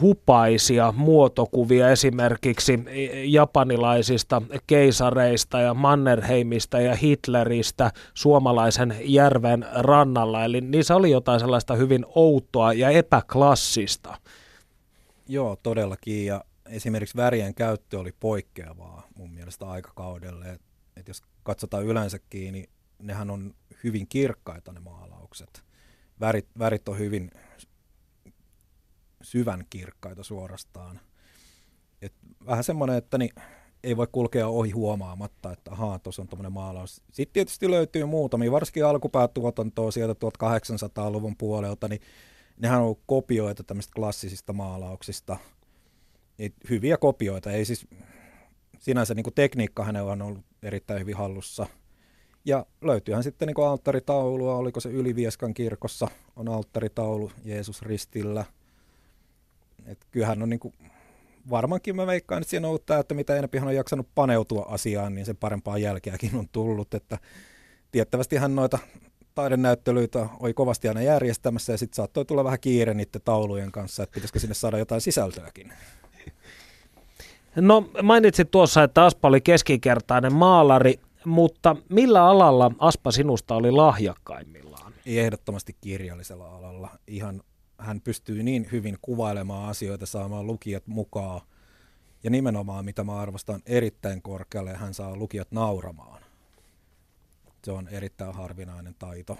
hupaisia 0.01 0.93
muotokuvia 0.97 1.89
esimerkiksi 1.89 2.79
japanilaisista 3.25 4.41
keisareista 4.67 5.59
ja 5.59 5.73
Mannerheimista 5.73 6.79
ja 6.79 6.95
Hitleristä 6.95 7.91
suomalaisen 8.13 8.95
järven 9.03 9.65
rannalla. 9.73 10.43
Eli 10.43 10.61
niissä 10.61 10.95
oli 10.95 11.11
jotain 11.11 11.39
sellaista 11.39 11.75
hyvin 11.75 12.05
outoa 12.15 12.73
ja 12.73 12.89
epäklassista. 12.89 14.17
Joo, 15.27 15.57
todellakin. 15.63 16.25
Ja 16.25 16.43
esimerkiksi 16.65 17.17
värien 17.17 17.55
käyttö 17.55 17.99
oli 17.99 18.11
poikkeavaa 18.19 19.07
mun 19.15 19.31
mielestä 19.31 19.69
aikakaudelle. 19.69 20.45
Et, 20.45 20.61
et 20.97 21.07
jos 21.07 21.21
katsotaan 21.43 21.85
yleensäkin, 21.85 22.53
niin 22.53 22.69
nehän 22.99 23.29
on 23.29 23.53
hyvin 23.83 24.07
kirkkaita 24.07 24.71
ne 24.71 24.79
maalaukset. 24.79 25.63
Värit, 26.19 26.47
värit 26.59 26.89
on 26.89 26.99
hyvin 26.99 27.31
syvän 29.21 29.65
kirkkaita 29.69 30.23
suorastaan. 30.23 30.99
Et 32.01 32.13
vähän 32.45 32.63
semmoinen, 32.63 32.97
että 32.97 33.17
niin 33.17 33.31
ei 33.83 33.97
voi 33.97 34.07
kulkea 34.11 34.47
ohi 34.47 34.71
huomaamatta, 34.71 35.51
että 35.51 35.71
ahaa, 35.71 35.99
tuossa 35.99 36.21
on 36.21 36.27
tuommoinen 36.27 36.51
maalaus. 36.51 37.01
Sitten 37.11 37.33
tietysti 37.33 37.71
löytyy 37.71 38.05
muutamia, 38.05 38.51
varsinkin 38.51 38.85
alkupäätuotantoa 38.85 39.91
sieltä 39.91 40.27
1800-luvun 40.45 41.35
puolelta, 41.37 41.87
niin 41.87 42.01
nehän 42.57 42.81
on 42.81 42.95
kopioita 43.05 43.63
tämmöistä 43.63 43.93
klassisista 43.95 44.53
maalauksista. 44.53 45.37
Et 46.39 46.53
hyviä 46.69 46.97
kopioita, 46.97 47.51
ei 47.51 47.65
siis 47.65 47.87
sinänsä 48.79 49.13
niin 49.13 49.33
tekniikka 49.35 49.83
hänellä 49.83 50.11
on 50.11 50.21
ollut 50.21 50.45
erittäin 50.63 50.99
hyvin 50.99 51.17
hallussa. 51.17 51.67
Ja 52.45 52.65
löytyyhän 52.81 53.23
sitten 53.23 53.47
niin 53.47 53.67
alttaritaulua, 53.67 54.55
oliko 54.55 54.79
se 54.79 54.89
Ylivieskan 54.89 55.53
kirkossa, 55.53 56.07
on 56.35 56.49
alttaritaulu 56.49 57.31
Jeesus 57.43 57.81
ristillä. 57.81 58.45
Et 59.85 60.05
kyllähän 60.11 60.43
on 60.43 60.49
niin 60.49 60.59
kuin 60.59 60.73
varmaankin 61.49 61.95
mä 61.95 62.07
veikkaan, 62.07 62.41
että 62.41 62.49
siinä 62.49 62.67
on 62.67 62.69
ollut 62.69 62.85
tämä, 62.85 62.99
että 62.99 63.15
mitä 63.15 63.35
enempi 63.35 63.57
hän 63.57 63.67
on 63.67 63.75
jaksanut 63.75 64.07
paneutua 64.15 64.65
asiaan, 64.69 65.15
niin 65.15 65.25
sen 65.25 65.37
parempaa 65.37 65.77
jälkeäkin 65.77 66.35
on 66.35 66.47
tullut. 66.51 66.93
Että 66.93 67.17
tiettävästi 67.91 68.35
hän 68.35 68.55
noita 68.55 68.79
taidenäyttelyitä 69.35 70.29
oli 70.39 70.53
kovasti 70.53 70.87
aina 70.87 71.01
järjestämässä 71.01 71.73
ja 71.73 71.77
sitten 71.77 71.95
saattoi 71.95 72.25
tulla 72.25 72.43
vähän 72.43 72.59
kiire 72.59 72.93
niiden 72.93 73.21
taulujen 73.25 73.71
kanssa, 73.71 74.03
että 74.03 74.13
pitäisikö 74.13 74.39
sinne 74.39 74.53
saada 74.53 74.77
jotain 74.77 75.01
sisältöäkin. 75.01 75.73
No 77.55 77.89
mainitsit 78.03 78.51
tuossa, 78.51 78.83
että 78.83 79.05
Aspa 79.05 79.27
oli 79.27 79.41
keskikertainen 79.41 80.33
maalari, 80.33 80.99
mutta 81.25 81.75
millä 81.89 82.25
alalla 82.25 82.71
Aspa 82.79 83.11
sinusta 83.11 83.55
oli 83.55 83.71
lahjakkaimmillaan? 83.71 84.93
Ehdottomasti 85.05 85.75
kirjallisella 85.81 86.55
alalla. 86.55 86.89
Ihan 87.07 87.41
hän 87.77 88.01
pystyy 88.01 88.43
niin 88.43 88.67
hyvin 88.71 88.97
kuvailemaan 89.01 89.69
asioita, 89.69 90.05
saamaan 90.05 90.47
lukijat 90.47 90.87
mukaan. 90.87 91.41
Ja 92.23 92.29
nimenomaan, 92.29 92.85
mitä 92.85 93.03
mä 93.03 93.19
arvostan 93.19 93.61
erittäin 93.65 94.21
korkealle, 94.21 94.73
hän 94.73 94.93
saa 94.93 95.15
lukijat 95.15 95.51
nauramaan. 95.51 96.21
Se 97.63 97.71
on 97.71 97.87
erittäin 97.87 98.33
harvinainen 98.33 98.95
taito. 98.99 99.37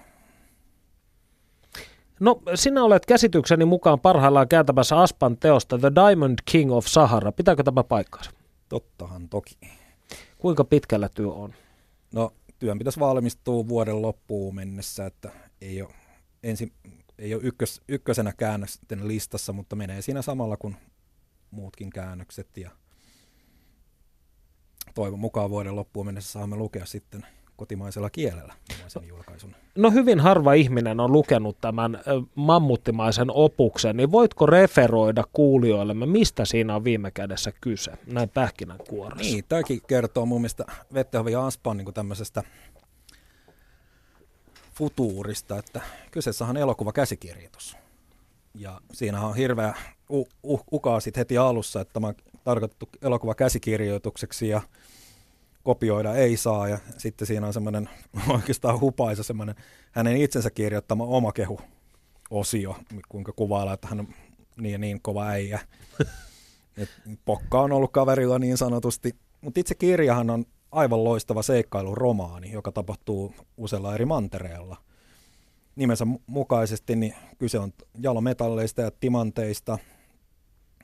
No, 2.20 2.42
sinä 2.56 2.84
olet 2.84 3.06
käsitykseni 3.06 3.66
mukaan 3.66 4.00
parhaillaan 4.00 4.48
kääntämässä 4.48 5.00
Aspan 5.00 5.38
teosta 5.38 5.78
The 5.78 5.92
Diamond 5.96 6.40
King 6.46 6.72
of 6.72 6.86
Sahara. 6.86 7.32
Pitääkö 7.32 7.64
tämä 7.64 7.84
paikkaansa? 7.84 8.32
Tottahan 8.70 9.30
toki. 9.30 9.58
Kuinka 10.38 10.64
pitkällä 10.64 11.10
työ 11.10 11.32
on? 11.32 11.54
No, 12.12 12.34
työn 12.60 12.78
pitäisi 12.78 13.00
valmistua 13.00 13.68
vuoden 13.68 14.02
loppuun 14.02 14.56
mennessä, 14.56 15.06
että 15.06 15.32
ei 15.62 15.82
ole 15.82 15.94
ensi, 16.44 16.74
ei 17.20 17.34
ole 17.34 17.44
ykkös, 17.44 17.82
ykkösenä 17.88 18.34
käännösten 18.38 19.08
listassa, 19.08 19.54
mutta 19.54 19.76
menee 19.76 20.02
siinä 20.02 20.22
samalla 20.22 20.58
kuin 20.58 20.76
muutkin 21.52 21.90
käännökset 21.90 22.58
ja 22.58 22.72
toivon 24.96 25.20
mukaan 25.20 25.50
vuoden 25.50 25.76
loppuun 25.76 26.06
mennessä 26.06 26.32
saamme 26.32 26.56
lukea 26.56 26.86
sitten 26.86 27.26
kotimaisella 27.56 28.10
kielellä 28.10 28.54
sen 28.88 29.08
julkaisun. 29.08 29.56
No 29.76 29.92
hyvin 29.92 30.20
harva 30.20 30.54
ihminen 30.54 31.00
on 31.00 31.12
lukenut 31.12 31.58
tämän 31.62 32.00
mammuttimaisen 32.36 33.32
opuksen, 33.32 33.98
niin 33.98 34.12
voitko 34.12 34.46
referoida 34.46 35.24
kuulijoille, 35.34 35.94
mistä 35.94 36.46
siinä 36.46 36.76
on 36.76 36.84
viime 36.84 37.12
kädessä 37.12 37.52
kyse, 37.62 37.92
näin 38.06 38.30
pähkinänkuoressa? 38.30 39.24
Niin, 39.24 39.44
tämäkin 39.50 39.82
kertoo 39.88 40.26
mun 40.26 40.42
mielestä 40.42 40.66
Vettehovi 40.94 41.36
Aspan 41.36 41.78
niin 41.78 41.94
tämmöisestä 41.94 42.44
futuurista, 44.78 45.58
että 45.58 45.82
kyseessä 46.12 46.46
on 46.46 46.58
elokuva 46.58 46.94
käsikirjoitus. 46.94 47.78
Ja 48.54 48.82
siinä 48.94 49.22
on 49.22 49.36
hirveä 49.36 49.74
u- 50.12 50.28
u- 50.44 50.62
ukaasit 50.72 51.18
heti 51.18 51.38
alussa, 51.38 51.82
että 51.82 51.94
tämä 51.94 52.08
on 52.08 52.16
tarkoitettu 52.44 52.90
elokuva 53.02 53.36
käsikirjoitukseksi 53.36 54.48
ja 54.50 54.62
kopioida 55.64 56.16
ei 56.16 56.38
saa. 56.38 56.68
Ja 56.68 56.78
sitten 56.98 57.28
siinä 57.28 57.48
on 57.48 57.54
semmoinen 57.54 57.90
oikeastaan 58.30 58.80
hupaisa 58.80 59.24
semmoinen 59.24 59.56
hänen 59.92 60.18
itsensä 60.18 60.50
kirjoittama 60.50 61.04
omakehu 61.04 61.60
osio, 62.30 62.76
kuinka 63.10 63.32
kuvailla, 63.32 63.74
että 63.74 63.88
hän 63.88 64.00
on 64.00 64.08
niin 64.58 64.72
ja 64.72 64.78
niin 64.78 65.02
kova 65.02 65.28
äijä. 65.28 65.60
Et 66.78 66.90
pokka 67.26 67.62
on 67.62 67.72
ollut 67.72 67.92
kaverilla 67.92 68.40
niin 68.40 68.58
sanotusti. 68.58 69.16
Mutta 69.42 69.60
itse 69.60 69.76
kirjahan 69.76 70.30
on 70.30 70.46
aivan 70.72 71.04
loistava 71.04 71.42
seikkailuromaani, 71.42 72.52
joka 72.52 72.72
tapahtuu 72.72 73.36
useilla 73.58 73.96
eri 73.96 74.06
mantereilla. 74.06 74.78
Nimensä 75.76 76.08
mukaisesti 76.28 76.96
niin 76.96 77.16
kyse 77.38 77.60
on 77.60 77.74
jalometalleista 78.00 78.82
ja 78.82 78.92
timanteista. 78.92 79.78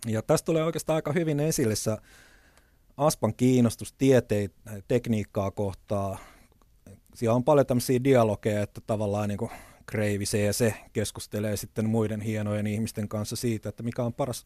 Ja 0.08 0.22
tästä 0.22 0.46
tulee 0.46 0.64
oikeastaan 0.64 0.96
aika 0.96 1.12
hyvin 1.12 1.40
esille 1.40 1.76
se 1.76 1.98
Aspan 2.98 3.34
kiinnostus 3.36 3.94
tieteitä, 3.94 4.56
tekniikkaa 4.88 5.52
kohtaa. 5.52 6.18
Siellä 7.16 7.36
on 7.36 7.44
paljon 7.44 7.66
tämmöisiä 7.66 8.04
dialogeja, 8.04 8.62
että 8.62 8.82
tavallaan 8.88 9.30
niin 9.30 9.50
Kreivi 9.86 10.26
ja 10.46 10.54
se 10.54 10.74
keskustelee 10.94 11.58
sitten 11.58 11.90
muiden 11.90 12.22
hienojen 12.22 12.68
ihmisten 12.68 13.08
kanssa 13.08 13.36
siitä, 13.36 13.70
että 13.70 13.84
mikä 13.84 14.04
on 14.04 14.14
paras 14.14 14.46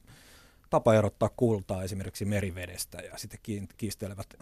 tapa 0.69 0.95
erottaa 0.95 1.29
kultaa 1.35 1.83
esimerkiksi 1.83 2.25
merivedestä 2.25 2.97
ja 2.97 3.17
sitten 3.17 3.39
kiistelevät 3.77 4.33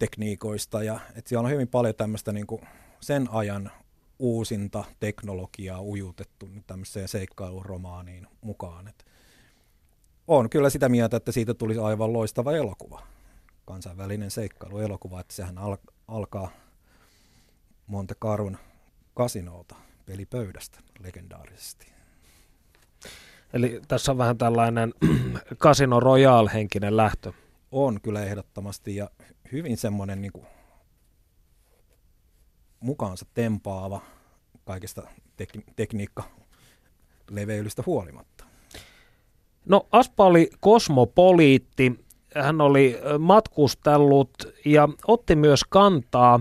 tekniikoista. 0.00 0.82
Ja, 0.82 1.00
että 1.14 1.28
siellä 1.28 1.46
on 1.46 1.52
hyvin 1.52 1.68
paljon 1.68 1.94
tämmöistä 1.94 2.32
niin 2.32 2.46
kuin 2.46 2.62
sen 3.00 3.28
ajan 3.30 3.70
uusinta 4.18 4.84
teknologiaa 5.00 5.82
ujutettu 5.82 6.48
tämmöiseen 6.66 7.08
seikkailuromaaniin 7.08 8.26
mukaan. 8.40 8.88
Et 8.88 9.06
on 10.26 10.50
kyllä 10.50 10.70
sitä 10.70 10.88
mieltä, 10.88 11.16
että 11.16 11.32
siitä 11.32 11.54
tulisi 11.54 11.80
aivan 11.80 12.12
loistava 12.12 12.52
elokuva. 12.52 13.02
Kansainvälinen 13.64 14.30
seikkailuelokuva, 14.30 15.20
että 15.20 15.34
sehän 15.34 15.58
al- 15.58 15.76
alkaa 16.08 16.50
Monte 17.86 18.14
Carun 18.14 18.58
kasinolta 19.14 19.74
pelipöydästä 20.06 20.78
legendaarisesti. 21.00 21.92
Eli 23.52 23.80
tässä 23.88 24.12
on 24.12 24.18
vähän 24.18 24.38
tällainen 24.38 24.94
Casino 25.62 26.00
Royale-henkinen 26.00 26.96
lähtö. 26.96 27.32
On 27.72 28.00
kyllä 28.00 28.24
ehdottomasti 28.24 28.96
ja 28.96 29.10
hyvin 29.52 29.76
semmoinen 29.76 30.20
niin 30.20 30.32
kuin 30.32 30.46
mukaansa 32.80 33.26
tempaava 33.34 34.00
kaikesta 34.64 35.02
tek- 35.42 35.72
tekniikka 35.76 36.22
leveilystä 37.30 37.82
huolimatta. 37.86 38.44
No 39.66 39.86
Aspa 39.92 40.24
oli 40.24 40.50
kosmopoliitti, 40.60 42.04
hän 42.34 42.60
oli 42.60 42.98
matkustellut 43.18 44.30
ja 44.64 44.88
otti 45.06 45.36
myös 45.36 45.64
kantaa 45.68 46.40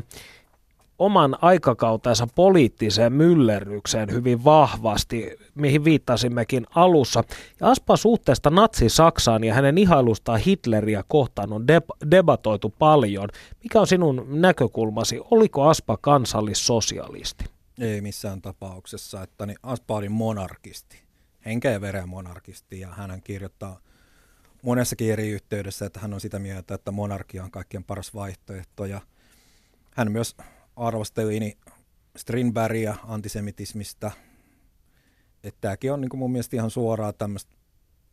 oman 0.99 1.37
aikakautensa 1.41 2.27
poliittiseen 2.35 3.13
myllerrykseen 3.13 4.11
hyvin 4.11 4.43
vahvasti, 4.43 5.37
mihin 5.55 5.83
viittasimmekin 5.83 6.65
alussa. 6.75 7.23
Ja 7.59 7.69
Aspa 7.69 7.97
suhteesta 7.97 8.49
natsi-Saksaan 8.49 9.43
ja 9.43 9.53
hänen 9.53 9.77
ihailustaan 9.77 10.39
Hitleriä 10.39 11.03
kohtaan 11.07 11.53
on 11.53 11.61
deb- 11.61 12.11
debatoitu 12.11 12.73
paljon. 12.79 13.29
Mikä 13.63 13.79
on 13.79 13.87
sinun 13.87 14.25
näkökulmasi? 14.29 15.19
Oliko 15.31 15.67
Aspa 15.67 15.97
kansallissosialisti? 16.01 17.45
Ei 17.79 18.01
missään 18.01 18.41
tapauksessa, 18.41 19.23
että 19.23 19.45
niin 19.45 19.57
Aspa 19.63 19.95
oli 19.95 20.09
monarkisti, 20.09 20.99
henkeä 21.45 21.71
ja 21.71 22.07
monarkisti, 22.07 22.79
ja 22.79 22.87
hän 22.87 23.21
kirjoittaa 23.23 23.79
monessakin 24.61 25.11
eri 25.11 25.29
yhteydessä, 25.29 25.85
että 25.85 25.99
hän 25.99 26.13
on 26.13 26.21
sitä 26.21 26.39
mieltä, 26.39 26.75
että 26.75 26.91
monarkia 26.91 27.43
on 27.43 27.51
kaikkien 27.51 27.83
paras 27.83 28.13
vaihtoehto, 28.13 28.85
ja 28.85 29.01
hän 29.91 30.11
myös 30.11 30.35
arvosteli 30.79 31.39
niin 31.39 31.57
Strindbergia 32.17 32.95
antisemitismistä. 33.07 34.11
Että 35.43 35.57
tämäkin 35.61 35.93
on 35.93 36.01
niin 36.01 36.09
kuin 36.09 36.19
mun 36.19 36.31
mielestä 36.31 36.55
ihan 36.55 36.71
suoraa 36.71 37.13
tämmöistä 37.13 37.55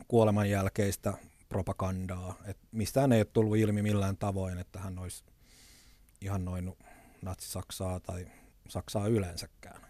kuoleman 0.07 0.49
jälkeistä 0.49 1.13
propagandaa. 1.49 2.35
Että 2.45 2.67
mistään 2.71 3.11
ei 3.11 3.19
ole 3.19 3.27
tullut 3.33 3.57
ilmi 3.57 3.81
millään 3.81 4.17
tavoin, 4.17 4.57
että 4.57 4.79
hän 4.79 4.99
olisi 4.99 5.23
ihan 6.21 6.45
noin 6.45 6.73
natsi-Saksaa 7.21 7.99
tai 7.99 8.27
Saksaa 8.67 9.07
yleensäkään. 9.07 9.81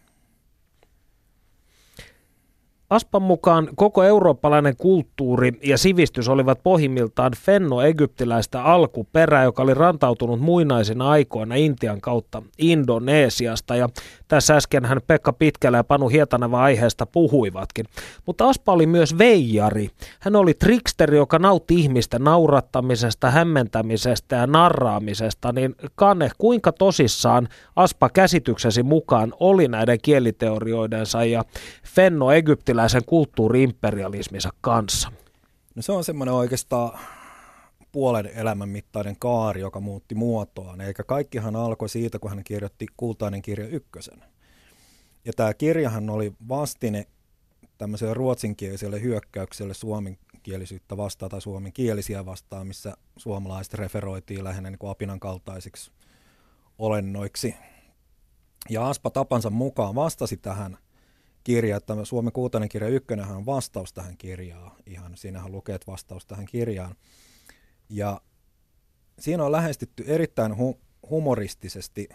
Aspan 2.90 3.22
mukaan 3.22 3.68
koko 3.76 4.02
eurooppalainen 4.02 4.76
kulttuuri 4.76 5.52
ja 5.64 5.78
sivistys 5.78 6.28
olivat 6.28 6.62
pohjimmiltaan 6.62 7.32
fenno-egyptiläistä 7.36 8.62
alkuperää, 8.62 9.44
joka 9.44 9.62
oli 9.62 9.74
rantautunut 9.74 10.40
muinaisina 10.40 11.10
aikoina 11.10 11.54
Intian 11.54 12.00
kautta 12.00 12.42
Indonesiasta. 12.58 13.76
Ja 13.76 13.88
tässä 14.28 14.56
äsken 14.56 14.84
hän 14.84 15.00
Pekka 15.06 15.32
Pitkälä 15.32 15.76
ja 15.76 15.84
Panu 15.84 16.08
Hietaneva 16.08 16.62
aiheesta 16.62 17.06
puhuivatkin. 17.06 17.86
Mutta 18.26 18.48
Aspa 18.48 18.72
oli 18.72 18.86
myös 18.86 19.18
veijari. 19.18 19.88
Hän 20.20 20.36
oli 20.36 20.54
triksteri, 20.54 21.16
joka 21.16 21.38
nautti 21.38 21.74
ihmisten 21.74 22.24
naurattamisesta, 22.24 23.30
hämmentämisestä 23.30 24.36
ja 24.36 24.46
narraamisesta. 24.46 25.52
Niin 25.52 25.74
Kanne, 25.94 26.30
kuinka 26.38 26.72
tosissaan 26.72 27.48
Aspa 27.76 28.08
käsityksesi 28.08 28.82
mukaan 28.82 29.32
oli 29.40 29.68
näiden 29.68 29.98
kieliteorioidensa 30.02 31.24
ja 31.24 31.44
fenno-egyptiläisen 31.94 32.77
eteläisen 32.78 33.04
kulttuuriimperialisminsa 33.06 34.50
kanssa? 34.60 35.12
No 35.74 35.82
se 35.82 35.92
on 35.92 36.04
semmoinen 36.04 36.34
oikeastaan 36.34 36.98
puolen 37.92 38.26
elämän 38.26 38.68
mittainen 38.68 39.16
kaari, 39.18 39.60
joka 39.60 39.80
muutti 39.80 40.14
muotoaan. 40.14 40.80
Eikä 40.80 41.04
kaikkihan 41.04 41.56
alkoi 41.56 41.88
siitä, 41.88 42.18
kun 42.18 42.30
hän 42.30 42.44
kirjoitti 42.44 42.86
Kultainen 42.96 43.42
kirja 43.42 43.66
ykkösen. 43.66 44.24
Ja 45.24 45.32
tämä 45.36 45.54
kirjahan 45.54 46.10
oli 46.10 46.32
vastine 46.48 47.06
tämmöiselle 47.78 48.14
ruotsinkieliselle 48.14 49.00
hyökkäykselle 49.00 49.74
suomenkielisyyttä 49.74 50.96
vastaan 50.96 51.30
tai 51.30 51.40
suomenkielisiä 51.40 52.26
vastaan, 52.26 52.66
missä 52.66 52.96
suomalaiset 53.16 53.74
referoitiin 53.74 54.44
lähinnä 54.44 54.70
niin 54.70 54.78
kuin 54.78 54.90
apinan 54.90 55.20
kaltaisiksi 55.20 55.90
olennoiksi. 56.78 57.54
Ja 58.70 58.88
Aspa 58.88 59.10
tapansa 59.10 59.50
mukaan 59.50 59.94
vastasi 59.94 60.36
tähän 60.36 60.78
kirja, 61.48 61.76
että 61.76 62.04
Suomen 62.04 62.32
kuutainen 62.32 62.68
kirja 62.68 62.88
ykkönen 62.88 63.26
on 63.26 63.46
vastaus 63.46 63.92
tähän 63.92 64.16
kirjaan. 64.16 64.72
Ihan 64.86 65.16
siinähän 65.16 65.52
lukee 65.52 65.78
vastaus 65.86 66.26
tähän 66.26 66.46
kirjaan. 66.46 66.94
Ja 67.88 68.20
siinä 69.18 69.44
on 69.44 69.52
lähestytty 69.52 70.04
erittäin 70.06 70.52
hu- 70.52 70.78
humoristisesti 71.10 72.08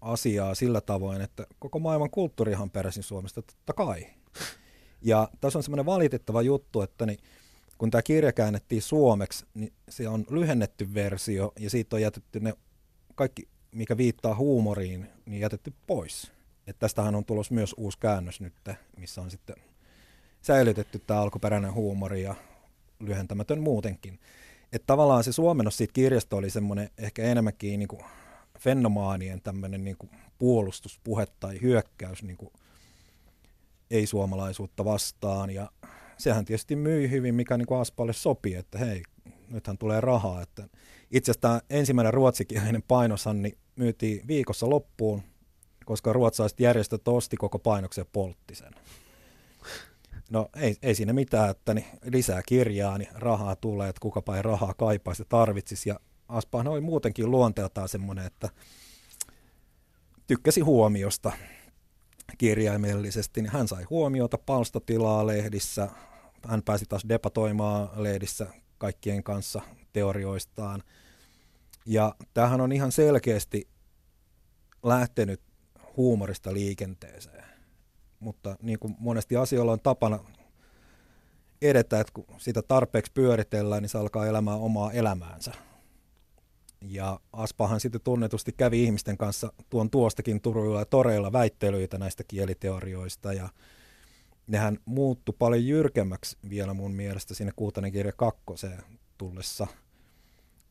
asiaa 0.00 0.54
sillä 0.54 0.80
tavoin, 0.80 1.20
että 1.20 1.46
koko 1.58 1.78
maailman 1.78 2.10
kulttuurihan 2.10 2.70
peräisin 2.70 3.02
Suomesta, 3.02 3.42
totta 3.42 3.72
kai. 3.72 4.06
Ja 5.02 5.28
tässä 5.40 5.58
on 5.58 5.62
semmoinen 5.62 5.86
valitettava 5.86 6.42
juttu, 6.42 6.82
että 6.82 7.06
niin, 7.06 7.18
kun 7.78 7.90
tämä 7.90 8.02
kirja 8.02 8.32
käännettiin 8.32 8.82
suomeksi, 8.82 9.46
niin 9.54 9.72
se 9.88 10.08
on 10.08 10.24
lyhennetty 10.30 10.94
versio 10.94 11.52
ja 11.58 11.70
siitä 11.70 11.96
on 11.96 12.02
jätetty 12.02 12.40
ne 12.40 12.54
kaikki, 13.14 13.48
mikä 13.72 13.96
viittaa 13.96 14.34
huumoriin, 14.34 15.08
niin 15.26 15.40
jätetty 15.40 15.72
pois. 15.86 16.35
Että 16.66 16.80
tästähän 16.80 17.14
on 17.14 17.24
tulossa 17.24 17.54
myös 17.54 17.74
uusi 17.76 17.98
käännös 17.98 18.40
nyt, 18.40 18.54
missä 18.96 19.20
on 19.20 19.30
sitten 19.30 19.56
säilytetty 20.42 20.98
tämä 20.98 21.20
alkuperäinen 21.20 21.74
huumori 21.74 22.22
ja 22.22 22.34
lyhentämätön 23.00 23.60
muutenkin. 23.60 24.18
Että 24.72 24.86
tavallaan 24.86 25.24
se 25.24 25.32
suomennos 25.32 25.76
siitä 25.76 25.92
kirjasta 25.92 26.36
oli 26.36 26.50
semmoinen 26.50 26.90
ehkä 26.98 27.22
enemmänkin 27.22 27.78
niin 27.78 27.88
kuin 27.88 28.02
fenomaanien 28.58 29.40
tämmöinen 29.40 29.84
niin 29.84 29.96
kuin 29.98 30.10
puolustuspuhe 30.38 31.26
tai 31.40 31.60
hyökkäys 31.62 32.22
niin 32.22 32.36
kuin 32.36 32.52
ei-suomalaisuutta 33.90 34.84
vastaan. 34.84 35.50
Ja 35.50 35.70
sehän 36.18 36.44
tietysti 36.44 36.76
myi 36.76 37.10
hyvin, 37.10 37.34
mikä 37.34 37.56
niin 37.56 37.66
kuin 37.66 37.80
Aspalle 37.80 38.12
sopii, 38.12 38.54
että 38.54 38.78
hei, 38.78 39.02
nythän 39.48 39.78
tulee 39.78 40.00
rahaa. 40.00 40.42
Että 40.42 40.68
itse 41.10 41.30
asiassa 41.30 41.40
tämä 41.40 41.60
ensimmäinen 41.70 42.14
ruotsikielinen 42.14 42.82
painoshan 42.88 43.42
niin 43.42 43.58
myytiin 43.76 44.26
viikossa 44.26 44.70
loppuun– 44.70 45.22
koska 45.86 46.12
ruotsalaiset 46.12 46.60
järjestöt 46.60 47.08
osti 47.08 47.36
koko 47.36 47.58
painoksen 47.58 48.02
ja 48.02 48.06
poltti 48.12 48.54
sen. 48.54 48.72
No 50.30 50.48
ei, 50.56 50.76
ei 50.82 50.94
siinä 50.94 51.12
mitään, 51.12 51.50
että 51.50 51.74
niin 51.74 51.86
lisää 52.04 52.42
kirjaa, 52.48 52.98
niin 52.98 53.08
rahaa 53.14 53.56
tulee, 53.56 53.88
että 53.88 54.00
kukapa 54.00 54.36
ei 54.36 54.42
rahaa 54.42 54.74
kaipaisi 54.74 55.22
ja 55.22 55.26
tarvitsisi. 55.28 55.88
Ja 55.88 56.00
Aspahan 56.28 56.68
oli 56.68 56.80
muutenkin 56.80 57.30
luonteeltaan 57.30 57.88
semmoinen, 57.88 58.26
että 58.26 58.48
tykkäsi 60.26 60.60
huomiosta 60.60 61.32
kirjaimellisesti, 62.38 63.42
niin 63.42 63.52
hän 63.52 63.68
sai 63.68 63.84
huomiota 63.84 64.38
palstatilaa 64.38 65.26
lehdissä, 65.26 65.88
hän 66.48 66.62
pääsi 66.62 66.84
taas 66.88 67.08
debatoimaan 67.08 67.88
lehdissä 67.96 68.46
kaikkien 68.78 69.22
kanssa 69.22 69.60
teorioistaan. 69.92 70.82
Ja 71.86 72.14
tämähän 72.34 72.60
on 72.60 72.72
ihan 72.72 72.92
selkeästi 72.92 73.68
lähtenyt 74.82 75.45
huumorista 75.96 76.52
liikenteeseen. 76.52 77.44
Mutta 78.20 78.56
niin 78.62 78.78
kuin 78.78 78.94
monesti 78.98 79.36
asioilla 79.36 79.72
on 79.72 79.80
tapana 79.80 80.18
edetä, 81.62 82.00
että 82.00 82.12
kun 82.12 82.26
sitä 82.38 82.62
tarpeeksi 82.62 83.12
pyöritellään, 83.12 83.82
niin 83.82 83.90
se 83.90 83.98
alkaa 83.98 84.26
elämään 84.26 84.58
omaa 84.58 84.92
elämäänsä. 84.92 85.52
Ja 86.80 87.20
Aspahan 87.32 87.80
sitten 87.80 88.00
tunnetusti 88.00 88.52
kävi 88.52 88.84
ihmisten 88.84 89.16
kanssa 89.16 89.52
tuon 89.70 89.90
tuostakin 89.90 90.40
Turuilla 90.40 90.78
ja 90.78 90.84
toreilla 90.84 91.32
väittelyitä 91.32 91.98
näistä 91.98 92.24
kieliteorioista 92.28 93.32
ja 93.32 93.48
nehän 94.46 94.78
muuttu 94.84 95.32
paljon 95.32 95.66
jyrkemmäksi 95.66 96.36
vielä 96.48 96.74
mun 96.74 96.92
mielestä 96.92 97.34
sinne 97.34 97.52
kuutainen 97.56 97.92
kirja 97.92 98.12
kakkoseen 98.12 98.82
tullessa. 99.18 99.66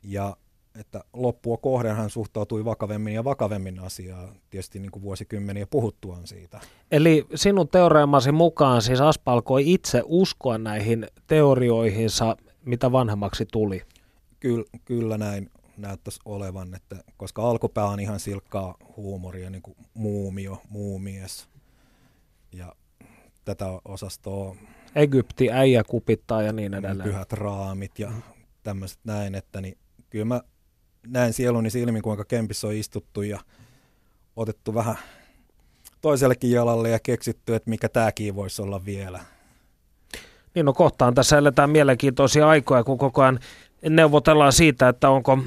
Ja 0.03 0.37
että 0.79 1.03
loppua 1.13 1.57
kohden 1.57 1.95
hän 1.95 2.09
suhtautui 2.09 2.65
vakavemmin 2.65 3.13
ja 3.13 3.23
vakavemmin 3.23 3.79
asiaan, 3.79 4.35
tietysti 4.49 4.79
niin 4.79 4.91
kuin 4.91 5.03
vuosikymmeniä 5.03 5.67
puhuttuaan 5.67 6.27
siitä. 6.27 6.59
Eli 6.91 7.25
sinun 7.35 7.67
teoreemasi 7.67 8.31
mukaan 8.31 8.81
siis 8.81 9.01
Aspa 9.01 9.33
alkoi 9.33 9.73
itse 9.73 10.01
uskoa 10.05 10.57
näihin 10.57 11.07
teorioihinsa, 11.27 12.37
mitä 12.65 12.91
vanhemmaksi 12.91 13.45
tuli? 13.51 13.81
Kyllä, 14.39 14.65
kyllä 14.85 15.17
näin 15.17 15.49
näyttäisi 15.77 16.19
olevan, 16.25 16.75
että 16.75 16.95
koska 17.17 17.49
alkupää 17.49 17.85
on 17.85 17.99
ihan 17.99 18.19
silkkaa 18.19 18.75
huumoria, 18.97 19.49
niin 19.49 19.61
kuin 19.61 19.77
muumio, 19.93 20.61
muumies 20.69 21.49
ja 22.51 22.75
tätä 23.45 23.65
osastoa. 23.85 24.55
Egypti, 24.95 25.51
äijä 25.51 25.83
kupittaa 25.83 26.41
ja 26.41 26.53
niin 26.53 26.73
edelleen. 26.73 27.09
Pyhät 27.09 27.33
raamit 27.33 27.99
ja 27.99 28.11
tämmöiset 28.63 28.99
näin, 29.03 29.35
että 29.35 29.61
niin 29.61 29.77
kyllä 30.09 30.25
mä 30.25 30.41
näen 31.07 31.33
sieluni 31.33 31.69
silmin, 31.69 32.01
kuinka 32.01 32.25
kempissä 32.25 32.67
on 32.67 32.73
istuttu 32.73 33.21
ja 33.21 33.39
otettu 34.35 34.73
vähän 34.75 34.95
toisellekin 36.01 36.51
jalalle 36.51 36.89
ja 36.89 36.99
keksitty, 36.99 37.55
että 37.55 37.69
mikä 37.69 37.89
tämäkin 37.89 38.35
voisi 38.35 38.61
olla 38.61 38.85
vielä. 38.85 39.19
Niin 40.55 40.65
no 40.65 40.73
kohtaan 40.73 41.13
tässä 41.13 41.37
eletään 41.37 41.69
mielenkiintoisia 41.69 42.49
aikoja, 42.49 42.83
kun 42.83 42.97
koko 42.97 43.21
ajan 43.21 43.39
neuvotellaan 43.89 44.53
siitä, 44.53 44.89
että 44.89 45.09
onko 45.09 45.37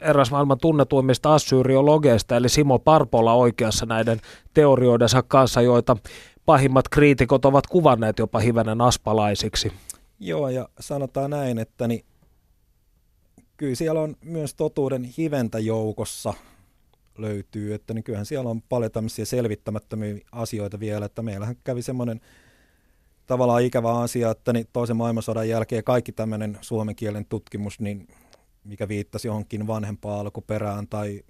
eräs 0.00 0.30
maailman 0.30 0.58
tunnetuimmista 0.58 1.34
assyriologeista, 1.34 2.36
eli 2.36 2.48
Simo 2.48 2.78
Parpola 2.78 3.34
oikeassa 3.34 3.86
näiden 3.86 4.20
teorioidensa 4.54 5.22
kanssa, 5.22 5.62
joita 5.62 5.96
pahimmat 6.46 6.88
kriitikot 6.88 7.44
ovat 7.44 7.66
kuvanneet 7.66 8.18
jopa 8.18 8.38
hivenen 8.38 8.80
aspalaisiksi. 8.80 9.72
Joo, 10.20 10.48
ja 10.48 10.68
sanotaan 10.80 11.30
näin, 11.30 11.58
että 11.58 11.88
niin 11.88 12.04
kyllä 13.60 13.74
siellä 13.74 14.00
on 14.00 14.16
myös 14.24 14.54
totuuden 14.54 15.04
hiventä 15.04 15.58
joukossa 15.58 16.34
löytyy, 17.18 17.74
että 17.74 17.94
niin 17.94 18.04
kyllähän 18.04 18.26
siellä 18.26 18.50
on 18.50 18.62
paljon 18.62 18.92
tämmöisiä 18.92 19.24
selvittämättömiä 19.24 20.18
asioita 20.32 20.80
vielä, 20.80 21.06
että 21.06 21.22
meillähän 21.22 21.56
kävi 21.64 21.82
semmoinen 21.82 22.20
tavallaan 23.26 23.62
ikävä 23.62 23.98
asia, 23.98 24.30
että 24.30 24.52
niin 24.52 24.66
toisen 24.72 24.96
maailmansodan 24.96 25.48
jälkeen 25.48 25.84
kaikki 25.84 26.12
tämmöinen 26.12 26.58
suomen 26.60 26.96
kielen 26.96 27.26
tutkimus, 27.26 27.80
niin 27.80 28.08
mikä 28.64 28.88
viittasi 28.88 29.28
johonkin 29.28 29.66
vanhempaan 29.66 30.20
alkuperään 30.20 30.88
tai 30.88 31.22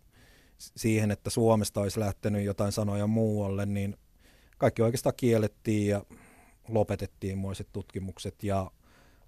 siihen, 0.59 1.11
että 1.11 1.31
Suomesta 1.31 1.81
olisi 1.81 2.01
lähtenyt 2.01 2.45
jotain 2.45 2.73
sanoja 2.73 3.07
muualle, 3.07 3.67
niin 3.67 3.97
kaikki 4.59 4.83
oikeastaan 4.83 5.15
kiellettiin 5.17 5.89
ja 5.89 6.05
lopetettiin 6.69 7.39
muiset 7.39 7.69
tutkimukset. 7.73 8.43
Ja 8.43 8.71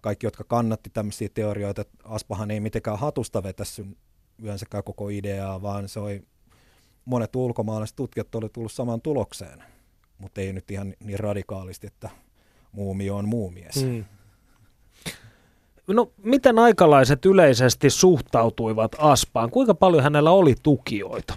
kaikki, 0.02 0.26
jotka 0.26 0.44
kannatti 0.44 0.90
tämmöisiä 0.90 1.28
teorioita, 1.34 1.80
että 1.80 1.98
Aspahan 2.04 2.50
ei 2.50 2.60
mitenkään 2.60 2.98
hatusta 2.98 3.42
vetässyt 3.42 3.86
yleensäkään 4.38 4.84
koko 4.84 5.08
ideaa, 5.08 5.62
vaan 5.62 5.88
se 5.88 6.00
oli, 6.00 6.22
monet 7.04 7.36
ulkomaalaiset 7.36 7.96
tutkijat 7.96 8.34
olivat 8.34 8.52
tullut 8.52 8.72
samaan 8.72 9.00
tulokseen, 9.00 9.64
mutta 10.18 10.40
ei 10.40 10.52
nyt 10.52 10.70
ihan 10.70 10.94
niin 11.00 11.18
radikaalisti, 11.18 11.86
että 11.86 12.10
muumio 12.72 13.16
on 13.16 13.28
muumies. 13.28 13.74
Hmm. 13.82 14.04
No, 15.86 16.12
miten 16.16 16.58
aikalaiset 16.58 17.24
yleisesti 17.24 17.90
suhtautuivat 17.90 18.96
Aspaan? 18.98 19.50
Kuinka 19.50 19.74
paljon 19.74 20.02
hänellä 20.02 20.30
oli 20.30 20.54
tukijoita? 20.62 21.36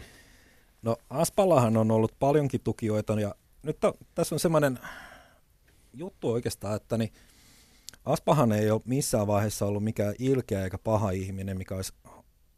No 0.81 0.97
Aspallahan 1.09 1.77
on 1.77 1.91
ollut 1.91 2.15
paljonkin 2.19 2.61
tukijoita 2.63 3.19
ja 3.19 3.35
nyt 3.63 3.79
to, 3.79 3.93
tässä 4.15 4.35
on 4.35 4.39
semmoinen 4.39 4.79
juttu 5.93 6.31
oikeastaan, 6.31 6.75
että 6.75 6.97
niin 6.97 7.11
Aspahan 8.05 8.51
ei 8.51 8.71
ole 8.71 8.81
missään 8.85 9.27
vaiheessa 9.27 9.65
ollut 9.65 9.83
mikään 9.83 10.15
ilkeä 10.19 10.63
eikä 10.63 10.77
paha 10.77 11.11
ihminen, 11.11 11.57
mikä 11.57 11.75
olisi, 11.75 11.93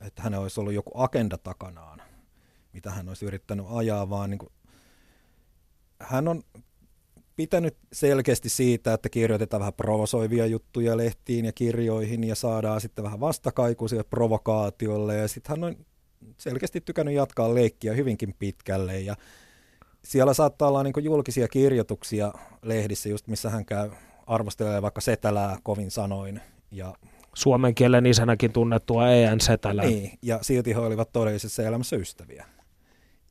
että 0.01 0.21
hän 0.21 0.33
olisi 0.33 0.59
ollut 0.59 0.73
joku 0.73 0.91
agenda 0.93 1.37
takanaan, 1.37 2.01
mitä 2.73 2.91
hän 2.91 3.07
olisi 3.07 3.25
yrittänyt 3.25 3.65
ajaa, 3.69 4.09
vaan 4.09 4.29
niin 4.29 4.39
kuin, 4.39 4.51
hän 6.01 6.27
on 6.27 6.43
pitänyt 7.35 7.77
selkeästi 7.93 8.49
siitä, 8.49 8.93
että 8.93 9.09
kirjoitetaan 9.09 9.59
vähän 9.59 9.73
provosoivia 9.73 10.45
juttuja 10.45 10.97
lehtiin 10.97 11.45
ja 11.45 11.53
kirjoihin 11.53 12.23
ja 12.23 12.35
saadaan 12.35 12.81
sitten 12.81 13.03
vähän 13.03 13.19
vastakaikuisia 13.19 14.03
provokaatiolle. 14.03 15.15
Ja 15.15 15.27
sitten 15.27 15.49
hän 15.49 15.63
on 15.63 15.75
selkeästi 16.37 16.81
tykännyt 16.81 17.15
jatkaa 17.15 17.55
leikkiä 17.55 17.93
hyvinkin 17.93 18.35
pitkälle. 18.39 18.99
Ja 18.99 19.15
siellä 20.03 20.33
saattaa 20.33 20.67
olla 20.67 20.83
niin 20.83 21.03
julkisia 21.03 21.47
kirjoituksia 21.47 22.33
lehdissä, 22.61 23.09
just 23.09 23.27
missä 23.27 23.49
hän 23.49 23.65
käy 23.65 23.89
arvostelee 24.27 24.81
vaikka 24.81 25.01
Setälää 25.01 25.57
kovin 25.63 25.91
sanoin. 25.91 26.41
Ja, 26.71 26.93
Suomen 27.33 27.75
kielen 27.75 28.05
isänäkin 28.05 28.53
tunnettua 28.53 29.11
E.N. 29.11 29.39
Setälää. 29.39 29.85
Niin, 29.85 30.19
ja 30.21 30.39
silti 30.41 30.73
he 30.73 30.79
olivat 30.79 31.11
todellisessa 31.11 31.63
elämässä 31.63 31.95
ystäviä. 31.95 32.45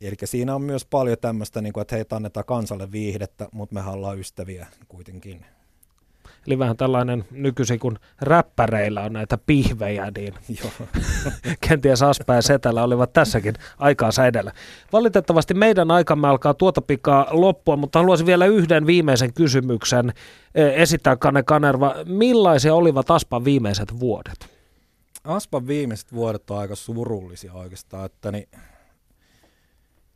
Eli 0.01 0.15
siinä 0.25 0.55
on 0.55 0.63
myös 0.63 0.85
paljon 0.85 1.19
tämmöistä, 1.21 1.61
niin 1.61 1.73
kuin, 1.73 1.83
että 1.83 1.97
heitä 1.97 2.17
annetaan 2.17 2.47
kansalle 2.47 2.93
viihdettä, 2.93 3.49
mutta 3.53 3.75
me 3.75 3.91
ollaan 3.91 4.19
ystäviä 4.19 4.67
kuitenkin. 4.89 5.47
Eli 6.47 6.59
vähän 6.59 6.77
tällainen 6.77 7.25
nykyisin, 7.31 7.79
kun 7.79 7.99
räppäreillä 8.21 9.03
on 9.03 9.13
näitä 9.13 9.39
pihvejä, 9.39 10.13
niin 10.17 10.35
Joo. 10.63 10.89
kenties 11.69 12.03
Aspa 12.03 12.35
ja 12.35 12.43
Setälä 12.43 12.83
olivat 12.83 13.13
tässäkin 13.13 13.55
aikaansa 13.79 14.27
edellä. 14.27 14.53
Valitettavasti 14.93 15.55
meidän 15.55 15.91
aikamme 15.91 16.29
alkaa 16.29 16.55
tuota 16.55 16.83
pikaa 16.83 17.27
loppua, 17.31 17.77
mutta 17.77 17.99
haluaisin 17.99 18.27
vielä 18.27 18.47
yhden 18.47 18.87
viimeisen 18.87 19.35
kysymyksen 19.35 20.13
eh, 20.55 20.73
esittää 20.83 21.17
Kane 21.17 21.43
Kanerva. 21.43 21.95
Millaisia 22.05 22.75
olivat 22.75 23.11
Aspan 23.11 23.45
viimeiset 23.45 24.01
vuodet? 24.01 24.57
Aspan 25.25 25.67
viimeiset 25.67 26.13
vuodet 26.13 26.51
on 26.51 26.59
aika 26.59 26.75
surullisia 26.75 27.53
oikeastaan, 27.53 28.07
että 28.07 28.33
niin 28.33 28.49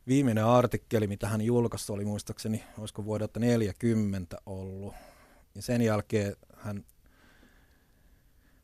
viimeinen 0.07 0.45
artikkeli, 0.45 1.07
mitä 1.07 1.27
hän 1.27 1.41
julkaisi, 1.41 1.91
oli 1.91 2.05
muistaakseni, 2.05 2.63
olisiko 2.77 3.05
vuodelta 3.05 3.39
40 3.39 4.37
ollut. 4.45 4.93
Ja 5.55 5.61
sen 5.61 5.81
jälkeen 5.81 6.35
hän 6.55 6.85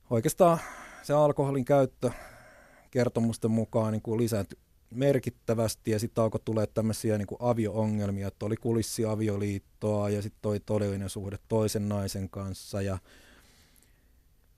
oikeastaan 0.09 0.59
se 1.03 1.13
alkoholin 1.13 1.65
käyttö 1.65 2.11
kertomusten 2.91 3.51
mukaan 3.51 3.91
niin 3.91 4.01
kuin 4.01 4.17
lisääntyi 4.17 4.59
merkittävästi 4.89 5.91
ja 5.91 5.99
sitten 5.99 6.23
alkoi 6.23 6.41
tulee 6.45 6.67
tämmöisiä 6.67 7.17
niin 7.17 7.27
kuin 7.27 7.41
avio-ongelmia, 7.41 8.27
että 8.27 8.45
oli 8.45 8.55
kulissiavioliittoa 8.55 10.09
ja 10.09 10.21
sitten 10.21 10.41
toi 10.41 10.59
todellinen 10.59 11.09
suhde 11.09 11.38
toisen 11.47 11.89
naisen 11.89 12.29
kanssa 12.29 12.81
ja 12.81 12.97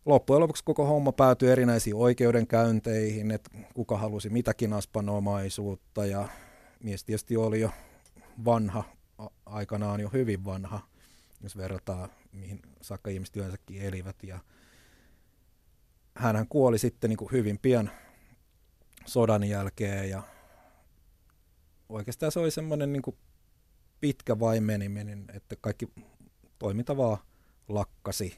loppujen 0.06 0.40
lopuksi 0.40 0.64
koko 0.64 0.86
homma 0.86 1.12
päätyi 1.12 1.50
erinäisiin 1.50 1.96
oikeudenkäynteihin, 1.96 3.32
että 3.32 3.50
kuka 3.74 3.98
halusi 3.98 4.30
mitäkin 4.30 4.74
aspanomaisuutta 4.74 6.06
ja 6.06 6.28
mies 6.84 7.04
tietysti 7.04 7.38
oli 7.38 7.62
jo 7.62 7.70
vanha, 8.46 8.84
aikanaan 9.46 10.00
jo 10.00 10.10
hyvin 10.14 10.46
vanha, 10.46 10.80
jos 11.42 11.58
verrataan 11.58 12.10
mihin 12.32 12.60
saakka 12.82 13.10
ihmiset 13.10 13.36
yleensäkin 13.36 13.82
elivät. 13.82 14.24
Ja 14.24 14.40
hänhän 16.16 16.48
kuoli 16.48 16.80
sitten 16.80 17.10
niin 17.10 17.18
kuin 17.18 17.32
hyvin 17.32 17.60
pian 17.60 17.92
sodan 19.06 19.44
jälkeen 19.44 20.10
ja 20.10 20.24
oikeastaan 21.90 22.32
se 22.32 22.40
oli 22.40 22.52
semmoinen 22.52 22.94
niin 22.94 23.04
pitkä 24.02 24.40
vaimeniminen, 24.40 25.26
että 25.34 25.56
kaikki 25.62 25.88
toiminta 26.60 26.98
vaan 26.98 27.18
lakkasi. 27.68 28.38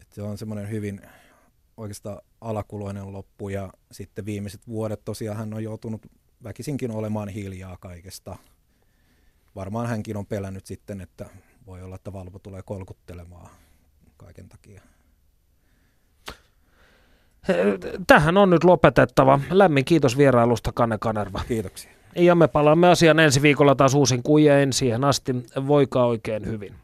Että 0.00 0.14
se 0.14 0.22
on 0.22 0.38
semmoinen 0.38 0.70
hyvin 0.70 1.00
oikeastaan 1.76 2.20
alakuloinen 2.40 3.12
loppu 3.12 3.48
ja 3.48 3.72
sitten 3.92 4.26
viimeiset 4.26 4.68
vuodet 4.68 5.04
tosiaan 5.04 5.38
hän 5.38 5.54
on 5.54 5.64
joutunut 5.64 6.06
väkisinkin 6.44 6.90
olemaan 6.90 7.28
hiljaa 7.28 7.76
kaikesta. 7.76 8.36
Varmaan 9.54 9.86
hänkin 9.86 10.16
on 10.16 10.26
pelännyt 10.26 10.66
sitten, 10.66 11.00
että 11.00 11.30
voi 11.66 11.82
olla, 11.82 11.96
että 11.96 12.12
Valvo 12.12 12.38
tulee 12.38 12.62
kolkuttelemaan 12.62 13.50
kaiken 14.16 14.48
takia. 14.48 14.82
Tähän 18.06 18.36
on 18.36 18.50
nyt 18.50 18.64
lopetettava. 18.64 19.40
Lämmin 19.50 19.84
kiitos 19.84 20.18
vierailusta, 20.18 20.72
Kanne 20.72 20.98
Kanerva. 20.98 21.40
Kiitoksia. 21.48 21.90
Ja 22.16 22.34
me 22.34 22.48
palaamme 22.48 22.88
asiaan 22.88 23.20
ensi 23.20 23.42
viikolla 23.42 23.74
taas 23.74 23.94
uusin 23.94 24.22
kujein. 24.22 24.72
Siihen 24.72 25.04
asti 25.04 25.32
voikaa 25.66 26.06
oikein 26.06 26.46
hyvin. 26.46 26.74